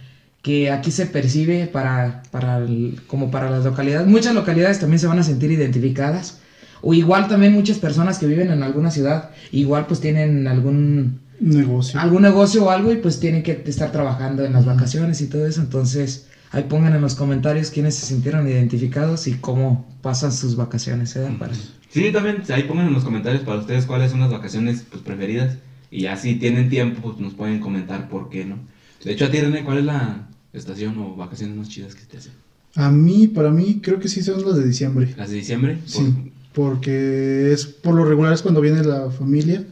que 0.43 0.71
aquí 0.71 0.91
se 0.93 1.07
percibe 1.07 1.67
para, 1.67 2.23
para 2.31 2.59
el- 2.59 3.01
como 3.09 3.31
para 3.33 3.51
las 3.51 3.65
localidades. 3.65 4.07
Muchas 4.07 4.35
localidades 4.35 4.79
también 4.79 4.99
se 5.01 5.07
van 5.09 5.19
a 5.19 5.23
sentir 5.25 5.51
identificadas. 5.51 6.41
O 6.83 6.95
igual 6.95 7.27
también 7.29 7.53
muchas 7.53 7.79
personas 7.79 8.19
que 8.19 8.27
viven 8.27 8.51
en 8.51 8.63
alguna 8.63 8.91
ciudad, 8.91 9.31
igual 9.51 9.87
pues 9.87 10.01
tienen 10.01 10.47
algún 10.47 11.21
Negocio. 11.41 11.99
algún 11.99 12.23
negocio 12.23 12.65
o 12.67 12.71
algo 12.71 12.93
y 12.93 12.97
pues 12.97 13.19
tienen 13.19 13.43
que 13.43 13.63
estar 13.67 13.91
trabajando 13.91 14.45
en 14.45 14.53
las 14.53 14.67
vacaciones 14.67 15.21
y 15.23 15.27
todo 15.27 15.47
eso. 15.47 15.63
Entonces, 15.63 16.27
ahí 16.51 16.65
pongan 16.65 16.95
en 16.95 17.01
los 17.01 17.15
comentarios 17.15 17.71
quiénes 17.71 17.95
se 17.95 18.07
sintieron 18.07 18.47
identificados 18.47 19.27
y 19.27 19.35
cómo 19.35 19.89
pasan 20.03 20.33
sus 20.33 20.57
vacaciones, 20.57 21.17
¿eh? 21.17 21.35
Para... 21.39 21.55
Sí, 21.89 22.13
también 22.13 22.43
ahí 22.51 22.65
pongan 22.65 22.89
en 22.89 22.93
los 22.93 23.05
comentarios 23.05 23.43
para 23.43 23.59
ustedes 23.59 23.87
cuáles 23.87 24.11
son 24.11 24.21
las 24.21 24.31
vacaciones 24.31 24.85
pues, 24.89 25.03
preferidas. 25.03 25.57
Y 25.91 26.03
ya 26.03 26.17
si 26.17 26.37
tienen 26.37 26.69
tiempo, 26.69 27.01
pues 27.03 27.19
nos 27.19 27.35
pueden 27.35 27.59
comentar 27.59 28.09
por 28.09 28.29
qué, 28.29 28.45
¿no? 28.45 28.59
De 29.03 29.13
hecho, 29.13 29.25
a 29.25 29.31
ti, 29.31 29.41
René, 29.41 29.65
¿cuál 29.65 29.79
es 29.79 29.85
la 29.85 30.29
estación 30.53 30.99
o 30.99 31.17
vacaciones 31.17 31.57
más 31.57 31.69
chidas 31.69 31.95
que 31.95 32.05
te 32.05 32.19
hacen? 32.19 32.33
A 32.77 32.91
mí, 32.91 33.27
para 33.27 33.51
mí, 33.51 33.81
creo 33.83 33.99
que 33.99 34.09
sí 34.09 34.23
son 34.23 34.45
las 34.45 34.57
de 34.57 34.67
diciembre. 34.67 35.13
¿Las 35.17 35.31
de 35.31 35.37
diciembre? 35.37 35.79
Sí, 35.87 36.33
porque 36.53 37.53
es 37.53 37.67
por 37.67 37.95
lo 37.95 38.05
regular 38.05 38.33
es 38.33 38.43
cuando 38.43 38.61
viene 38.61 38.85
la 38.85 39.11
familia. 39.11 39.65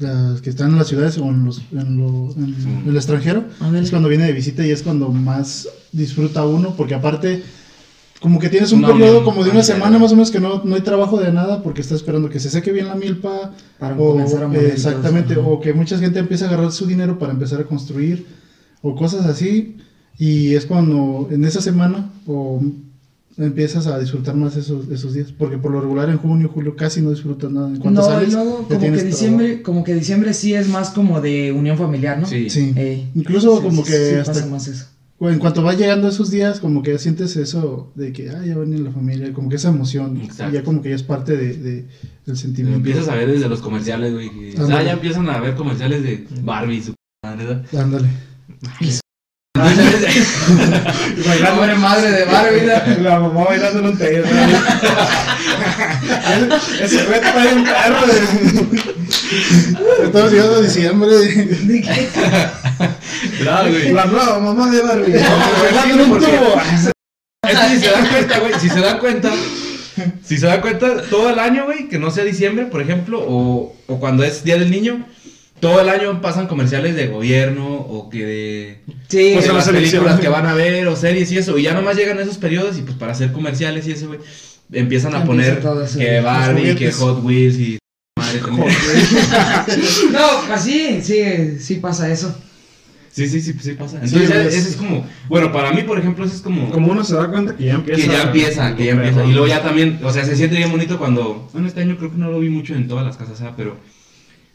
Las 0.00 0.40
que 0.40 0.50
están 0.50 0.70
en 0.72 0.78
las 0.78 0.88
ciudades 0.88 1.18
o 1.18 1.24
en, 1.24 1.44
los, 1.44 1.62
en, 1.72 1.96
lo- 1.98 2.32
en 2.36 2.84
Mm. 2.84 2.88
el 2.88 2.96
extranjero. 2.96 3.44
Ándale. 3.60 3.84
Es 3.84 3.90
cuando 3.90 4.08
viene 4.08 4.24
de 4.24 4.32
visita 4.32 4.66
y 4.66 4.70
es 4.70 4.82
cuando 4.82 5.08
más 5.10 5.68
disfruta 5.92 6.44
uno, 6.44 6.74
porque 6.76 6.94
aparte, 6.94 7.42
como 8.20 8.40
que 8.40 8.48
tienes 8.48 8.72
un 8.72 8.80
No, 8.80 8.88
periodo 8.88 9.20
no, 9.20 9.24
como 9.24 9.44
de 9.44 9.50
una 9.50 9.60
no, 9.60 9.64
semana 9.64 9.98
más 9.98 10.10
o 10.12 10.16
menos 10.16 10.30
que 10.32 10.40
no, 10.40 10.62
no 10.64 10.74
hay 10.74 10.80
trabajo 10.80 11.20
de 11.20 11.32
nada 11.32 11.62
porque 11.62 11.80
está 11.80 11.94
esperando 11.94 12.28
que 12.28 12.40
se 12.40 12.50
seque 12.50 12.72
bien 12.72 12.88
la 12.88 12.96
milpa. 12.96 13.52
Para 13.78 13.94
o, 13.94 14.12
comenzar 14.12 14.42
a 14.44 14.52
eh, 14.54 14.70
exactamente, 14.72 15.36
o 15.36 15.60
que 15.60 15.72
mucha 15.72 15.96
gente 15.98 16.18
empieza 16.18 16.46
a 16.46 16.48
agarrar 16.48 16.72
su 16.72 16.86
dinero 16.86 17.18
para 17.20 17.32
empezar 17.32 17.60
a 17.60 17.64
construir 17.64 18.26
o 18.82 18.96
cosas 18.96 19.26
así. 19.26 19.76
Y 20.18 20.54
es 20.56 20.66
cuando 20.66 21.28
en 21.30 21.44
esa 21.44 21.60
semana 21.60 22.10
o 22.26 22.60
empiezas 23.38 23.86
a 23.86 23.98
disfrutar 23.98 24.34
más 24.34 24.56
esos, 24.56 24.88
esos 24.90 25.14
días. 25.14 25.32
Porque 25.32 25.56
por 25.58 25.70
lo 25.72 25.80
regular 25.80 26.08
en 26.10 26.18
junio, 26.18 26.50
julio 26.52 26.74
casi 26.76 27.00
no 27.00 27.10
disfrutas 27.10 27.50
nada. 27.50 27.68
En 27.68 27.76
cuanto 27.78 28.00
No, 28.00 28.06
sales, 28.06 28.28
y 28.28 28.32
luego 28.32 28.66
ya 28.68 28.76
como 28.78 28.92
que 28.92 29.02
diciembre, 29.04 29.62
como 29.62 29.84
que 29.84 29.94
diciembre 29.94 30.34
sí 30.34 30.54
es 30.54 30.68
más 30.68 30.90
como 30.90 31.20
de 31.20 31.52
unión 31.52 31.78
familiar, 31.78 32.18
¿no? 32.18 32.26
Sí. 32.26 32.50
Sí. 32.50 32.72
Eh, 32.76 33.06
Incluso 33.14 33.56
sí, 33.58 33.62
como 33.62 33.84
sí, 33.84 33.92
que 33.92 33.98
sí 34.10 34.14
hasta 34.16 34.32
pasa 34.32 34.46
más 34.46 34.68
eso. 34.68 34.86
o 35.20 35.30
en 35.30 35.38
cuanto 35.38 35.62
va 35.62 35.74
llegando 35.74 36.08
esos 36.08 36.30
días, 36.30 36.60
como 36.60 36.82
que 36.82 36.98
sientes 36.98 37.36
eso 37.36 37.92
de 37.94 38.12
que, 38.12 38.30
ah, 38.30 38.42
ya 38.44 38.54
va 38.56 38.62
a 38.62 38.64
venir 38.64 38.80
la 38.80 38.92
familia, 38.92 39.32
como 39.32 39.48
que 39.48 39.56
esa 39.56 39.68
emoción, 39.70 40.20
Exacto. 40.20 40.54
ya 40.54 40.62
como 40.62 40.82
que 40.82 40.90
ya 40.90 40.96
es 40.96 41.02
parte 41.02 41.36
de, 41.36 41.54
de- 41.56 41.86
del 42.26 42.36
sentimiento. 42.36 42.76
Empiezas 42.78 43.08
a 43.08 43.14
ver 43.14 43.30
desde 43.30 43.48
los 43.48 43.60
comerciales, 43.60 44.12
güey. 44.12 44.30
Ah, 44.58 44.82
ya 44.82 44.92
empiezan 44.92 45.28
a 45.30 45.40
ver 45.40 45.54
comerciales 45.54 46.02
de 46.02 46.26
Barbie 46.42 46.76
y 46.78 46.82
su. 46.82 46.94
Ándale. 47.24 48.08
Bailando. 51.26 51.60
Pobre 51.60 51.74
madre 51.76 52.10
de 52.10 52.24
Barbie, 52.24 52.62
¿no? 52.62 52.72
La 53.02 53.20
mamá 53.20 53.44
bailando 53.44 53.78
en 53.80 53.86
un 53.86 53.98
taller. 53.98 54.24
Ese 56.82 57.04
reto 57.04 57.28
trae 57.32 57.54
un 57.54 57.64
carro 57.64 58.06
de. 58.06 58.14
Estamos 60.04 60.32
llegando 60.32 60.56
a 60.56 60.60
diciembre. 60.62 61.10
¿De 61.10 61.80
qué? 61.82 62.08
Claro, 63.40 63.70
güey. 63.70 63.92
La 63.92 64.04
nueva 64.06 64.38
mamá 64.38 64.70
de 64.70 64.82
Barbie. 64.82 65.18
Sí, 65.18 65.24
Bailando 65.74 66.04
en 66.04 66.10
un 66.12 66.18
tubo. 66.18 66.60
Si 67.68 67.78
se 67.80 67.90
dan 67.90 68.06
cuenta, 68.08 68.38
güey, 68.38 68.52
si 68.60 68.68
se 68.68 68.80
dan 68.80 68.98
cuenta, 68.98 69.30
si 70.24 70.36
se 70.38 70.46
dan 70.46 70.60
cuenta, 70.60 71.02
todo 71.08 71.30
el 71.30 71.38
año, 71.38 71.64
güey, 71.64 71.88
que 71.88 71.98
no 71.98 72.10
sea 72.10 72.24
diciembre, 72.24 72.66
por 72.66 72.82
ejemplo, 72.82 73.20
o, 73.26 73.74
o 73.86 73.98
cuando 74.00 74.22
es 74.22 74.44
Día 74.44 74.58
del 74.58 74.70
Niño, 74.70 75.06
todo 75.60 75.80
el 75.80 75.88
año 75.88 76.20
pasan 76.20 76.46
comerciales 76.46 76.94
de 76.94 77.08
gobierno 77.08 77.66
o 77.74 78.08
que 78.10 78.24
de 78.24 78.80
Sí, 79.08 79.32
Pues 79.34 79.44
de 79.44 79.50
a 79.50 79.54
las 79.54 79.66
las 79.66 79.74
películas 79.74 80.20
que 80.20 80.28
van 80.28 80.46
a 80.46 80.54
ver 80.54 80.86
o 80.86 80.96
series 80.96 81.30
y 81.32 81.38
eso, 81.38 81.58
y 81.58 81.62
ya 81.62 81.74
nomás 81.74 81.96
llegan 81.96 82.18
esos 82.20 82.38
periodos 82.38 82.78
y 82.78 82.82
pues 82.82 82.96
para 82.96 83.12
hacer 83.12 83.32
comerciales 83.32 83.86
y 83.86 83.92
eso, 83.92 84.08
güey, 84.08 84.20
empiezan 84.72 85.14
a 85.14 85.22
Empieza 85.22 85.60
poner 85.60 85.84
eso, 85.84 85.98
que 85.98 86.20
Barbie, 86.20 86.74
que. 86.74 86.92
Hot 86.92 87.24
Wheels 87.24 87.58
y 87.58 87.78
madre. 88.18 88.40
No, 90.12 90.52
así, 90.52 91.00
sí, 91.02 91.58
sí 91.58 91.74
pasa 91.76 92.10
eso. 92.10 92.34
Sí, 93.10 93.26
sí, 93.28 93.40
sí, 93.40 93.52
sí 93.60 93.72
pasa. 93.72 93.96
Entonces, 94.02 94.28
ya, 94.28 94.42
pues. 94.42 94.54
ese 94.54 94.68
es 94.68 94.76
como, 94.76 95.04
bueno, 95.28 95.50
para 95.50 95.72
mí, 95.72 95.82
por 95.82 95.98
ejemplo, 95.98 96.24
ese 96.24 96.36
es 96.36 96.40
como 96.42 96.70
Como 96.70 96.92
uno 96.92 97.02
se 97.02 97.16
da 97.16 97.28
cuenta 97.28 97.56
que 97.56 97.64
ya 97.64 97.74
empieza. 97.74 98.00
que 98.00 98.08
ya 98.08 98.22
empieza, 98.22 98.76
que 98.76 98.84
ya 98.84 98.92
empieza. 98.92 99.24
Y 99.24 99.32
luego 99.32 99.48
ya 99.48 99.62
también, 99.62 99.98
o 100.04 100.12
sea, 100.12 100.24
se 100.24 100.36
siente 100.36 100.56
bien 100.56 100.70
bonito 100.70 100.98
cuando. 100.98 101.48
Bueno, 101.52 101.66
este 101.66 101.80
año 101.80 101.96
creo 101.96 102.12
que 102.12 102.18
no 102.18 102.30
lo 102.30 102.38
vi 102.38 102.48
mucho 102.48 102.74
en 102.74 102.86
todas 102.86 103.04
las 103.04 103.16
casas, 103.16 103.38
¿sabes? 103.38 103.54
pero 103.56 103.76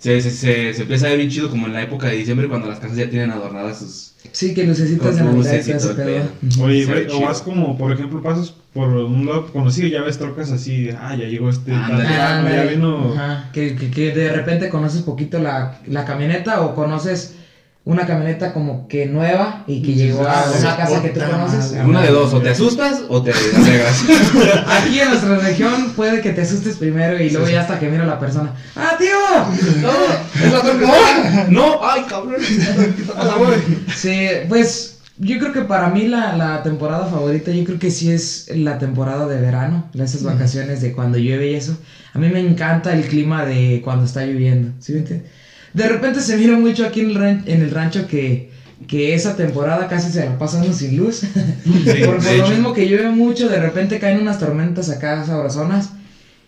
se, 0.04 0.20
se, 0.20 0.32
se, 0.32 0.74
se 0.74 0.82
empieza 0.82 1.06
a 1.06 1.10
ver 1.10 1.20
bien 1.20 1.30
chido 1.30 1.50
como 1.50 1.66
en 1.66 1.72
la 1.72 1.82
época 1.82 2.08
de 2.08 2.18
diciembre 2.18 2.50
cuando 2.50 2.68
las 2.68 2.78
casas 2.80 2.98
ya 2.98 3.10
tienen 3.10 3.32
adornadas 3.32 3.80
sus. 3.80 4.12
Sí, 4.34 4.54
que 4.54 4.66
lucecitas 4.66 5.16
de 5.16 5.24
Navidad. 5.24 6.30
Oye, 6.62 6.86
güey, 6.86 7.08
o 7.10 7.22
vas 7.22 7.42
como, 7.42 7.78
por 7.78 7.94
ejemplo, 7.94 8.22
pasas 8.22 8.54
por 8.74 8.90
un 8.90 9.26
lado 9.26 9.48
conocido 9.54 9.88
y 9.88 9.92
ya 9.92 10.02
ves 10.02 10.18
trocas 10.18 10.52
así, 10.52 10.90
ah, 10.90 11.16
ya 11.16 11.26
llegó 11.26 11.50
este. 11.50 11.72
Tal, 11.72 12.04
ya 12.04 12.64
vino. 12.70 13.14
Ajá, 13.14 13.50
Que, 13.54 13.78
que, 13.78 13.92
que 13.92 14.12
de 14.12 14.30
repente 14.34 14.68
conoces 14.68 15.04
poquito 15.04 15.40
la, 15.40 15.80
la 15.88 16.04
camioneta 16.04 16.64
o 16.64 16.76
conoces 16.76 17.36
una 17.86 18.08
camioneta 18.08 18.54
como 18.54 18.88
que 18.88 19.08
nueva 19.08 19.66
y 19.68 19.82
que 19.82 19.94
llegó 19.94 20.26
a 20.26 20.32
"Ah, 20.40 20.46
una 20.58 20.78
casa 20.78 21.02
que 21.02 21.10
tú 21.10 21.20
conoces. 21.20 21.72
madre". 21.74 21.86
Una 21.86 22.02
de 22.02 22.12
dos, 22.12 22.34
o 22.34 22.42
te 22.42 22.50
asustas 22.52 23.02
o 23.10 23.22
te 23.22 23.32
alegras. 23.56 24.04
Aquí 24.68 25.00
en 25.02 25.10
nuestra 25.10 25.38
región 25.40 25.92
puede 25.96 26.22
que 26.22 26.32
te 26.32 26.42
asustes 26.44 26.78
primero 26.78 27.22
y 27.22 27.30
luego 27.30 27.50
ya 27.50 27.62
hasta 27.62 27.80
que 27.80 27.90
mira 27.90 28.06
la 28.06 28.20
persona. 28.20 28.54
¡Ah, 28.76 28.96
tío! 28.98 29.10
no, 29.82 29.92
es. 29.92 31.50
No, 31.50 31.80
ay, 31.84 32.04
cabrón. 32.08 32.36
Sí, 33.96 34.28
pues 34.50 35.00
yo 35.18 35.38
creo 35.40 35.54
que 35.54 35.62
para 35.62 35.90
mí 35.90 36.08
la, 36.08 36.36
la 36.38 36.64
temporada 36.64 37.06
favorita, 37.08 37.52
yo 37.52 37.64
creo 37.66 37.80
que 37.80 37.92
sí 37.92 38.12
es 38.12 38.50
la 38.56 38.78
temporada 38.80 39.28
de 39.28 39.40
verano, 39.40 39.90
esas 39.94 40.24
vacaciones 40.24 40.82
de 40.82 40.94
cuando 40.94 41.18
llueve 41.18 41.52
y 41.52 41.56
eso. 41.56 41.78
A 42.14 42.20
mí 42.20 42.30
me 42.30 42.40
encanta 42.40 42.94
el 42.94 43.04
clima 43.08 43.46
de 43.46 43.82
cuando 43.84 44.06
está 44.06 44.26
lloviendo, 44.26 44.72
¿sí 44.80 44.94
me 44.94 45.00
entiendes? 45.00 45.30
De 45.74 45.88
repente 45.90 46.20
se 46.22 46.38
mira 46.38 46.58
mucho 46.58 46.86
aquí 46.86 47.02
en 47.02 47.10
el, 47.12 47.16
ran- 47.16 47.44
en 47.46 47.62
el 47.62 47.72
rancho 47.72 48.08
que, 48.08 48.52
que 48.88 49.14
esa 49.16 49.36
temporada 49.36 49.88
casi 49.88 50.12
se 50.12 50.26
la 50.26 50.38
pasa 50.38 50.62
uno 50.64 50.74
sin 50.74 50.98
luz. 50.98 51.22
por 52.06 52.06
por 52.16 52.22
de 52.22 52.38
lo 52.38 52.44
hecho. 52.44 52.50
mismo 52.54 52.74
que 52.74 52.88
llueve 52.88 53.10
mucho, 53.10 53.50
de 53.50 53.60
repente 53.60 54.00
caen 54.00 54.22
unas 54.22 54.40
tormentas 54.40 54.90
acá 54.90 55.26
sabrosonas. 55.26 55.90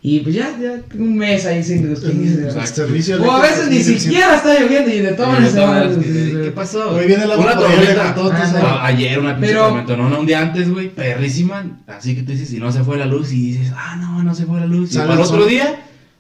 Y 0.02 0.20
pues 0.20 0.36
ya, 0.36 0.56
ya 0.62 0.82
un 1.00 1.18
mes 1.18 1.48
ahí 1.48 1.64
sin 1.64 1.90
luz. 1.90 2.04
O 2.04 3.32
a 3.32 3.42
veces 3.42 3.70
ni 3.70 3.82
siquiera 3.82 4.36
está 4.36 4.60
lloviendo 4.60 4.92
y 4.94 5.00
de 5.00 5.14
todas 5.14 5.32
maneras. 5.32 5.96
¿Qué 6.44 6.52
pasó? 6.54 6.92
Hoy 6.92 7.08
viene 7.08 7.26
la 7.26 7.36
Una 7.40 7.54
por 7.54 7.62
tormenta. 7.64 8.14
Ah, 8.62 8.86
Ayer 8.86 9.18
una 9.18 9.36
pinche 9.36 9.56
tormenta, 9.70 9.98
no, 9.98 10.10
no, 10.10 10.20
un 10.20 10.28
día 10.28 10.42
antes, 10.42 10.70
güey, 10.70 10.90
perrísima. 10.90 11.80
Así 11.88 12.16
que 12.16 12.22
tú 12.22 12.34
dices, 12.34 12.54
y 12.54 12.60
no 12.60 12.72
se 12.72 12.84
fue 12.84 12.98
la 12.98 13.08
luz, 13.08 13.32
y 13.34 13.54
dices, 13.54 13.74
ah, 13.76 13.96
no, 14.00 14.22
no 14.22 14.36
se 14.36 14.46
fue 14.46 14.60
la 14.60 14.68
luz. 14.68 14.94
Y 14.94 14.98
para 15.00 15.14
el 15.16 15.20
otro 15.22 15.46
día, 15.48 15.76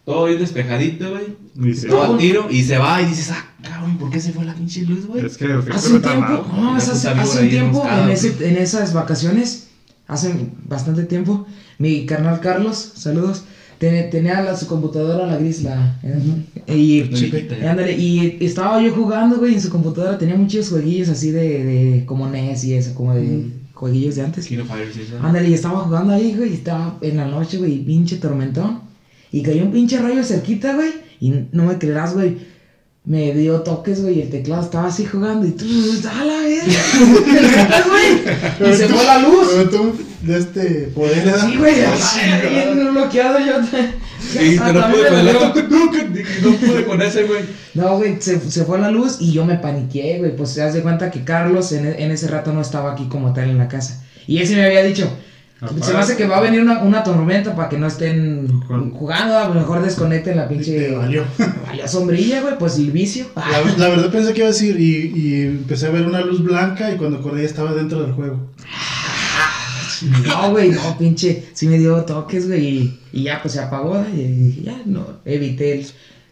todo 0.05 0.25
bien 0.25 0.39
despejadito, 0.39 1.09
güey. 1.11 1.25
Dice, 1.55 1.87
Todo 1.87 2.13
al 2.13 2.17
tiro, 2.17 2.47
y 2.49 2.63
se 2.63 2.77
va, 2.77 3.01
y 3.01 3.05
dices, 3.05 3.31
ah, 3.31 3.45
cabrón, 3.61 3.97
¿por 3.97 4.09
qué 4.11 4.19
se 4.19 4.31
fue 4.33 4.45
la 4.45 4.53
pinche 4.53 4.81
luz, 4.83 5.05
güey? 5.07 5.25
es 5.25 5.37
que 5.37 5.45
Hace 5.45 5.93
un 5.93 6.01
tiempo, 6.01 6.45
no, 6.55 6.75
hace, 6.75 6.91
un 7.43 7.49
tiempo, 7.49 7.83
en, 8.03 8.09
ese- 8.09 8.35
en 8.49 8.57
esas 8.57 8.93
vacaciones, 8.93 9.67
hace 10.07 10.33
bastante 10.67 11.03
tiempo, 11.03 11.45
mi 11.79 12.05
carnal 12.05 12.39
Carlos, 12.41 12.91
saludos, 12.95 13.45
te- 13.79 14.03
tenía 14.03 14.41
la, 14.41 14.55
su 14.55 14.67
computadora, 14.67 15.25
la 15.27 15.37
gris, 15.37 15.63
la... 15.63 15.97
Y, 16.67 17.01
viejita, 17.03 17.57
ya. 17.57 17.71
ándale, 17.71 17.97
y 17.97 18.37
estaba 18.41 18.81
yo 18.81 18.93
jugando, 18.93 19.37
güey, 19.37 19.53
en 19.55 19.61
su 19.61 19.69
computadora, 19.69 20.17
tenía 20.17 20.35
muchos 20.35 20.69
jueguillos 20.69 21.09
así 21.09 21.31
de, 21.31 21.63
de 21.63 22.05
como 22.05 22.27
NES 22.29 22.63
y 22.65 22.73
eso, 22.73 22.93
como 22.95 23.13
de 23.15 23.45
jueguillos 23.73 24.15
de 24.15 24.21
antes. 24.23 24.45
Y. 24.51 24.55
Ándale, 25.21 25.49
y 25.49 25.53
estaba 25.53 25.79
jugando 25.79 26.13
ahí, 26.13 26.33
güey, 26.35 26.51
y 26.51 26.53
estaba 26.55 26.97
en 27.01 27.17
la 27.17 27.25
noche, 27.27 27.57
güey, 27.57 27.79
pinche 27.79 28.17
tormentón. 28.17 28.84
Y 29.35 29.43
cayó 29.43 29.63
un 29.63 29.71
pinche 29.73 29.99
rayo 29.99 30.23
cerquita, 30.23 30.75
güey. 30.75 30.93
Y 31.19 31.47
no 31.51 31.65
me 31.65 31.77
creerás, 31.77 32.13
güey. 32.13 32.37
Me 33.03 33.33
dio 33.33 33.63
toques, 33.63 34.01
güey, 34.01 34.19
y 34.19 34.21
el 34.21 34.29
teclado 34.29 34.63
estaba 34.63 34.87
así 34.87 35.03
jugando 35.03 35.45
y 35.45 35.51
tú, 35.51 35.65
¡a 36.09 36.23
la 36.23 36.39
verga! 36.39 37.83
güey! 37.89 38.71
Y 38.71 38.75
se 38.77 38.87
fue 38.87 39.03
la 39.03 39.19
luz. 39.19 39.49
Pero 39.51 39.69
tú, 39.69 39.93
de 40.21 40.37
este 40.37 40.63
poder, 40.95 41.25
¿verdad? 41.25 41.49
Sí, 41.49 41.57
güey, 41.57 41.81
así, 41.81 42.19
bien 42.49 42.93
bloqueado 42.93 43.39
yo. 43.39 44.41
Y 44.41 44.57
hasta 44.57 44.67
te 44.67 44.73
no 44.73 44.89
pude 44.89 45.37
con 45.37 45.51
no, 46.41 46.57
pude 46.57 46.85
con 46.85 47.01
ese, 47.01 47.23
güey. 47.25 47.41
No, 47.73 47.97
güey, 47.97 48.15
se, 48.21 48.39
se 48.39 48.63
fue 48.63 48.79
la 48.79 48.89
luz 48.89 49.17
y 49.19 49.33
yo 49.33 49.45
me 49.45 49.55
paniqué, 49.55 50.17
güey. 50.19 50.33
Pues 50.33 50.51
se 50.51 50.61
das 50.61 50.73
de 50.73 50.81
cuenta 50.81 51.11
que 51.11 51.25
Carlos 51.25 51.73
en, 51.73 51.87
en 51.87 52.09
ese 52.09 52.29
rato 52.29 52.53
no 52.53 52.61
estaba 52.61 52.93
aquí 52.93 53.09
como 53.09 53.33
tal 53.33 53.49
en 53.49 53.57
la 53.57 53.67
casa. 53.67 54.01
Y 54.27 54.37
él 54.37 54.47
sí 54.47 54.55
me 54.55 54.63
había 54.63 54.83
dicho, 54.83 55.11
se 55.59 55.93
me 55.93 55.99
hace 55.99 56.17
que 56.17 56.27
va 56.27 56.37
a 56.37 56.41
venir 56.41 56.61
una, 56.61 56.79
una 56.83 57.03
tormenta 57.03 57.55
para 57.55 57.69
que 57.69 57.77
no 57.77 57.87
estén 57.87 58.61
jugando, 58.91 59.37
a 59.37 59.47
lo 59.47 59.53
mejor 59.53 59.81
desconecten 59.81 60.35
la 60.37 60.45
Y 60.45 60.49
pinche... 60.49 60.79
te 60.79 60.95
valió. 60.95 61.23
Valió 61.65 61.87
sombrilla, 61.87 62.41
güey, 62.41 62.57
pues 62.57 62.77
el 62.77 62.91
vicio. 62.91 63.27
La, 63.35 63.61
la 63.77 63.89
verdad 63.89 64.11
pensé 64.11 64.33
que 64.33 64.39
iba 64.39 64.47
a 64.49 64.51
decir 64.51 64.79
y, 64.79 65.11
y 65.15 65.41
empecé 65.43 65.87
a 65.87 65.91
ver 65.91 66.05
una 66.05 66.21
luz 66.21 66.43
blanca 66.43 66.91
y 66.91 66.97
cuando 66.97 67.21
corrí 67.21 67.43
estaba 67.43 67.73
dentro 67.73 68.01
del 68.03 68.13
juego. 68.13 68.49
No, 70.27 70.51
güey, 70.51 70.69
no, 70.71 70.97
pinche, 70.97 71.45
sí 71.53 71.67
me 71.67 71.79
dio 71.79 72.03
toques, 72.03 72.47
güey, 72.47 72.67
y, 72.67 72.99
y 73.13 73.23
ya, 73.23 73.41
pues 73.41 73.53
se 73.53 73.61
apagó, 73.61 74.03
y 74.13 74.21
dije, 74.23 74.61
ya, 74.63 74.81
no, 74.85 75.07
evité 75.23 75.79
el 75.79 75.85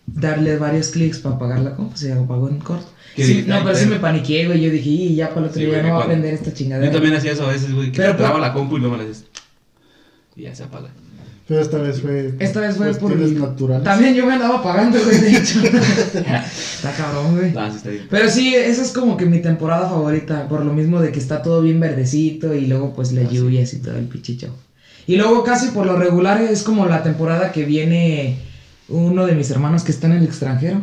darle 0.06 0.58
varios 0.58 0.90
clics 0.90 1.20
para 1.20 1.36
apagar 1.36 1.60
la 1.60 1.76
compu, 1.76 1.98
se 1.98 2.12
apagó 2.14 2.50
en 2.50 2.60
corto. 2.60 2.88
Sí, 3.16 3.46
no, 3.48 3.64
pero 3.64 3.76
sí 3.76 3.86
me 3.86 3.98
paniqué, 4.00 4.48
güey, 4.48 4.60
yo 4.62 4.72
dije, 4.72 4.90
y 4.90 5.16
ya 5.16 5.30
para 5.30 5.42
el 5.42 5.46
otro 5.48 5.60
Sí, 5.60 5.66
día 5.66 5.70
güey, 5.80 5.84
no 5.84 5.90
va 5.90 5.94
a 5.94 5.98
cuando- 6.06 6.14
prender 6.22 6.34
esta 6.34 6.50
Yo 6.50 6.56
chingadera. 6.56 6.92
también 6.92 7.14
hacía 7.16 7.32
eso 7.34 7.46
a 7.48 7.52
veces, 7.52 7.72
güey, 7.74 7.92
que 7.92 7.98
Pero, 7.98 8.12
te 8.14 8.18
traba 8.18 8.40
la 8.40 8.54
compu 8.54 8.78
y 8.78 8.80
luego 8.80 8.96
me 8.98 9.04
la 9.04 9.08
dices. 9.10 9.26
Y 10.36 10.44
ya 10.44 10.56
se 10.56 10.64
apaga. 10.64 10.90
Pero 11.48 11.60
esta 11.62 11.78
vez 11.78 12.00
fue. 12.02 12.34
Esta 12.40 12.62
vez 12.62 12.78
fue 12.78 12.92
por. 12.96 13.16
naturales. 13.16 13.84
También 13.84 14.16
yo 14.16 14.26
me 14.26 14.34
andaba 14.34 14.64
pagando, 14.64 14.98
güey, 15.04 15.20
de 15.20 15.38
hecho. 15.38 15.60
está 15.64 16.92
cabrón, 16.96 17.36
güey. 17.38 17.54
Ah, 17.56 17.70
sí, 17.70 17.78
está 17.78 17.90
bien. 17.90 18.08
Pero 18.10 18.30
sí, 18.30 18.56
esa 18.56 18.82
es 18.82 18.92
como 18.94 19.18
que 19.18 19.26
mi 19.26 19.40
temporada 19.42 19.90
favorita, 19.90 20.48
por 20.48 20.64
lo 20.66 20.74
mismo 20.74 21.02
de 21.02 21.12
que 21.12 21.20
está 21.20 21.42
todo 21.44 21.62
bien 21.62 21.80
verdecito 21.82 22.54
y 22.56 22.66
luego 22.68 22.94
pues 22.94 23.12
las 23.12 23.30
lluvias 23.30 23.74
y 23.74 23.80
todo 23.80 23.98
el 23.98 24.06
pichicho. 24.06 24.56
Y 25.06 25.18
luego 25.18 25.44
casi 25.44 25.68
por 25.68 25.86
lo 25.86 25.98
regular 25.98 26.42
es 26.42 26.64
como 26.64 26.86
la 26.86 27.04
temporada 27.04 27.52
que 27.52 27.66
viene 27.66 28.38
uno 28.94 29.26
de 29.26 29.36
mis 29.36 29.50
hermanos 29.52 29.84
que 29.84 29.92
está 29.92 30.08
en 30.08 30.14
el 30.14 30.24
extranjero. 30.24 30.82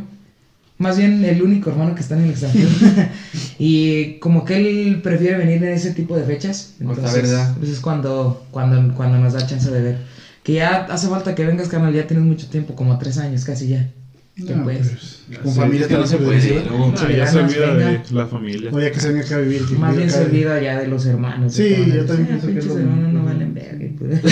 Más 0.78 0.96
bien 0.96 1.24
el 1.24 1.42
único 1.42 1.70
hermano 1.70 1.94
que 1.94 2.00
está 2.00 2.16
en 2.16 2.24
el 2.24 2.30
extranjero. 2.30 2.68
y 3.58 4.18
como 4.18 4.44
que 4.44 4.56
él 4.56 5.00
prefiere 5.02 5.36
venir 5.36 5.62
en 5.62 5.74
ese 5.74 5.92
tipo 5.92 6.16
de 6.16 6.24
fechas. 6.24 6.74
Pues, 6.78 6.98
la 6.98 7.04
Entonces, 7.04 7.30
verdad. 7.30 7.56
pues 7.58 7.70
es 7.70 7.80
cuando, 7.80 8.46
cuando, 8.50 8.94
cuando 8.94 9.18
nos 9.18 9.34
da 9.34 9.46
chance 9.46 9.70
de 9.70 9.82
ver. 9.82 9.98
Que 10.42 10.54
ya 10.54 10.86
hace 10.90 11.08
falta 11.08 11.34
que 11.34 11.44
vengas, 11.44 11.68
carnal, 11.68 11.92
ya 11.92 12.06
tienes 12.06 12.24
mucho 12.24 12.48
tiempo, 12.48 12.74
como 12.74 12.98
tres 12.98 13.18
años 13.18 13.44
casi 13.44 13.68
ya. 13.68 13.90
Que 14.36 14.54
No, 14.54 14.64
pues. 14.64 14.88
pues, 15.28 15.38
con 15.42 15.54
familia 15.54 15.86
que 15.88 15.94
no 15.94 16.06
se 16.06 16.16
también 16.16 16.40
puede, 16.40 16.54
decir. 16.54 16.70
No, 16.70 17.08
ya 17.16 17.26
se 17.26 17.38
olvida 17.40 17.74
de 17.74 18.00
la 18.10 18.26
familia. 18.26 18.70
O 18.72 18.80
ya 18.80 18.90
que 18.90 19.00
se 19.00 19.08
venga 19.12 19.24
acá 19.26 19.36
a 19.36 19.40
vivir. 19.40 19.66
que 19.66 19.74
Más 19.74 19.96
bien 19.96 20.10
se 20.10 20.20
olvida 20.24 20.60
ya 20.62 20.78
de 20.78 20.86
los 20.88 21.04
hermanos. 21.06 21.52
Sí, 21.52 21.92
yo 21.94 22.04
también 22.06 22.38
Ah, 22.38 22.40
pienso 22.40 22.46
que 22.46 22.52
es 22.58 22.64
pinches 22.64 22.66
lo 22.66 22.78
hermanos 22.78 23.12
no 23.12 23.24
valen 23.24 23.54
verga. 23.54 23.86
pues. 23.98 24.22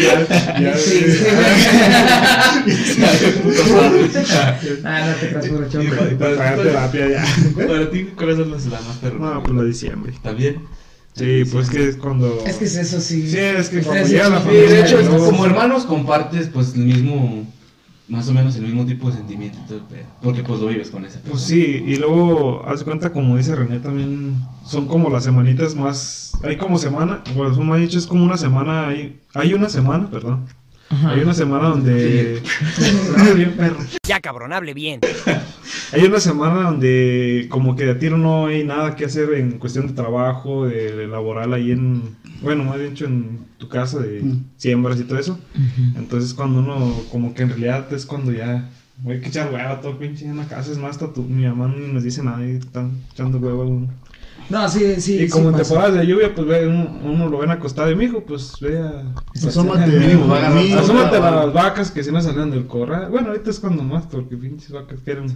Ya. 0.00 0.26
Ah, 4.84 5.06
no 5.08 5.14
te 5.20 5.28
creas, 5.28 5.48
puro 5.48 5.68
chongo. 5.68 5.94
Y 6.10 6.14
para 6.14 6.36
pagar 6.36 6.62
terapia 6.62 7.08
ya. 7.08 7.24
Para 7.66 7.90
ti, 7.90 8.04
¿cuáles 8.16 8.36
son 8.38 8.50
las 8.50 8.66
más? 8.66 9.02
No, 9.18 9.42
pues 9.42 9.54
la 9.56 9.62
de 9.62 9.68
diciembre. 9.68 10.12
¿También? 10.22 10.56
Sí, 11.14 11.42
pues 11.50 11.68
que 11.68 11.88
es 11.90 11.96
cuando. 11.96 12.42
Es 12.46 12.56
que 12.56 12.64
es 12.64 12.76
eso, 12.76 13.00
sí. 13.00 13.28
Sí, 13.30 13.38
es 13.38 13.68
que 13.68 13.80
cuando 13.82 14.06
llega 14.06 14.28
la 14.28 14.40
familia. 14.40 14.68
de 14.70 14.80
hecho, 14.82 14.98
como 15.08 15.44
hermanos 15.46 15.84
compartes 15.84 16.48
pues 16.48 16.74
el 16.74 16.80
mismo, 16.86 17.46
más 18.12 18.28
o 18.28 18.34
menos 18.34 18.54
el 18.56 18.64
mismo 18.64 18.84
tipo 18.84 19.10
de 19.10 19.16
sentimiento 19.16 19.58
y 19.58 19.66
todo 19.66 19.78
el 19.78 19.84
pedo. 19.84 20.04
Porque 20.22 20.42
pues 20.42 20.60
lo 20.60 20.66
vives 20.66 20.90
con 20.90 21.02
esa 21.02 21.14
persona. 21.14 21.32
Pues 21.32 21.44
sí, 21.44 21.82
y 21.86 21.96
luego, 21.96 22.62
haz 22.68 22.84
cuenta, 22.84 23.10
como 23.10 23.38
dice 23.38 23.56
René, 23.56 23.78
también 23.78 24.36
son 24.66 24.86
como 24.86 25.08
las 25.08 25.24
semanitas 25.24 25.74
más. 25.74 26.32
Hay 26.44 26.58
como 26.58 26.76
semana, 26.76 27.24
pues 27.34 27.56
me 27.56 27.72
ha 27.72 27.76
dicho, 27.76 27.98
es 27.98 28.06
como 28.06 28.22
una 28.22 28.36
semana. 28.36 28.88
Hay, 28.88 29.18
hay 29.32 29.54
una 29.54 29.70
semana, 29.70 30.10
perdón. 30.10 30.44
Ajá. 30.90 31.12
Hay 31.12 31.20
una 31.20 31.32
semana 31.32 31.70
donde. 31.70 32.42
Bien, 33.34 33.54
perro. 33.56 33.78
Ya, 34.06 34.20
cabrón, 34.20 34.52
hable 34.52 34.74
bien. 34.74 35.00
Hay 35.92 36.04
una 36.04 36.20
semana 36.20 36.62
donde, 36.70 37.46
como 37.50 37.76
que 37.76 37.88
a 37.90 37.98
tiro 37.98 38.18
no 38.18 38.46
hay 38.46 38.64
nada 38.64 38.96
que 38.96 39.04
hacer 39.04 39.32
en 39.34 39.58
cuestión 39.58 39.86
de 39.86 39.92
trabajo, 39.94 40.66
de, 40.66 40.96
de 40.96 41.06
laboral 41.06 41.52
ahí 41.54 41.72
en. 41.72 42.02
Bueno, 42.42 42.64
más 42.64 42.78
dicho, 42.80 43.04
en 43.04 43.38
tu 43.58 43.68
casa, 43.68 44.00
de 44.00 44.20
Mm. 44.22 44.44
siembras 44.56 44.98
y 45.00 45.04
todo 45.04 45.18
eso. 45.18 45.38
Entonces, 45.96 46.34
cuando 46.34 46.58
uno, 46.60 46.92
como 47.10 47.34
que 47.34 47.42
en 47.42 47.50
realidad 47.50 47.92
es 47.92 48.06
cuando 48.06 48.32
ya. 48.32 48.68
Hay 49.06 49.20
que 49.20 49.28
echar 49.28 49.52
huevo 49.52 49.74
todo 49.80 49.98
pinche 49.98 50.26
en 50.26 50.36
la 50.36 50.44
casa. 50.46 50.70
Es 50.72 50.78
más, 50.78 50.90
hasta 50.92 51.12
tu, 51.12 51.22
mi 51.22 51.44
mamá 51.44 51.72
ni 51.76 51.92
nos 51.92 52.04
dice 52.04 52.22
nada 52.22 52.44
y 52.46 52.52
están 52.56 52.92
echando 53.12 53.38
huevo. 53.38 53.62
uno. 53.64 53.88
No, 54.50 54.68
sí, 54.68 55.00
sí. 55.00 55.14
y 55.14 55.26
sí 55.26 55.28
como 55.28 55.46
en 55.48 55.52
pasa. 55.52 55.64
temporadas 55.70 55.94
de 55.98 56.06
lluvia, 56.06 56.34
pues 56.34 56.46
ve, 56.46 56.66
uno, 56.68 57.00
uno 57.04 57.28
lo 57.28 57.38
ven 57.38 57.50
acostado 57.50 57.90
y 57.90 57.94
mi 57.96 58.04
hijo, 58.04 58.22
pues 58.24 58.54
ve 58.60 58.78
a. 58.78 59.02
Asómate. 59.46 59.90
Mínimo, 59.90 60.32
a 60.34 60.48
Asómate 60.80 61.16
a 61.16 61.30
las 61.30 61.52
vacas 61.52 61.90
que 61.90 62.02
si 62.04 62.12
no 62.12 62.20
salieron 62.20 62.50
del 62.50 62.66
corral. 62.66 63.08
Bueno, 63.10 63.28
ahorita 63.28 63.50
es 63.50 63.60
cuando 63.60 63.82
más, 63.82 64.04
porque 64.06 64.36
pinches 64.36 64.70
vacas 64.70 65.00
quieren 65.04 65.26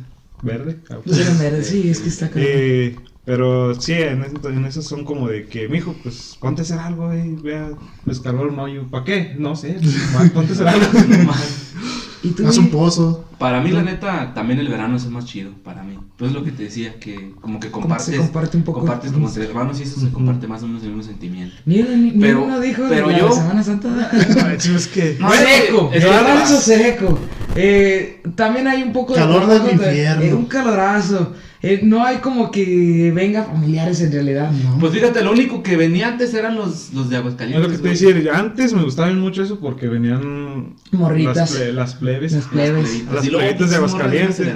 verde. 0.41 0.80
Sí, 1.07 1.20
mira, 1.39 1.62
Sí, 1.62 1.91
es 1.91 2.01
que 2.01 2.09
está 2.09 2.28
cabrón. 2.28 2.45
Eh, 2.49 3.05
pero 3.24 3.74
sí, 3.80 3.93
en, 3.93 4.22
eso- 4.22 4.49
en 4.49 4.64
esos 4.64 4.87
son 4.87 5.05
como 5.05 5.28
de 5.28 5.47
que, 5.49 5.68
mijo, 5.68 5.95
pues 6.03 6.37
ponte 6.41 6.62
a 6.62 6.64
hacer 6.64 6.78
algo, 6.78 7.12
eh, 7.12 7.37
vea, 7.43 7.70
escarbar 8.07 8.47
un 8.47 8.59
hoyo. 8.59 8.89
¿Para 8.91 9.05
qué? 9.05 9.34
No 9.39 9.57
sé, 9.57 9.78
pues, 9.80 10.30
ponte 10.30 10.53
a 10.53 10.55
hacer 10.55 10.68
algo. 10.68 10.87
¿Y 12.23 12.31
tú? 12.31 12.47
Haz 12.47 12.57
un 12.59 12.71
pozo. 12.71 13.25
Para 13.39 13.61
mí, 13.61 13.71
la 13.71 13.83
neta, 13.83 14.33
también 14.35 14.59
el 14.61 14.69
verano 14.69 14.97
es 14.97 15.05
el 15.05 15.11
más 15.11 15.27
chido, 15.27 15.51
para 15.62 15.83
mí. 15.83 15.99
Pues 16.17 16.33
lo 16.33 16.43
que 16.43 16.51
te 16.53 16.62
decía, 16.64 16.99
que 16.99 17.33
como 17.43 17.61
que 17.61 17.71
compartes, 17.71 18.07
se 18.07 18.17
comparte 18.17 18.57
un 18.57 18.62
poco. 18.62 18.81
compartes 18.81 19.12
como 19.12 19.29
entre 19.29 19.45
hermanos 19.45 19.79
y 19.79 19.83
eso 19.83 20.01
se 20.01 20.11
comparte 20.11 20.47
más 20.47 20.62
o 20.62 20.67
menos 20.67 20.83
el 20.83 20.89
mismo 20.89 21.03
sentimiento. 21.03 21.55
Ni 21.67 21.81
uno, 21.81 21.91
ni, 21.91 22.11
ni 22.12 22.19
Pero- 22.21 22.45
uno 22.45 22.59
dijo 22.61 22.83
pero 22.89 23.09
de 23.09 23.12
la 23.12 23.19
yo- 23.19 23.33
Semana 23.33 23.62
Santa. 23.62 24.11
Es 24.57 24.87
que. 24.89 25.19
No, 25.21 25.31
seco, 25.33 25.91
es 25.93 26.05
que- 26.05 26.57
seco. 26.61 27.19
Eh, 27.55 28.23
también 28.35 28.67
hay 28.69 28.83
un 28.83 28.93
poco 28.93 29.14
Calor 29.14 29.47
del 29.47 29.64
de- 29.67 29.73
infierno. 29.73 30.23
eh, 30.23 30.35
un 30.35 30.47
calorazo. 30.47 31.35
Eh, 31.62 31.80
no 31.82 32.04
hay 32.04 32.18
como 32.18 32.50
que 32.50 33.11
venga 33.14 33.44
familiares 33.44 34.00
en 34.02 34.12
realidad, 34.12 34.50
¿no? 34.52 34.78
Pues 34.78 34.92
fíjate, 34.92 35.22
lo 35.24 35.32
único 35.32 35.62
que 35.62 35.76
venía 35.76 36.09
antes 36.09 36.34
eran 36.34 36.54
los, 36.54 36.92
los 36.92 37.09
de 37.09 37.16
Es 37.16 37.20
Aguascalientes. 37.20 37.70
lo 37.70 37.76
que 37.76 37.82
te 37.82 37.88
decía, 37.88 38.34
antes 38.34 38.72
me 38.74 38.82
gustaba 38.82 39.11
mucho 39.12 39.42
eso 39.42 39.59
porque 39.59 39.88
venían 39.88 40.76
Morritas. 40.92 41.36
las, 41.36 41.57
ple- 41.57 41.72
las 41.72 41.94
plebes. 41.94 42.32
Las 42.32 42.46
plebes. 42.46 42.88
plebitas. 42.88 43.14
Las 43.14 43.26
plebitas 43.28 43.59
de 43.70 43.78
pues, 43.78 43.92
Aguascalientes. 43.94 44.48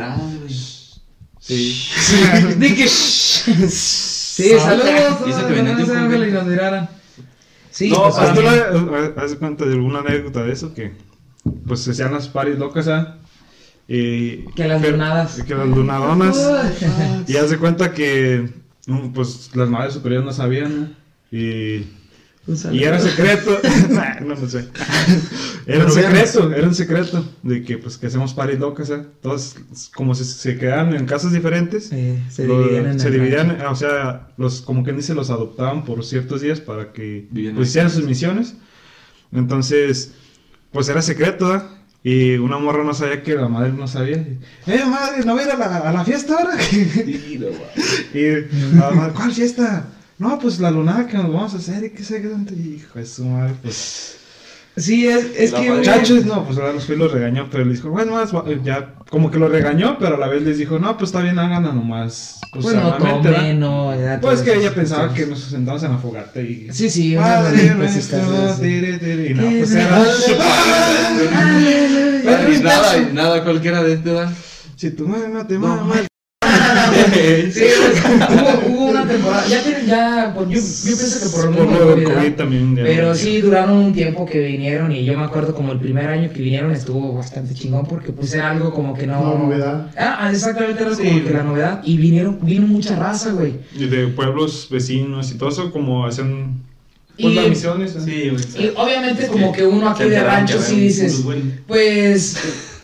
Sí. 1.39 1.83
Que- 2.61 2.89
Sí, 2.89 4.51
saludos. 4.59 4.89
Y 5.27 5.31
eso 5.31 5.47
que 5.49 5.63
no, 5.63 5.77
venían 5.77 5.77
no. 6.73 6.89
Sí, 7.71 7.91
No, 7.91 8.03
pues, 8.03 8.17
¿Haz 8.19 8.35
tú 8.35 8.43
también. 8.43 8.91
la- 8.93 9.23
haz 9.23 9.31
de 9.31 9.37
cuenta 9.39 9.65
de 9.65 9.73
alguna 9.75 10.01
anécdota 10.01 10.43
de 10.45 10.53
eso? 10.53 10.75
Que 10.75 10.93
pues 11.67 11.81
se 11.81 11.93
hacían 11.93 12.13
las 12.13 12.29
paris 12.29 12.59
locas, 12.59 12.89
¿ah? 12.89 13.19
Y, 13.93 14.45
Que 14.55 14.69
las 14.69 14.81
pero- 14.81 14.93
lunadas. 14.93 15.43
Que 15.43 15.53
las 15.57 15.67
lunadonas. 15.69 16.37
Uy. 16.39 16.87
y 17.35 17.37
haz 17.37 17.51
de 17.51 17.59
cuenta 17.59 17.93
que 17.93 18.49
pues 19.13 19.51
las 19.55 19.69
madres 19.69 19.95
superiores 19.95 20.25
no 20.25 20.33
sabían, 20.33 20.81
¿no? 20.81 20.89
Y, 21.37 21.87
y 22.73 22.83
era 22.85 23.01
secreto. 23.01 23.59
no, 24.21 24.35
no 24.37 24.49
sé. 24.49 24.69
Era 25.67 25.87
un 25.87 25.91
secreto, 25.91 26.53
era 26.53 26.69
un 26.69 26.75
secreto 26.77 27.25
de 27.43 27.65
que 27.65 27.79
pues 27.79 27.97
que 27.99 28.07
hacemos 28.07 28.33
paris 28.33 28.61
locas, 28.61 28.93
¿ah? 28.93 29.03
Todos 29.23 29.57
como 29.93 30.15
se, 30.15 30.25
se 30.25 30.57
quedaban 30.57 30.95
en 30.95 31.05
casas 31.07 31.33
diferentes. 31.33 31.91
Eh, 31.91 32.17
se 32.31 32.47
lo- 32.47 32.63
dividían 32.63 32.87
en 32.93 33.01
se 33.01 33.11
dividían, 33.11 33.49
rancho. 33.49 33.71
o 33.71 33.75
sea, 33.75 34.29
los, 34.37 34.61
como 34.63 34.85
quien 34.85 34.97
dice, 34.99 35.15
los 35.15 35.31
adoptaban 35.31 35.85
por 35.85 36.05
ciertos 36.05 36.43
días 36.43 36.61
para 36.61 36.93
que 36.93 37.27
Vivían 37.33 37.57
pues, 37.57 37.71
hicieran 37.71 37.91
sus 37.91 38.05
misiones. 38.07 38.55
Entonces, 39.33 40.13
pues 40.71 40.89
era 40.89 41.03
secreto, 41.03 41.49
¿verdad? 41.49 41.69
Y 42.03 42.37
una 42.37 42.59
morra 42.59 42.83
no 42.83 42.95
sabía 42.95 43.23
que 43.23 43.35
la 43.35 43.49
madre 43.49 43.73
no 43.73 43.87
sabía. 43.87 44.17
¡Eh, 44.67 44.85
madre, 44.87 45.25
no 45.25 45.35
voy 45.35 45.43
a 45.43 45.47
ir 45.47 45.51
a 45.53 45.57
la, 45.57 45.77
a 45.77 45.93
la 45.93 46.05
fiesta 46.05 46.35
ahora! 46.39 46.57
Y 48.15 48.49
la 48.75 48.91
madre, 48.91 49.13
¿cuál 49.15 49.33
fiesta? 49.33 49.87
No, 50.19 50.39
pues 50.39 50.61
la 50.61 50.71
lunada 50.71 51.07
que 51.07 51.17
nos 51.17 51.33
vamos 51.33 51.55
a 51.55 51.59
hacer 51.59 51.85
y 51.85 51.91
qué 51.91 52.03
sé 52.03 52.23
qué. 52.23 52.29
tanto". 52.29 52.55
Y, 52.55 52.77
Hijo 52.77 52.99
de 52.99 53.07
su 53.07 53.25
madre, 53.25 53.55
pues. 53.63 54.17
Sí, 54.77 55.07
es, 55.07 55.27
es 55.37 55.53
que. 55.53 55.71
Muchachos, 55.71 56.25
no, 56.25 56.45
pues 56.45 56.59
ahora 56.59 56.73
los 56.73 56.85
fui 56.85 56.95
y 56.95 56.99
los 56.99 57.13
regañó, 57.13 57.49
pero 57.51 57.65
les 57.65 57.79
dijo, 57.79 57.91
bueno, 57.91 58.13
más, 58.13 58.31
ya, 58.65 58.95
como 59.11 59.31
que 59.31 59.39
lo 59.39 59.49
regañó, 59.49 59.99
pero 59.99 60.15
a 60.15 60.19
la 60.19 60.29
vez 60.29 60.43
les 60.43 60.59
dijo, 60.59 60.79
no, 60.79 60.97
pues 60.97 61.11
está 61.11 61.23
bien, 61.23 61.39
hagan 61.39 61.65
nomás. 61.65 62.39
Pues, 62.53 62.65
Bueno, 62.65 62.81
sanamente, 62.91 63.29
¿verdad?". 63.29 63.41
tomé, 63.43 63.55
no. 63.55 63.93
era 63.93 64.21
Pues 64.21 64.41
que 64.43 64.55
ella 64.55 64.75
pensaba 64.75 65.13
que 65.13 65.27
nos 65.27 65.41
sentamos 65.41 65.83
en 65.83 65.93
la 65.93 65.99
fogata 65.99 66.41
y. 66.41 66.69
Sí, 66.73 66.89
sí, 66.91 67.17
una 67.17 67.27
Padre 67.27 67.75
nuestro, 67.75 68.19
tire, 68.61 68.99
tire", 68.99 69.31
y 69.31 69.35
no, 69.35 69.43
pues 69.59 69.73
era. 69.73 70.05
Nada, 72.63 73.09
nada 73.13 73.45
cualquiera 73.45 73.83
de 73.83 73.95
este 73.95 74.11
edad. 74.11 74.33
Si 74.77 74.91
tu 74.91 75.07
madre 75.07 75.29
no 75.29 75.47
te 75.47 75.55
No, 75.55 75.69
mama. 75.69 75.95
Sí, 77.53 77.65
hubo, 78.31 78.75
hubo 78.75 78.85
una 78.91 79.07
temporada. 79.07 79.47
Ya 79.49 79.63
tienen, 79.63 79.87
ya. 79.87 80.33
pues, 80.35 80.49
yo, 80.49 80.91
yo 80.91 80.97
pienso 80.97 81.21
que 81.21 81.37
por 81.37 81.57
lo 81.71 81.97
del 81.97 82.05
COVID, 82.05 82.33
también. 82.35 82.77
ya 82.77 82.83
Pero 82.85 83.09
no- 83.09 83.15
sí 83.15 83.41
duraron 83.41 83.77
un 83.79 83.93
tiempo 83.93 84.27
que 84.27 84.39
vinieron 84.41 84.93
y 84.93 85.05
yo 85.05 85.17
me 85.19 85.25
acuerdo 85.25 85.55
como 85.55 85.73
el 85.73 85.79
primer 85.79 86.07
año 86.09 86.31
que 86.33 86.41
vinieron 86.43 86.71
estuvo 86.73 87.15
bastante 87.15 87.55
chingón 87.55 87.87
porque 87.87 88.13
pues 88.13 88.33
era 88.35 88.51
algo 88.51 88.73
como 88.73 88.95
que 88.95 89.07
no... 89.07 89.21
Una 89.21 89.45
novedad. 89.45 89.91
Ah, 89.97 90.19
ah, 90.21 90.31
exactamente, 90.31 90.83
era 90.83 90.95
Sí, 90.95 91.03
como 91.05 91.25
que 91.25 91.31
la 91.31 91.43
novedad. 91.43 91.81
Y 91.85 91.97
vinieron, 91.97 92.39
vino 92.43 92.67
mucha 92.67 92.97
raza, 92.97 93.33
güey. 93.33 93.55
Y 93.75 93.87
de 93.87 94.07
pueblos 94.09 94.69
vecinos 94.71 95.31
y 95.33 95.39
todo 95.39 95.49
eso, 95.49 95.71
como 95.73 96.07
hacían. 96.07 96.61
Pues 97.21 97.33
Y- 97.33 97.37
las 97.37 97.49
misiones. 97.49 97.97
¿eh? 97.97 98.01
Sí, 98.05 98.31
güey. 98.31 98.67
Y 98.67 98.73
obviamente 98.77 99.27
como 99.27 99.53
que 99.53 99.67
uno 99.67 99.89
aquí 99.91 100.05
de 100.05 100.21
rancho 100.23 100.61
sí 100.61 100.81
dices, 100.81 101.23
pues 101.67 102.37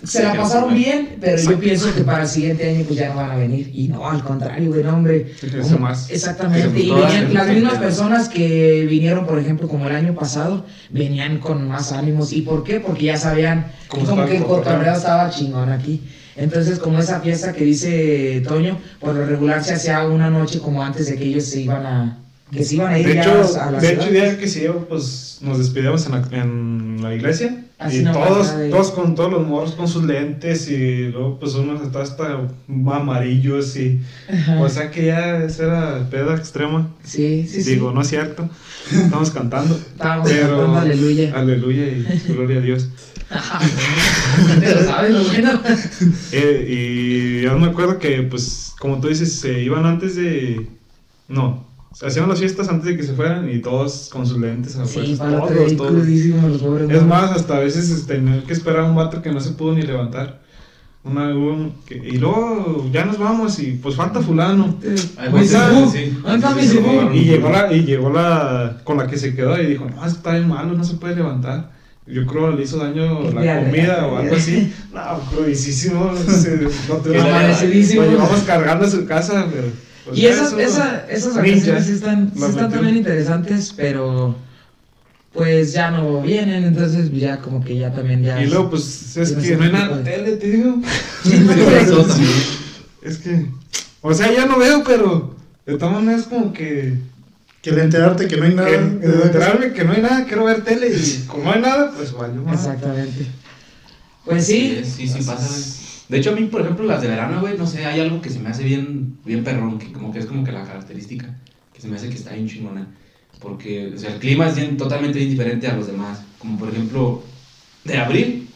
se 0.05 0.23
la 0.23 0.35
pasaron 0.35 0.75
bien, 0.75 1.17
pero 1.21 1.41
yo 1.41 1.59
pienso 1.59 1.95
que 1.95 2.03
para 2.03 2.23
el 2.23 2.29
siguiente 2.29 2.69
año 2.69 2.85
pues 2.87 2.99
ya 2.99 3.11
no 3.11 3.17
van 3.17 3.31
a 3.31 3.37
venir. 3.37 3.71
Y 3.75 3.89
no, 3.89 4.09
al 4.09 4.23
contrario, 4.23 4.71
no, 4.85 4.95
hombre. 4.95 5.33
Como- 5.63 5.79
más. 5.79 6.11
Exactamente. 6.11 6.81
Y 6.81 6.91
venían, 6.91 7.35
las 7.35 7.49
mismas 7.49 7.79
personas 7.79 8.29
que 8.29 8.87
vinieron, 8.89 9.27
por 9.27 9.39
ejemplo, 9.39 9.69
como 9.69 9.89
el 9.89 9.95
año 9.95 10.15
pasado, 10.15 10.65
venían 10.91 11.39
con 11.39 11.67
más 11.69 11.93
ánimos. 11.93 12.33
¿Y 12.33 12.43
por 12.43 12.65
qué? 12.65 12.81
Porque 12.81 13.07
ya 13.07 13.17
sabían 13.17 13.73
como 13.89 14.25
que 14.27 14.37
el 14.37 14.45
cotorreo 14.45 14.95
estaba 14.95 15.31
chingón 15.31 15.71
aquí. 15.71 16.03
Entonces, 16.37 16.79
como 16.79 16.99
esa 16.99 17.21
fiesta 17.21 17.53
que 17.55 17.65
dice 17.65 18.43
Toño, 18.47 18.79
por 19.01 19.15
lo 19.15 19.25
regular 19.25 19.65
se 19.65 19.75
hacía 19.75 20.07
una 20.07 20.29
noche 20.29 20.59
como 20.61 20.83
antes 20.83 21.07
de 21.07 21.17
que 21.17 21.25
ellos 21.25 21.45
se 21.45 21.63
iban 21.63 21.87
a, 21.87 22.19
que 22.51 22.65
se 22.65 22.77
iban 22.77 22.93
De 22.95 23.19
hecho, 23.21 23.31
a 23.61 23.71
la 23.73 23.81
de 23.81 23.89
ciudad. 23.89 24.03
hecho, 24.05 24.13
día 24.13 24.39
que 24.39 24.47
se 24.49 24.65
iba, 24.65 24.75
pues 24.89 25.39
nos 25.43 25.59
despidíamos 25.59 26.07
en 26.07 26.13
la, 26.13 26.29
en 26.33 26.99
la 27.03 27.15
iglesia. 27.15 27.63
Así 27.79 27.99
y 27.99 28.05
todos, 28.05 28.57
de- 28.57 28.71
todos 28.71 28.91
con 28.93 29.15
todos 29.15 29.31
los 29.31 29.47
morros 29.47 29.73
con 29.73 29.87
sus 29.87 30.05
lentes 30.05 30.67
y 30.71 31.09
luego 31.09 31.39
pues 31.39 31.55
unos 31.57 31.83
hasta, 31.83 32.01
hasta 32.03 32.41
amarillos 32.69 33.77
y... 33.77 34.01
Ajá. 34.33 34.61
O 34.63 34.69
sea 34.71 34.91
que 34.91 35.07
ya 35.07 35.45
esa 35.45 35.65
era 35.65 36.11
peda 36.11 36.35
extrema. 36.37 36.89
Sí, 37.05 37.47
sí, 37.47 37.63
sí. 37.63 37.73
Digo, 37.73 37.93
no 37.93 38.01
es 38.01 38.09
cierto. 38.09 38.49
Estamos 38.91 39.31
cantando. 39.31 39.75
Estábamos 39.75 40.31
Pero... 40.31 40.49
cantando 40.57 40.79
aleluya. 40.79 41.33
Aleluya 41.35 41.87
y 41.87 42.23
gloria 42.29 42.59
a 42.59 42.63
Dios. 42.63 42.89
Te 44.61 44.75
lo 44.75 44.83
sabes, 44.85 45.11
lo 45.13 45.25
bueno. 45.25 45.61
Eh, 46.33 46.67
y 46.69 47.43
yo 47.43 47.59
me 47.59 47.67
acuerdo 47.67 47.99
que, 47.99 48.23
pues, 48.23 48.73
como 48.79 49.01
tú 49.01 49.09
dices, 49.09 49.33
se 49.35 49.61
iban 49.63 49.85
antes 49.85 50.17
de... 50.17 50.67
No, 51.29 51.66
se 51.99 52.07
hacían 52.07 52.29
las 52.29 52.39
fiestas 52.39 52.69
antes 52.69 52.85
de 52.85 52.97
que 52.99 53.03
se 53.03 53.15
fueran 53.15 53.49
y 53.49 53.59
todos 53.61 54.11
con 54.13 54.27
sus 54.27 54.39
lentes 54.39 54.77
Sí, 54.85 55.17
para 55.19 55.43
otro 55.43 55.57
todos, 55.57 55.77
todos. 55.77 55.91
crudísimos 55.93 56.51
los 56.53 56.61
pobres. 56.61 56.91
Es 56.91 57.03
más, 57.03 57.31
hasta 57.33 57.57
a 57.57 57.61
veces 57.61 57.89
este, 57.89 58.17
tener 58.17 58.43
que 58.43 58.53
esperar 58.53 58.81
a 58.81 58.85
un 58.85 58.97
vato 58.97 59.23
que 59.23 59.33
no 59.33 59.41
se 59.41 59.53
pudo 59.53 59.73
ni 59.73 59.81
levantar. 59.81 60.41
Una, 61.05 61.29
un- 61.29 61.73
que- 61.87 61.95
y 61.97 62.19
luego 62.19 62.85
ya 62.93 63.07
nos 63.07 63.17
vamos 63.19 63.59
y 63.61 63.79
pues 63.83 63.95
falta 63.95 64.21
fulano. 64.21 64.77
Sí, 64.83 64.99
sí. 64.99 65.09
¿Dónde 65.25 66.37
está 66.37 66.55
mi 66.55 66.63
Sí, 66.63 66.69
sí, 66.69 66.77
sí, 66.77 66.83
sí. 67.13 67.17
Y 67.19 67.25
llegó 67.25 67.49
la, 67.51 67.73
y 67.73 67.85
llegó 67.85 68.11
la 68.11 68.79
con 68.85 68.99
la 68.99 69.07
que 69.07 69.17
se 69.17 69.35
quedó 69.35 69.59
y 69.63 69.67
dijo, 69.67 69.87
no, 69.89 70.05
está 70.05 70.33
bien 70.33 70.49
malo, 70.49 70.75
no 70.77 70.85
se 70.85 70.97
puede 70.97 71.17
levantar. 71.17 71.71
Yo 72.07 72.27
creo 72.27 72.51
que 72.51 72.57
le 72.59 72.63
hizo 72.65 72.77
daño 72.79 73.23
la 73.33 73.43
Ya, 73.45 73.65
comida 73.65 73.97
ya, 74.01 74.07
o 74.07 74.13
ya. 74.15 74.21
algo 74.21 74.37
así. 74.37 74.73
No, 74.93 75.01
crudísimo. 75.31 76.13
no 76.89 76.95
te. 76.97 77.09
Lo 77.11 77.15
llevamos 78.11 78.41
cargando 78.47 78.85
a 78.85 78.91
su 78.91 79.07
casa, 79.07 79.47
pero. 79.51 79.69
Pues, 80.07 80.19
Y 80.19 80.23
ya 80.23 80.31
esas, 80.31 80.53
esa, 80.55 81.07
esas 81.11 81.35
sí 81.45 81.51
están, 81.93 82.33
sí 82.35 82.43
están 82.45 82.71
también 82.71 82.97
interesantes, 82.97 83.75
pero 83.77 84.35
pues 85.33 85.73
ya 85.75 85.91
no 85.91 86.23
vienen, 86.23 86.65
entonces 86.65 87.13
ya 87.13 87.39
como 87.39 87.63
que 87.63 87.77
ya 87.77 87.93
también 87.93 88.23
ya... 88.23 88.43
Y 88.43 88.47
luego, 88.47 88.71
pues, 88.71 89.15
es 89.19 89.29
Sí, 89.29 89.35
que 89.35 89.41
sí, 89.43 89.55
no 89.57 89.65
hay 89.65 89.69
sí, 89.69 89.73
nada 89.75 89.99
sí. 89.99 90.05
tele, 90.05 90.37
te 90.37 90.51
digo. 90.51 90.81
Sí. 91.23 91.47
Es 93.03 93.19
que. 93.19 93.47
O 94.01 94.13
sea, 94.15 94.33
ya 94.33 94.47
no 94.47 94.59
veo, 94.59 94.83
pero. 94.85 95.37
De 95.65 95.77
todas 95.79 95.95
maneras, 95.95 96.25
como 96.25 96.53
que. 96.53 96.99
Que 97.63 97.73
de 97.73 97.83
enterarte 97.83 98.29
que 98.29 98.37
no 98.37 98.45
hay 98.45 98.55
nada. 98.55 98.69
que 98.69 98.79
de 98.79 99.23
enterarme 99.25 99.73
que 99.73 99.85
no 99.85 99.93
hay 99.93 100.01
nada, 100.03 100.25
quiero 100.25 100.45
ver 100.45 100.63
tele 100.65 100.89
y 100.89 101.25
como 101.27 101.45
no 101.45 101.53
hay 101.53 101.61
nada, 101.61 101.93
pues 101.97 102.13
vale. 102.13 102.35
Exactamente. 102.53 103.27
Pues 104.25 104.47
sí, 104.47 104.83
Sí, 104.85 105.09
sí, 105.09 105.19
pasa, 105.23 105.47
güey. 105.49 105.63
De 106.09 106.19
hecho, 106.19 106.31
a 106.31 106.35
mí, 106.35 106.45
por 106.47 106.61
ejemplo, 106.61 106.85
las 106.87 107.03
de 107.03 107.09
verano, 107.09 107.41
güey, 107.41 107.59
no 107.59 107.67
sé, 107.67 107.85
hay 107.85 108.01
algo 108.01 108.21
que 108.21 108.31
se 108.31 108.39
me 108.39 108.49
hace 108.51 108.63
bien, 108.65 109.17
bien 109.25 109.43
perrón, 109.43 109.79
que 109.79 109.91
como 109.93 110.13
que 110.13 110.21
es 110.21 110.27
como 110.27 110.45
que 110.45 110.53
la 110.53 110.65
característica, 110.65 111.37
que 111.73 111.81
se 111.81 111.89
me 111.89 111.97
hace 111.97 112.09
que 112.09 112.15
está 112.17 112.33
bien 112.33 112.49
chingona. 112.49 112.87
Porque, 113.41 113.93
o 113.95 113.99
sea, 113.99 114.13
el 114.15 114.19
clima 114.21 114.47
es 114.49 114.57
bien, 114.57 114.77
totalmente 114.77 115.19
bien 115.19 115.31
diferente 115.31 115.67
a 115.69 115.77
los 115.77 115.87
demás. 115.89 116.23
Como 116.39 116.59
por 116.59 116.69
ejemplo, 116.69 117.23
de 117.85 117.99
abril 117.99 118.49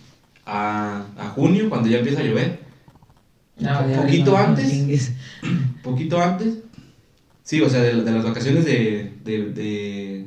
a, 0.46 1.04
a 1.18 1.28
junio, 1.30 1.68
cuando 1.68 1.88
ya 1.88 1.98
empieza 1.98 2.20
a 2.20 2.24
llover, 2.24 2.60
No, 3.58 3.88
ya, 3.88 4.02
poquito 4.02 4.30
no, 4.32 4.38
no 4.38 4.44
antes. 4.44 5.12
poquito 5.82 6.20
antes. 6.22 6.54
Sí, 7.42 7.60
o 7.60 7.68
sea, 7.68 7.80
de, 7.82 8.02
de 8.02 8.12
las 8.12 8.24
vacaciones 8.24 8.64
de, 8.64 9.12
de, 9.24 9.44
de- 9.52 10.26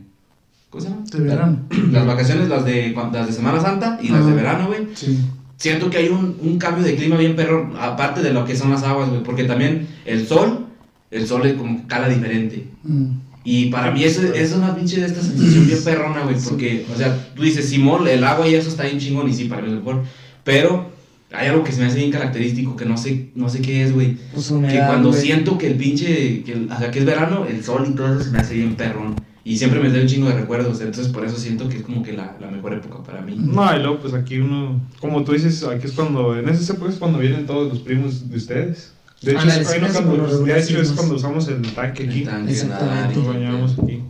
¿Cómo 0.70 0.84
se 0.84 0.90
llama? 0.90 1.04
De 1.10 1.20
verano. 1.20 1.66
Las 1.92 2.06
vacaciones, 2.06 2.50
las 2.50 2.66
de, 2.66 2.92
las 2.92 3.28
de 3.28 3.34
Semana 3.34 3.62
Santa 3.62 3.98
y 4.02 4.10
las 4.10 4.26
de 4.26 4.34
verano, 4.34 4.68
güey. 4.68 4.88
Sí. 4.96 5.20
Siento 5.58 5.90
que 5.90 5.98
hay 5.98 6.10
un, 6.10 6.38
un 6.42 6.58
cambio 6.58 6.84
de 6.84 6.96
clima 6.96 7.16
bien 7.18 7.36
perro, 7.36 7.72
aparte 7.80 8.22
de 8.22 8.34
lo 8.34 8.44
que 8.46 8.56
son 8.56 8.72
las 8.72 8.84
aguas, 8.84 9.10
güey, 9.10 9.24
porque 9.24 9.46
también 9.46 9.88
el 10.06 10.28
sol, 10.28 10.66
el 11.12 11.28
sol 11.28 11.46
es 11.46 11.54
como 11.54 11.88
cala 11.88 12.10
diferente. 12.10 12.66
Mm. 12.84 13.06
Y 13.46 13.66
para 13.68 13.92
mí 13.92 14.04
eso 14.04 14.22
es 14.34 14.54
una 14.54 14.76
pinche 14.76 15.00
de 15.02 15.06
esta 15.08 15.22
sensación 15.22 15.68
bien 15.68 15.80
perrona, 15.86 16.24
güey, 16.24 16.36
porque, 16.48 16.86
o 16.94 16.98
sea, 16.98 17.30
tú 17.36 17.44
dices, 17.44 17.70
Simón, 17.70 18.08
el 18.08 18.24
agua 18.24 18.48
y 18.48 18.56
eso 18.56 18.70
está 18.70 18.84
bien 18.84 19.00
chingón, 19.00 19.30
y 19.30 19.34
sí, 19.34 19.46
para 19.46 19.62
mí 19.62 19.68
es 19.70 19.76
mejor, 19.76 20.04
pero 20.44 20.92
hay 21.32 21.48
algo 21.48 21.64
que 21.64 21.72
se 21.72 21.80
me 21.82 21.88
hace 21.88 21.98
bien 21.98 22.12
característico, 22.12 22.76
que 22.76 22.86
no 22.86 22.96
sé, 22.98 23.30
no 23.36 23.50
sé 23.50 23.62
qué 23.62 23.84
es, 23.84 23.94
güey, 23.94 24.18
Pues 24.34 24.48
que 24.48 24.80
cuando 24.88 25.10
güey. 25.10 25.22
siento 25.22 25.58
que 25.58 25.68
el 25.68 25.76
pinche, 25.76 26.44
que, 26.44 26.54
el- 26.54 26.72
o 26.72 26.78
sea, 26.78 26.90
que 26.92 27.00
es 27.00 27.06
verano, 27.06 27.46
el 27.50 27.64
sol 27.64 27.88
y 27.90 27.96
todo 27.96 28.14
eso 28.16 28.24
se 28.24 28.32
me 28.32 28.40
hace 28.40 28.54
bien 28.56 28.76
perrón, 28.76 29.16
y 29.46 29.58
siempre 29.58 29.80
me 29.82 29.90
da 29.92 30.00
un 30.00 30.08
chingo 30.08 30.30
de 30.30 30.36
recuerdos, 30.36 30.80
entonces 30.80 31.12
por 31.12 31.26
eso 31.26 31.38
siento 31.38 31.68
que 31.68 31.78
es 31.78 31.84
como 31.84 32.02
que 32.02 32.14
la, 32.14 32.38
la 32.40 32.50
mejor 32.50 32.74
época 32.74 33.04
para 33.04 33.22
mí. 33.22 33.36
No, 33.38 33.76
y 33.76 33.80
luego, 33.80 34.00
pues 34.00 34.14
aquí 34.14 34.38
uno. 34.40 34.80
Como 35.02 35.24
tú 35.24 35.34
dices, 35.34 35.64
aquí 35.64 35.86
es 35.88 35.92
cuando. 35.94 36.38
En 36.38 36.48
esa 36.48 36.74
época 36.74 36.92
es 36.92 36.98
cuando 36.98 37.20
vienen 37.20 37.46
todos 37.46 37.70
los 37.74 37.80
primos 37.82 38.30
de 38.30 38.38
ustedes. 38.38 38.92
De 39.22 39.32
hecho, 39.32 39.42
Ándale, 39.42 39.62
es, 39.62 39.68
sí, 39.68 39.74
ahí 39.76 39.82
no 39.82 39.88
casi 39.88 40.04
cuando- 40.04 40.44
de 40.46 40.60
hecho, 40.60 40.68
sí 40.68 40.76
es 40.76 40.92
cuando 40.92 41.16
usamos 41.16 41.48
el 41.48 41.62
tanque 41.74 42.04
aquí. 42.04 42.20
El 42.20 42.26
tanque, 42.26 42.52
Exactamente. 42.52 42.96
nadar, 42.96 43.18
Nos 43.18 43.28
bañamos 43.28 43.72
aquí. 43.82 44.02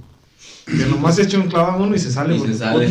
Que 0.66 0.86
nomás 0.86 1.20
echa 1.20 1.38
un 1.40 1.48
clavo 1.50 1.72
a 1.72 1.76
uno 1.78 1.96
y 1.96 2.00
se 2.00 2.12
sale. 2.12 2.36
Y 2.36 2.40
se 2.40 2.54
sale. 2.54 2.88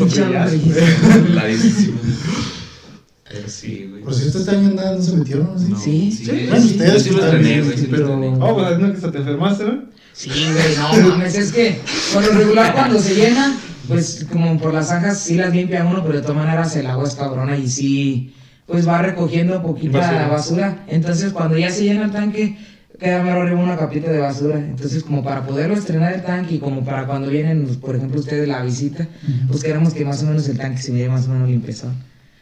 Clarísimo. 1.26 1.98
Pero 3.30 3.48
sí, 3.48 3.86
güey. 3.90 4.02
Por 4.02 4.14
si 4.14 4.26
este 4.28 4.50
año 4.50 4.74
nada, 4.74 4.94
no 4.96 5.02
se 5.02 5.16
metieron, 5.16 5.46
¿no? 5.46 5.68
No, 5.68 5.78
Sí. 5.78 6.12
sí, 6.12 6.30
Bueno, 6.48 6.60
sí, 6.60 6.72
ustedes 6.72 7.02
sí 7.02 7.10
lo 7.10 7.16
están 7.16 7.36
estrené, 7.36 7.48
bien, 7.48 7.64
güey, 7.64 7.78
sí 7.78 7.88
pero-. 7.90 8.14
Oh, 8.40 8.54
pues 8.54 8.78
no 8.78 8.88
que 8.90 8.96
hasta 8.96 9.10
te 9.12 9.18
enfermaste, 9.18 9.64
¿no? 9.64 9.82
Sí, 10.12 10.28
güey, 10.30 10.76
no 10.76 11.08
mames, 11.08 11.36
es 11.36 11.52
que 11.52 11.80
por 12.12 12.24
lo 12.24 12.32
regular 12.32 12.74
cuando 12.74 12.98
se 12.98 13.14
llena, 13.14 13.56
pues 13.88 14.26
como 14.30 14.58
por 14.58 14.74
las 14.74 14.88
zanjas 14.88 15.18
sí 15.18 15.34
las 15.36 15.54
limpia 15.54 15.84
uno, 15.84 16.02
pero 16.04 16.16
de 16.16 16.22
todas 16.22 16.36
maneras 16.36 16.76
el 16.76 16.86
agua 16.86 17.08
es 17.08 17.14
cabrona 17.14 17.56
y 17.56 17.68
sí, 17.68 18.34
pues 18.66 18.86
va 18.86 18.98
recogiendo 19.02 19.62
poquita 19.62 19.98
Basura. 19.98 20.28
basura. 20.28 20.84
Entonces 20.88 21.32
cuando 21.32 21.56
ya 21.58 21.70
se 21.70 21.84
llena 21.84 22.04
el 22.04 22.10
tanque, 22.12 22.56
queda 23.00 23.22
mero 23.22 23.42
arriba 23.42 23.60
una 23.60 23.76
capita 23.76 24.10
de 24.10 24.18
basura. 24.18 24.58
Entonces 24.58 25.02
como 25.02 25.24
para 25.24 25.44
poderlo 25.46 25.74
estrenar 25.74 26.12
el 26.12 26.22
tanque 26.22 26.56
y 26.56 26.58
como 26.58 26.84
para 26.84 27.06
cuando 27.06 27.28
vienen, 27.28 27.66
por 27.80 27.96
ejemplo, 27.96 28.20
ustedes 28.20 28.46
la 28.46 28.62
visita, 28.62 29.08
pues 29.48 29.62
queremos 29.64 29.94
que 29.94 30.04
más 30.04 30.22
o 30.22 30.26
menos 30.26 30.48
el 30.48 30.58
tanque 30.58 30.80
se 30.80 30.92
mire 30.92 31.08
más 31.08 31.26
o 31.26 31.30
menos 31.30 31.48
limpiezón. 31.48 31.94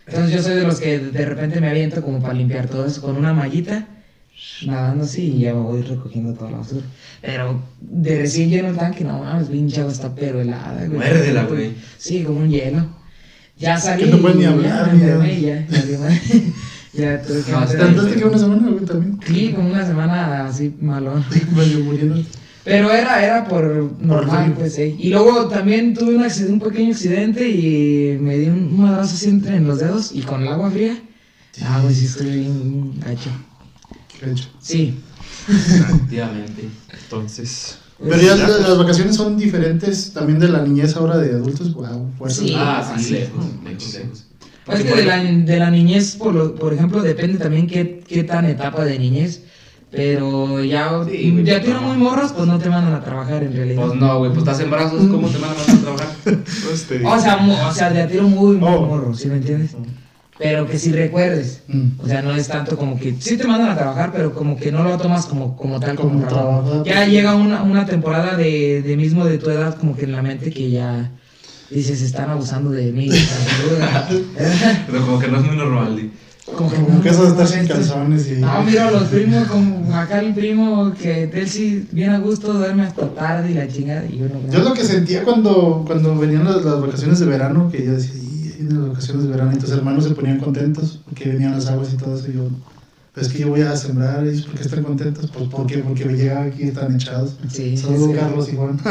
Entonces 0.06 0.34
yo 0.34 0.42
soy 0.42 0.56
de 0.56 0.64
los 0.64 0.80
que 0.80 0.98
de 0.98 1.24
repente 1.24 1.60
me 1.60 1.70
aviento 1.70 2.02
como 2.02 2.20
para 2.20 2.34
limpiar 2.34 2.66
todo 2.66 2.84
eso 2.84 3.00
con 3.00 3.16
una 3.16 3.32
mallita 3.32 3.86
nadando 4.66 5.04
así 5.04 5.22
y 5.22 5.40
ya 5.40 5.54
me 5.54 5.60
voy 5.60 5.82
recogiendo 5.82 6.34
toda 6.34 6.50
la 6.50 6.58
basura. 6.58 6.82
Pero 7.20 7.62
de 7.80 8.18
recién 8.18 8.50
lleno 8.50 8.68
el 8.68 8.76
tanque, 8.76 9.04
no 9.04 9.18
mames, 9.20 9.48
pinche 9.48 9.80
agua 9.80 9.92
está 9.92 10.14
pero 10.14 10.40
helada, 10.40 10.86
güey. 10.86 10.98
Muérdela, 10.98 11.44
güey. 11.44 11.74
Sí, 11.98 12.22
como 12.22 12.40
un 12.40 12.50
hielo. 12.50 12.86
Ya 13.58 13.78
salí. 13.78 14.04
Que 14.04 14.10
no 14.10 14.18
puedes 14.18 14.36
ni 14.36 14.44
ya 14.44 14.50
hablar, 14.50 14.94
me 14.94 15.34
ni 15.34 15.40
ya, 15.42 15.66
ya, 15.68 15.84
ya, 15.84 16.20
ya 16.94 17.22
tuve 17.22 17.42
que 17.42 17.52
No, 17.52 17.58
ahí. 17.58 17.76
¿Tardaste 17.76 18.16
que 18.16 18.24
una 18.24 18.38
semana, 18.38 18.68
güey, 18.70 18.84
también? 18.84 19.20
Sí, 19.26 19.52
como 19.54 19.70
una 19.70 19.86
semana 19.86 20.46
así 20.46 20.74
malón. 20.80 21.24
Medio 21.54 21.84
muriendo. 21.84 22.22
Pero 22.64 22.92
era, 22.92 23.24
era 23.24 23.44
por 23.46 23.96
normal, 24.00 24.54
pues, 24.56 24.74
sí. 24.74 24.96
Y 24.98 25.10
luego 25.10 25.48
también 25.48 25.94
tuve 25.94 26.16
un, 26.16 26.22
accidente, 26.22 26.52
un 26.52 26.60
pequeño 26.60 26.92
accidente 26.92 27.48
y 27.48 28.18
me 28.20 28.36
di 28.36 28.48
un 28.48 28.78
madrazo 28.78 29.14
así 29.14 29.30
entre 29.30 29.56
en 29.56 29.66
los 29.66 29.78
dedos 29.78 30.12
y 30.14 30.22
con 30.22 30.42
el 30.42 30.48
agua 30.48 30.70
fría. 30.70 30.96
Ah, 31.62 31.80
güey, 31.82 31.94
sí 31.94 32.06
estoy 32.06 32.30
bien 32.30 33.00
gacho. 33.00 33.30
Hecho. 34.22 34.48
Sí. 34.60 34.98
Efectivamente. 35.48 36.68
Entonces. 37.02 37.78
Pero 38.02 38.16
ya 38.20 38.34
la- 38.36 38.48
las 38.48 38.78
vacaciones 38.78 39.16
son 39.16 39.36
diferentes 39.36 40.12
también 40.12 40.38
de 40.38 40.48
la 40.48 40.62
niñez 40.62 40.96
ahora 40.96 41.18
de 41.18 41.32
adultos. 41.34 41.74
Wow. 41.74 42.10
Sí. 42.28 42.54
Ah, 42.56 42.94
sí, 42.96 43.04
sí. 43.04 43.12
lejos, 43.14 43.44
lejos, 43.64 43.94
lejos. 43.94 44.24
Es 44.68 44.84
que 44.84 44.94
de 44.94 45.04
la, 45.04 45.22
de 45.22 45.58
la 45.58 45.70
niñez, 45.70 46.16
por, 46.16 46.34
lo- 46.34 46.54
por 46.54 46.72
ejemplo, 46.72 47.02
depende 47.02 47.38
también 47.38 47.66
qué, 47.66 48.02
qué 48.06 48.24
tan 48.24 48.44
etapa 48.46 48.84
de 48.84 48.98
niñez. 48.98 49.42
Pero 49.90 50.62
ya, 50.62 51.04
Sí, 51.10 51.30
güey, 51.32 51.44
ya 51.44 51.60
tienen 51.60 51.82
muy 51.82 51.96
morros, 51.96 52.32
pues 52.32 52.46
no 52.46 52.58
te 52.60 52.70
mandan 52.70 52.94
a 52.94 53.02
trabajar 53.02 53.42
en 53.42 53.52
realidad. 53.52 53.84
Pues 53.88 53.98
no, 53.98 54.18
güey, 54.18 54.30
pues 54.30 54.42
estás 54.44 54.60
en 54.60 54.70
brazos, 54.70 55.00
¿cómo 55.08 55.28
te 55.28 55.38
van 55.38 55.50
a 55.50 55.80
trabajar? 55.82 56.08
Pues. 56.24 56.86
O 57.04 57.18
sea, 57.20 57.66
o 57.68 57.74
sea, 57.74 57.90
de 57.90 58.02
a 58.02 58.06
tiro 58.08 58.28
muy, 58.28 58.56
muy 58.56 58.68
Oh. 58.72 58.86
morro, 58.86 59.14
¿sí 59.16 59.26
me 59.26 59.36
entiendes? 59.38 59.72
Pero 60.40 60.66
que 60.66 60.78
si 60.78 60.90
recuerdes. 60.90 61.60
Mm. 61.68 62.00
O 62.02 62.06
sea, 62.08 62.22
no 62.22 62.34
es 62.34 62.48
tanto 62.48 62.76
como 62.78 62.98
que 62.98 63.14
sí 63.20 63.36
te 63.36 63.46
mandan 63.46 63.68
a 63.70 63.76
trabajar, 63.76 64.10
pero 64.12 64.32
como 64.32 64.56
que 64.56 64.72
no 64.72 64.82
lo 64.82 64.96
tomas 64.96 65.26
como, 65.26 65.54
como 65.56 65.78
tal, 65.78 65.96
como, 65.96 66.12
Como 66.14 66.26
trabajo. 66.26 66.62
trabajo. 66.62 66.84
Ya 66.84 67.04
llega 67.06 67.34
una, 67.34 67.62
una 67.62 67.84
temporada 67.84 68.36
de, 68.36 68.80
de 68.82 68.96
mismo 68.96 69.26
de 69.26 69.36
tu 69.38 69.50
edad, 69.50 69.76
como 69.76 69.94
que 69.96 70.06
en 70.06 70.12
la 70.12 70.22
mente 70.22 70.50
que 70.50 70.70
ya 70.70 71.10
dices, 71.70 72.00
están 72.02 72.30
abusando 72.30 72.70
de 72.70 72.90
mí. 72.90 73.08
Pero 74.90 75.06
como 75.06 75.18
que 75.18 75.28
no 75.28 75.38
es 75.38 75.44
muy 75.44 75.56
normal, 75.56 75.92
güey. 75.92 76.10
como 76.56 76.70
que 76.70 76.76
Como 76.76 76.88
no, 76.96 77.02
que 77.02 77.08
eso 77.10 77.22
de 77.22 77.28
estar 77.28 77.44
no, 77.44 77.46
sin 77.46 77.66
calzones 77.68 78.28
y. 78.30 78.34
No, 78.40 78.62
mira, 78.64 78.90
los 78.90 79.04
primos, 79.04 79.46
como 79.48 79.94
acá 79.94 80.20
el 80.20 80.34
primo, 80.34 80.92
que 81.00 81.24
él 81.24 81.48
sí, 81.48 81.86
bien 81.92 82.10
a 82.10 82.18
gusto, 82.18 82.52
duerme 82.54 82.84
hasta 82.84 83.08
tarde 83.14 83.50
y 83.50 83.54
la 83.54 83.68
chingada. 83.68 84.04
Y 84.06 84.16
bueno, 84.18 84.34
Yo 84.50 84.60
lo 84.60 84.72
que 84.72 84.84
sentía 84.84 85.22
cuando, 85.22 85.84
cuando 85.86 86.16
venían 86.16 86.44
las, 86.44 86.64
las 86.64 86.80
vacaciones 86.80 87.18
de 87.20 87.26
verano, 87.26 87.68
que 87.70 87.84
yo 87.84 87.92
decía, 87.92 88.19
"Y, 88.70 88.72
vienen 88.72 88.82
las 88.82 88.88
vacaciones 88.90 89.24
de 89.24 89.30
verano, 89.30 89.52
y 89.52 89.58
tus 89.58 89.70
hermanos 89.70 90.04
se 90.04 90.10
ponían 90.10 90.38
contentos 90.38 91.00
porque 91.04 91.28
venían 91.28 91.52
las 91.52 91.66
aguas 91.66 91.92
y 91.92 91.96
todo 91.96 92.16
eso. 92.16 92.30
Y 92.30 92.34
yo, 92.34 92.48
pues 93.12 93.26
es 93.26 93.32
que 93.32 93.40
yo 93.40 93.48
voy 93.48 93.62
a 93.62 93.76
sembrar, 93.76 94.26
ellos, 94.26 94.46
¿por 94.46 94.54
qué 94.54 94.62
están 94.62 94.84
contentos? 94.84 95.30
Pues 95.30 95.48
porque, 95.50 95.78
porque 95.78 96.04
me 96.04 96.12
llegaba 96.14 96.44
aquí, 96.44 96.64
están 96.64 96.94
echados. 96.94 97.36
Sí, 97.50 97.76
Saludos, 97.76 98.10
sí. 98.10 98.16
Carlos 98.16 98.48
y 98.52 98.56
Juan. 98.56 98.80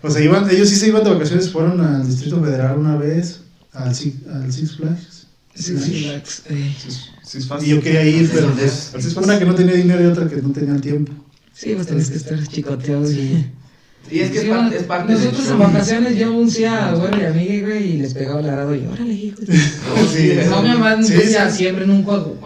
O 0.00 0.08
sea, 0.10 0.22
iban, 0.22 0.48
ellos 0.48 0.68
sí 0.68 0.76
se 0.76 0.88
iban 0.88 1.02
de 1.02 1.10
vacaciones, 1.10 1.50
fueron 1.50 1.80
al 1.80 2.06
Distrito 2.06 2.40
Federal 2.40 2.78
una 2.78 2.94
vez, 2.96 3.40
al, 3.72 3.92
Six- 3.92 4.28
al 4.32 4.52
Six 4.52 4.76
Flags. 4.76 5.26
Sí, 5.56 5.76
sí, 5.76 6.06
Max. 6.06 6.42
Sí, 7.24 7.38
es 7.38 7.48
Y 7.66 7.70
yo 7.70 7.82
quería 7.82 8.04
ir, 8.04 8.30
pero 8.32 8.46
¿Dónde 8.46 8.62
pues, 8.62 9.04
es? 9.06 9.16
una 9.16 9.38
que 9.40 9.44
no 9.44 9.56
tenía 9.56 9.74
dinero 9.74 10.00
y 10.04 10.06
otra 10.06 10.28
que 10.28 10.40
no 10.40 10.50
tenía 10.52 10.74
el 10.76 10.80
tiempo. 10.80 11.12
Sí, 11.52 11.72
pues 11.74 11.88
tenés 11.88 12.10
que 12.10 12.16
estar 12.16 12.46
chicoteado 12.46 13.10
y... 13.10 13.50
Y 14.10 14.20
es 14.20 14.30
que 14.30 14.38
es 14.38 14.44
Sí, 14.44 14.48
parte, 14.50 14.76
es 14.76 14.82
parte 14.84 15.12
Nosotros 15.12 15.50
en 15.50 15.58
vacaciones 15.58 16.16
yo 16.18 16.32
uncía 16.32 16.88
a 16.88 16.94
güey 16.94 17.20
y 17.20 17.24
amiga, 17.26 17.66
güey, 17.68 17.92
y 17.92 17.96
les 17.98 18.14
pegaba 18.14 18.40
el 18.40 18.48
arado 18.48 18.74
y 18.74 18.86
órale, 18.86 19.12
hijo. 19.12 19.36
Sí, 20.12 20.32
no 20.48 20.62
me 20.62 20.76
mandan 20.76 21.04
sí, 21.04 21.14
siempre 21.50 21.84
en 21.84 21.90
un 21.90 22.04
coagu- 22.06 22.36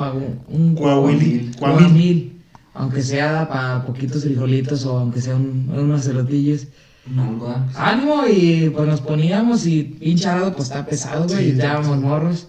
un 0.48 0.74
Coahuil- 0.76 1.54
coahuil- 1.56 2.32
aunque 2.74 3.02
sea 3.02 3.46
para 3.48 3.84
poquitos 3.86 4.24
frijolitos 4.24 4.84
o 4.86 4.98
aunque 4.98 5.20
sea 5.20 5.36
un- 5.36 5.70
unos 5.72 6.04
celotillos. 6.04 6.66
Algo, 7.18 7.48
ah. 7.48 7.66
Ánimo 7.76 8.22
y 8.28 8.70
pues 8.70 8.86
nos 8.88 9.00
poníamos 9.00 9.66
y 9.66 9.82
pinche 9.82 10.28
arado 10.28 10.52
pues 10.54 10.68
está 10.68 10.86
pesado, 10.86 11.26
güey, 11.26 11.38
Sí, 11.38 11.44
y 11.46 11.50
estábamos 11.52 11.98
morros. 12.00 12.46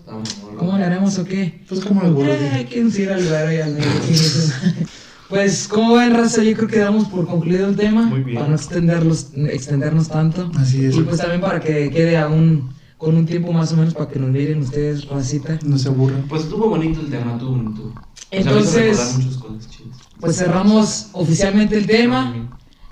¿Cómo 0.58 0.78
le 0.78 0.86
haremos 0.86 1.18
o 1.18 1.26
qué? 1.26 1.62
Pues 1.68 1.82
como 1.82 2.04
el 2.04 2.12
burro. 2.14 2.32
Eh, 2.32 2.68
¿quién 2.72 2.92
se 2.92 3.02
irá 3.04 3.16
al 3.16 3.24
lugar 3.26 3.52
y 3.52 3.58
al 3.58 3.74
medio? 3.74 3.86
Pues, 5.34 5.68
como 5.68 5.96
ven, 5.96 6.14
raza, 6.14 6.44
yo 6.44 6.56
creo 6.56 6.68
que 6.68 6.78
damos 6.78 7.08
por 7.08 7.26
concluido 7.26 7.68
el 7.68 7.76
tema. 7.76 8.04
Muy 8.04 8.22
bien. 8.22 8.36
Para 8.38 8.50
no 8.50 8.56
extenderlos, 8.56 9.30
extendernos 9.36 10.08
tanto. 10.08 10.52
Así 10.56 10.86
es. 10.86 10.96
Y 10.96 11.02
pues 11.02 11.18
también 11.18 11.42
para 11.42 11.60
que 11.60 11.90
quede 11.90 12.18
aún 12.18 12.70
con 13.00 13.18
un 13.18 13.26
tiempo 13.26 13.52
más 13.52 13.74
o 13.74 13.78
menos 13.78 13.96
para 13.96 14.12
que 14.12 14.20
nos 14.20 14.30
miren 14.30 14.60
ustedes, 14.60 15.08
racita. 15.08 15.58
No 15.66 15.80
se 15.80 15.90
aburran. 15.90 16.26
Pues 16.30 16.44
estuvo 16.44 16.70
bonito 16.70 17.00
el 17.02 17.10
tema, 17.10 17.34
estuvo 17.34 17.50
bonito. 17.50 17.82
O 17.82 17.94
sea, 17.94 18.40
Entonces- 18.42 18.98
recordar 18.98 19.18
muchas 19.18 19.38
cosas 19.38 19.70
chidas. 19.72 19.98
Pues 20.20 20.38
cerramos 20.38 21.08
oficialmente 21.14 21.78
el 21.80 21.88
tema. 21.88 22.50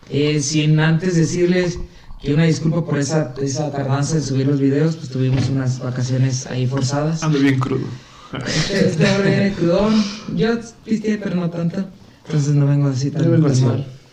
Eh, 0.09 0.41
sin 0.41 0.79
antes 0.79 1.15
decirles 1.15 1.77
que 2.19 2.33
una 2.33 2.45
disculpa 2.45 2.83
por 2.83 2.97
esa, 2.97 3.35
esa 3.39 3.71
tardanza 3.71 4.15
de 4.15 4.21
subir 4.23 4.47
los 4.47 4.59
videos, 4.59 4.95
pues 4.95 5.09
tuvimos 5.09 5.47
unas 5.49 5.79
vacaciones 5.79 6.47
ahí 6.47 6.65
forzadas. 6.65 7.21
Ando 7.21 7.37
bien 7.37 7.59
crudo. 7.59 7.85
Este, 8.47 8.87
este 8.87 9.21
viene 9.21 9.53
crudón. 9.53 9.93
Yo 10.35 10.57
pisteé, 10.85 11.17
pero 11.17 11.35
no 11.35 11.49
tanto. 11.49 11.85
Entonces 12.25 12.53
no 12.53 12.67
vengo 12.67 12.87
así 12.87 13.11
tan, 13.11 13.23
Yo 13.23 13.31
vengo 13.31 13.47
así. 13.47 13.65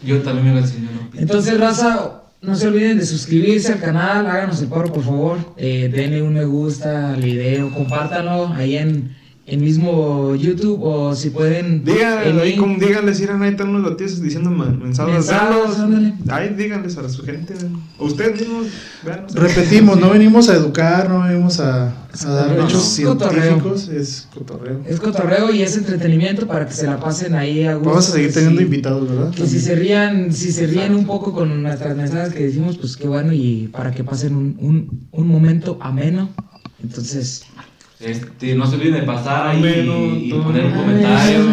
Yo 0.05 0.23
también 0.23 0.55
me 0.55 0.61
enseñó 0.61 0.89
no 0.93 1.21
Entonces, 1.21 1.59
raza, 1.59 2.23
no 2.41 2.55
se 2.55 2.69
olviden 2.69 2.99
de 2.99 3.07
suscribirse 3.07 3.73
al 3.73 3.81
canal, 3.81 4.27
háganos 4.27 4.61
el 4.63 4.69
paro 4.69 4.93
por 4.93 5.03
favor, 5.03 5.39
eh, 5.57 5.91
denle 5.93 6.23
un 6.23 6.35
me 6.35 6.45
gusta 6.45 7.15
al 7.15 7.23
video, 7.23 7.73
compártanlo 7.75 8.49
ahí 8.55 8.77
en, 8.77 9.17
en 9.51 9.61
mismo 9.63 10.35
YouTube 10.35 10.79
o 10.83 11.15
si 11.15 11.31
pueden... 11.31 11.85
Díganle, 11.85 12.31
el 12.31 12.39
ahí 12.41 12.57
como 12.57 12.79
díganles, 12.79 13.21
ir 13.21 13.31
ahí 13.31 13.51
están 13.51 13.71
unos 13.71 13.83
batidos 13.91 14.21
diciendo 14.21 14.51
men- 14.51 14.79
mensajes. 14.79 15.29
Ahí 16.29 16.55
díganles 16.55 16.97
a 16.99 17.09
su 17.09 17.23
gente. 17.25 17.55
Ustedes 17.99 18.41
mismos. 18.41 18.67
Repetimos, 19.35 19.99
no 19.99 20.11
venimos 20.11 20.49
a 20.49 20.55
educar, 20.55 21.09
no 21.09 21.23
venimos 21.23 21.61
a, 21.61 21.89
a 21.89 22.29
dar 22.29 22.57
No, 22.57 22.67
hechos 22.67 22.99
es 22.99 23.07
cotorreo. 23.07 23.43
científicos, 23.43 23.89
es 23.89 24.29
cotorreo. 24.35 24.81
Es 24.87 25.01
cotorreo 25.01 25.51
y 25.55 25.63
es 25.63 25.77
entretenimiento 25.77 26.47
para 26.47 26.67
que 26.67 26.75
se 26.75 26.87
la 26.87 27.01
pasen 27.01 27.35
ahí 27.35 27.65
a 27.65 27.75
gusto. 27.75 27.89
Vamos 27.91 28.09
a 28.09 28.13
seguir 28.13 28.33
teniendo 28.33 28.59
si- 28.59 28.65
invitados, 28.65 29.09
¿verdad? 29.09 29.31
Que 29.35 29.47
si 29.47 29.61
se 29.61 29.75
rían, 29.77 30.33
si 30.33 30.53
se 30.53 30.67
ríen 30.67 30.95
un 30.95 31.07
poco 31.07 31.33
con 31.33 31.63
nuestras 31.63 31.97
mensajes 31.97 32.35
que 32.35 32.45
decimos, 32.45 32.77
pues 32.77 32.97
qué 32.97 33.09
bueno 33.09 33.33
y 33.33 33.69
para 33.73 33.93
que 33.93 34.05
pasen 34.05 34.37
un, 34.37 34.57
un, 34.61 35.07
un 35.11 35.27
momento 35.29 35.79
ameno. 35.81 36.29
Entonces, 36.83 37.45
Este, 38.01 38.55
no 38.55 38.67
se 38.67 38.77
olviden 38.77 38.95
de 38.95 39.03
pasar 39.03 39.49
ahí 39.49 39.59
Ameno, 39.59 40.15
y, 40.15 40.29
y 40.29 40.33
poner 40.33 40.67
un 40.67 40.73
comentario. 40.73 41.39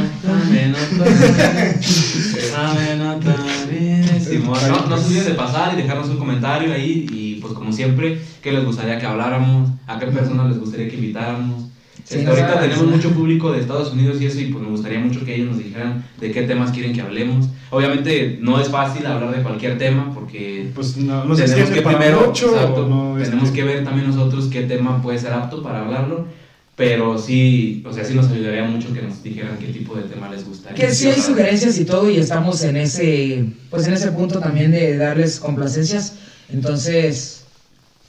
No, 4.69 4.87
no 4.87 4.97
se 4.97 5.07
olviden 5.07 5.25
de 5.25 5.33
pasar 5.33 5.73
y 5.73 5.81
dejarnos 5.81 6.09
un 6.09 6.17
comentario 6.17 6.73
ahí. 6.73 7.07
Y 7.11 7.35
pues, 7.35 7.53
como 7.53 7.71
siempre, 7.71 8.21
¿qué 8.41 8.51
les 8.51 8.63
gustaría 8.63 8.99
que 8.99 9.05
habláramos? 9.05 9.69
¿A 9.87 9.97
qué 9.99 10.07
personas 10.07 10.49
les 10.49 10.59
gustaría 10.59 10.87
que 10.87 10.95
invitáramos? 10.95 11.65
Sí, 12.05 12.19
Este, 12.19 12.29
ahorita 12.29 12.59
tenemos 12.59 12.85
mucho 12.85 13.09
público 13.11 13.51
de 13.51 13.61
Estados 13.61 13.91
Unidos 13.91 14.21
y 14.21 14.27
eso, 14.27 14.39
y 14.39 14.45
pues 14.45 14.63
me 14.63 14.69
gustaría 14.69 14.99
mucho 14.99 15.25
que 15.25 15.35
ellos 15.35 15.47
nos 15.47 15.57
dijeran 15.57 16.05
de 16.21 16.31
qué 16.31 16.43
temas 16.43 16.69
quieren 16.69 16.93
que 16.93 17.01
hablemos. 17.01 17.47
Obviamente 17.71 18.37
no 18.39 18.61
es 18.61 18.69
fácil 18.69 19.07
hablar 19.07 19.35
de 19.35 19.41
cualquier 19.41 19.79
tema 19.79 20.13
porque 20.13 20.69
Pues 20.75 20.97
no, 20.97 21.25
no 21.25 21.35
tenemos 21.35 21.71
que 21.71 21.81
primero, 21.81 22.27
mucho, 22.27 22.53
exacto, 22.53 22.87
no, 22.87 23.17
tenemos 23.17 23.45
este, 23.45 23.55
que 23.55 23.63
ver 23.63 23.83
también 23.83 24.07
nosotros 24.07 24.49
qué 24.51 24.61
tema 24.61 25.01
puede 25.01 25.17
ser 25.17 25.33
apto 25.33 25.63
para 25.63 25.79
hablarlo, 25.79 26.27
pero 26.75 27.17
sí, 27.17 27.83
o 27.87 27.91
sea, 27.91 28.05
sí 28.05 28.13
nos 28.13 28.29
ayudaría 28.29 28.65
mucho 28.65 28.93
que 28.93 29.01
nos 29.01 29.23
dijeran 29.23 29.57
qué 29.57 29.69
tipo 29.69 29.95
de 29.95 30.03
tema 30.03 30.29
les 30.29 30.45
gustaría. 30.45 30.77
Que 30.77 30.93
sí 30.93 31.07
hay 31.07 31.19
sugerencias 31.19 31.79
y 31.79 31.85
todo 31.85 32.07
y 32.07 32.17
estamos 32.17 32.63
en 32.63 32.77
ese 32.77 33.45
pues 33.71 33.87
en 33.87 33.93
ese 33.93 34.11
punto 34.11 34.39
también 34.39 34.69
de 34.69 34.95
darles 34.95 35.39
complacencias. 35.39 36.17
Entonces, 36.49 37.45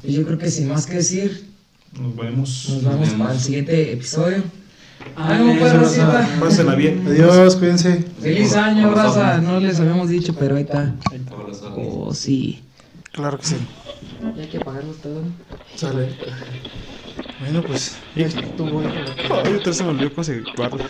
yo 0.03 0.23
creo 0.27 0.37
que 0.37 0.51
sin 0.51 0.69
más 0.69 0.85
que 0.85 0.97
decir, 0.97 1.46
Nos 2.01 2.17
vemos. 2.17 2.69
nos 2.69 2.85
vemos. 2.85 3.09
para 3.11 3.33
el 3.33 3.41
siguiente 3.41 3.93
episodio. 3.93 4.43
Ánimo, 5.17 5.59
pues, 5.59 5.73
eso, 5.73 5.81
racita. 5.81 6.29
Pásenla 6.41 6.75
bien. 6.75 7.05
Adiós, 7.07 7.57
cuídense. 7.57 8.05
Feliz 8.21 8.55
año, 8.55 8.93
raza. 8.93 9.39
No 9.39 9.61
les 9.61 9.81
habíamos 9.81 10.09
dicho, 10.09 10.35
pero 10.39 10.57
ahí 10.57 10.63
está. 10.63 10.95
Oh, 11.77 12.13
sí. 12.13 12.63
Claro 13.13 13.39
que 13.39 13.47
sí. 13.47 13.57
Ya 14.37 14.43
hay 14.43 14.49
que 14.49 14.59
apagarlos 14.59 14.97
todo. 14.99 15.23
Sale. 15.75 16.09
Bueno, 17.41 17.63
pues. 17.63 17.97
Ay, 18.15 18.27
ahorita 19.31 19.73
se 19.73 19.85
me 19.85 19.91
olvidó 19.91 20.11
cómo 20.11 20.25
se 20.25 20.43
guarda. 20.57 20.85